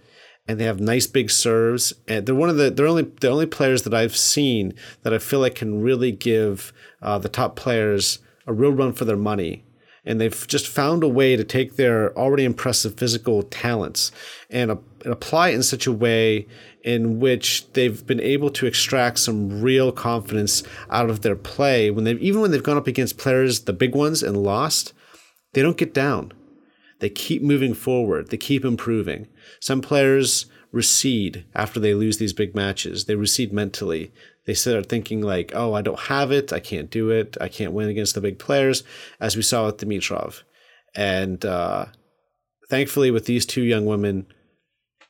and 0.47 0.59
they 0.59 0.65
have 0.65 0.79
nice 0.79 1.07
big 1.07 1.31
serves. 1.31 1.93
And 2.07 2.25
they're 2.25 2.35
one 2.35 2.49
of 2.49 2.57
the 2.57 2.69
they're 2.69 2.87
only 2.87 3.03
the 3.03 3.29
only 3.29 3.45
players 3.45 3.83
that 3.83 3.93
I've 3.93 4.15
seen 4.15 4.73
that 5.03 5.13
I 5.13 5.17
feel 5.17 5.39
like 5.39 5.55
can 5.55 5.81
really 5.81 6.11
give 6.11 6.73
uh, 7.01 7.17
the 7.17 7.29
top 7.29 7.55
players 7.55 8.19
a 8.45 8.53
real 8.53 8.71
run 8.71 8.93
for 8.93 9.05
their 9.05 9.17
money. 9.17 9.63
And 10.07 10.21
they've 10.21 10.47
just 10.47 10.67
found 10.67 11.03
a 11.03 11.07
way 11.07 11.35
to 11.35 11.43
take 11.43 11.77
their 11.77 12.15
already 12.15 12.45
impressive 12.45 12.93
physical 12.93 13.41
talents 13.41 14.11
and, 14.51 14.69
uh, 14.69 14.75
and 15.03 15.11
apply 15.11 15.49
it 15.49 15.55
in 15.55 15.63
such 15.63 15.87
a 15.87 15.91
way 15.91 16.47
in 16.83 17.19
which 17.19 17.73
they've 17.73 18.05
been 18.05 18.19
able 18.19 18.51
to 18.51 18.67
extract 18.67 19.17
some 19.17 19.63
real 19.63 19.91
confidence 19.91 20.61
out 20.91 21.09
of 21.09 21.21
their 21.21 21.35
play. 21.35 21.89
When 21.89 22.03
they've 22.03 22.21
even 22.21 22.41
when 22.41 22.51
they've 22.51 22.61
gone 22.61 22.77
up 22.77 22.85
against 22.85 23.17
players, 23.17 23.61
the 23.61 23.73
big 23.73 23.95
ones, 23.95 24.21
and 24.21 24.37
lost, 24.37 24.93
they 25.55 25.61
don't 25.61 25.77
get 25.77 25.93
down. 25.93 26.33
They 26.99 27.09
keep 27.09 27.41
moving 27.41 27.73
forward. 27.73 28.29
They 28.29 28.37
keep 28.37 28.65
improving. 28.65 29.27
Some 29.61 29.81
players 29.81 30.47
recede 30.73 31.45
after 31.55 31.79
they 31.79 31.93
lose 31.93 32.17
these 32.17 32.33
big 32.33 32.53
matches. 32.53 33.05
They 33.05 33.15
recede 33.15 33.53
mentally. 33.53 34.11
They 34.45 34.53
start 34.53 34.89
thinking 34.89 35.21
like, 35.21 35.53
"Oh, 35.55 35.73
I 35.73 35.81
don't 35.81 36.11
have 36.11 36.29
it. 36.33 36.51
I 36.51 36.59
can't 36.59 36.91
do 36.91 37.09
it. 37.09 37.37
I 37.39 37.47
can't 37.47 37.71
win 37.71 37.87
against 37.87 38.15
the 38.15 38.21
big 38.21 38.37
players," 38.37 38.83
as 39.21 39.37
we 39.37 39.43
saw 39.43 39.65
with 39.65 39.77
Dimitrov. 39.77 40.43
And 40.93 41.45
uh, 41.45 41.85
thankfully, 42.69 43.09
with 43.09 43.25
these 43.25 43.45
two 43.45 43.63
young 43.63 43.85
women, 43.85 44.27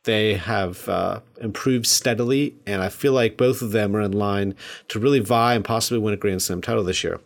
they 0.03 0.35
have 0.35 0.87
uh, 0.87 1.21
improved 1.41 1.87
steadily, 1.87 2.55
and 2.67 2.83
I 2.83 2.89
feel 2.89 3.13
like 3.13 3.35
both 3.35 3.63
of 3.63 3.71
them 3.71 3.95
are 3.95 4.01
in 4.01 4.11
line 4.11 4.53
to 4.89 4.99
really 4.99 5.19
vie 5.21 5.55
and 5.55 5.65
possibly 5.65 5.97
win 5.97 6.13
a 6.13 6.17
Grand 6.17 6.43
Slam 6.43 6.61
title 6.61 6.83
this 6.83 7.03
year. 7.03 7.19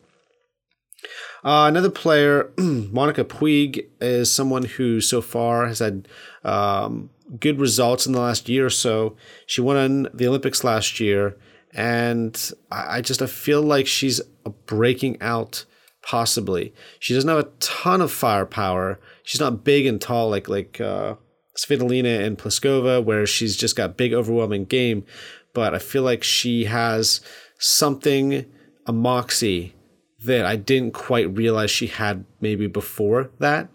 Uh, 1.43 1.65
another 1.67 1.89
player, 1.89 2.51
Monica 2.57 3.23
Puig, 3.23 3.85
is 4.01 4.31
someone 4.31 4.63
who 4.63 4.99
so 4.99 5.21
far 5.21 5.67
has 5.67 5.79
had 5.79 6.07
um, 6.43 7.09
good 7.39 7.59
results 7.59 8.05
in 8.05 8.13
the 8.13 8.19
last 8.19 8.49
year 8.49 8.65
or 8.65 8.69
so. 8.69 9.15
She 9.45 9.61
won 9.61 10.09
the 10.13 10.27
Olympics 10.27 10.63
last 10.63 10.99
year, 10.99 11.37
and 11.73 12.51
I, 12.71 13.01
just 13.01 13.21
I 13.21 13.27
feel 13.27 13.61
like 13.61 13.87
she's 13.87 14.21
breaking 14.65 15.21
out. 15.21 15.65
Possibly, 16.01 16.73
she 16.97 17.13
doesn't 17.13 17.29
have 17.29 17.39
a 17.39 17.49
ton 17.59 17.99
of 17.99 18.11
firepower. 18.11 18.99
She's 19.21 19.41
not 19.41 19.65
big 19.65 19.85
and 19.85 19.99
tall 19.99 20.29
like 20.29 20.47
like 20.47 20.79
uh, 20.79 21.15
Svitolina 21.57 22.25
and 22.25 22.37
Pliskova, 22.37 23.03
where 23.03 23.27
she's 23.27 23.57
just 23.57 23.75
got 23.75 23.97
big, 23.97 24.13
overwhelming 24.13 24.63
game. 24.65 25.05
But 25.53 25.75
I 25.75 25.77
feel 25.77 26.03
like 26.03 26.23
she 26.23 26.65
has 26.65 27.19
something, 27.59 28.45
a 28.87 28.93
moxie 28.93 29.75
that 30.23 30.45
I 30.45 30.55
didn't 30.55 30.93
quite 30.93 31.35
realize 31.35 31.71
she 31.71 31.87
had 31.87 32.25
maybe 32.41 32.67
before 32.67 33.29
that. 33.39 33.69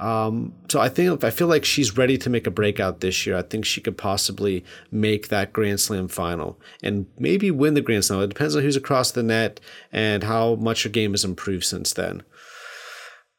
Um, 0.00 0.54
so 0.70 0.80
I 0.80 0.88
think 0.88 1.22
I 1.22 1.30
feel 1.30 1.46
like 1.46 1.64
she's 1.64 1.98
ready 1.98 2.16
to 2.18 2.30
make 2.30 2.46
a 2.46 2.50
breakout 2.50 3.00
this 3.00 3.26
year. 3.26 3.36
I 3.36 3.42
think 3.42 3.66
she 3.66 3.82
could 3.82 3.98
possibly 3.98 4.64
make 4.90 5.28
that 5.28 5.52
Grand 5.52 5.78
Slam 5.78 6.08
final 6.08 6.58
and 6.82 7.06
maybe 7.18 7.50
win 7.50 7.74
the 7.74 7.82
Grand 7.82 8.06
Slam. 8.06 8.22
It 8.22 8.28
depends 8.28 8.56
on 8.56 8.62
who's 8.62 8.76
across 8.76 9.10
the 9.10 9.22
net 9.22 9.60
and 9.92 10.24
how 10.24 10.54
much 10.54 10.84
her 10.84 10.88
game 10.88 11.12
has 11.12 11.24
improved 11.24 11.64
since 11.64 11.92
then. 11.92 12.22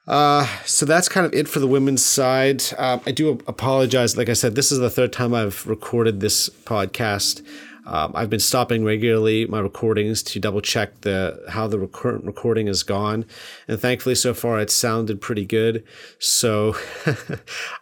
Uh, 0.07 0.45
so 0.65 0.85
that's 0.85 1.07
kind 1.07 1.25
of 1.25 1.33
it 1.33 1.47
for 1.47 1.59
the 1.59 1.67
women's 1.67 2.03
side. 2.03 2.63
Um, 2.77 3.01
I 3.05 3.11
do 3.11 3.29
apologize. 3.47 4.17
Like 4.17 4.29
I 4.29 4.33
said, 4.33 4.55
this 4.55 4.71
is 4.71 4.79
the 4.79 4.89
third 4.89 5.13
time 5.13 5.33
I've 5.33 5.65
recorded 5.67 6.19
this 6.19 6.49
podcast. 6.49 7.45
Um, 7.85 8.11
I've 8.13 8.29
been 8.29 8.39
stopping 8.39 8.83
regularly 8.83 9.47
my 9.47 9.59
recordings 9.59 10.21
to 10.23 10.39
double 10.39 10.61
check 10.61 11.01
the 11.01 11.43
how 11.49 11.67
the 11.67 11.87
current 11.87 12.25
recording 12.25 12.67
has 12.67 12.83
gone, 12.83 13.25
and 13.67 13.79
thankfully 13.79 14.13
so 14.13 14.33
far 14.33 14.59
it 14.59 14.69
sounded 14.69 15.19
pretty 15.19 15.45
good. 15.45 15.83
So 16.19 16.75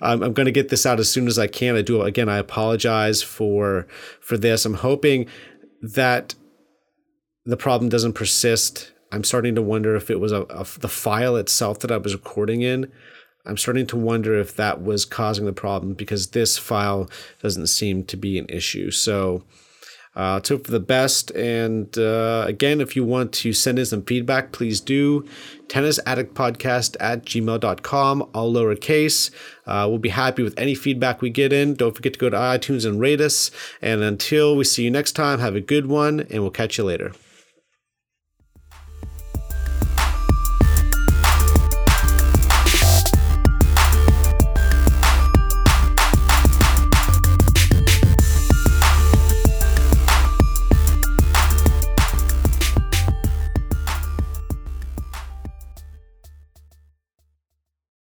I'm, 0.02 0.24
I'm 0.24 0.34
going 0.34 0.46
to 0.46 0.54
get 0.54 0.70
this 0.70 0.86
out 0.86 1.00
as 1.00 1.12
soon 1.12 1.28
as 1.28 1.38
I 1.38 1.48
can. 1.48 1.76
I 1.76 1.82
do 1.82 2.02
again. 2.02 2.30
I 2.30 2.38
apologize 2.38 3.22
for 3.22 3.88
for 4.22 4.38
this. 4.38 4.66
I'm 4.66 4.76
hoping 4.76 5.28
that 5.82 6.34
the 7.46 7.58
problem 7.58 7.90
doesn't 7.90 8.14
persist. 8.14 8.92
I'm 9.12 9.24
starting 9.24 9.56
to 9.56 9.62
wonder 9.62 9.96
if 9.96 10.10
it 10.10 10.20
was 10.20 10.32
a, 10.32 10.42
a 10.44 10.66
the 10.80 10.90
file 10.90 11.36
itself 11.36 11.80
that 11.80 11.92
I 11.92 11.98
was 11.98 12.14
recording 12.14 12.62
in. 12.62 12.92
I'm 13.46 13.58
starting 13.58 13.88
to 13.88 13.98
wonder 13.98 14.38
if 14.40 14.56
that 14.58 14.82
was 14.84 15.06
causing 15.06 15.46
the 15.46 15.54
problem 15.54 15.94
because 15.94 16.32
this 16.32 16.58
file 16.58 17.10
doesn't 17.42 17.68
seem 17.68 18.04
to 18.06 18.18
be 18.18 18.38
an 18.38 18.46
issue. 18.50 18.92
So 18.92 19.44
uh, 20.16 20.34
let's 20.34 20.50
hope 20.50 20.66
for 20.66 20.72
the 20.72 20.80
best. 20.80 21.32
And 21.32 21.98
uh, 21.98 22.44
again, 22.48 22.82
if 22.82 22.96
you 22.96 23.04
want 23.04 23.32
to 23.34 23.54
send 23.54 23.80
in 23.80 23.86
some 23.86 24.04
feedback, 24.04 24.52
please 24.52 24.82
do. 24.82 25.26
Tennisaddictpodcast 25.68 26.98
at 27.00 27.26
gmail.com, 27.26 28.30
all 28.34 28.54
lowercase. 28.54 29.32
Uh, 29.66 29.86
we'll 29.88 30.00
be 30.00 30.10
happy 30.10 30.44
with 30.44 30.58
any 30.60 30.76
feedback 30.76 31.22
we 31.22 31.30
get 31.30 31.54
in. 31.54 31.76
Don't 31.76 31.96
forget 31.96 32.14
to 32.14 32.20
go 32.20 32.30
to 32.30 32.38
iTunes 32.38 32.86
and 32.86 33.00
rate 33.00 33.22
us. 33.22 33.52
And 33.82 34.02
until 34.02 34.56
we 34.56 34.64
see 34.64 34.84
you 34.84 34.92
next 34.92 35.14
time, 35.14 35.40
have 35.40 35.56
a 35.56 35.62
good 35.62 35.86
one, 35.86 36.22
and 36.22 36.42
we'll 36.42 36.52
catch 36.52 36.78
you 36.78 36.84
later. 36.84 37.14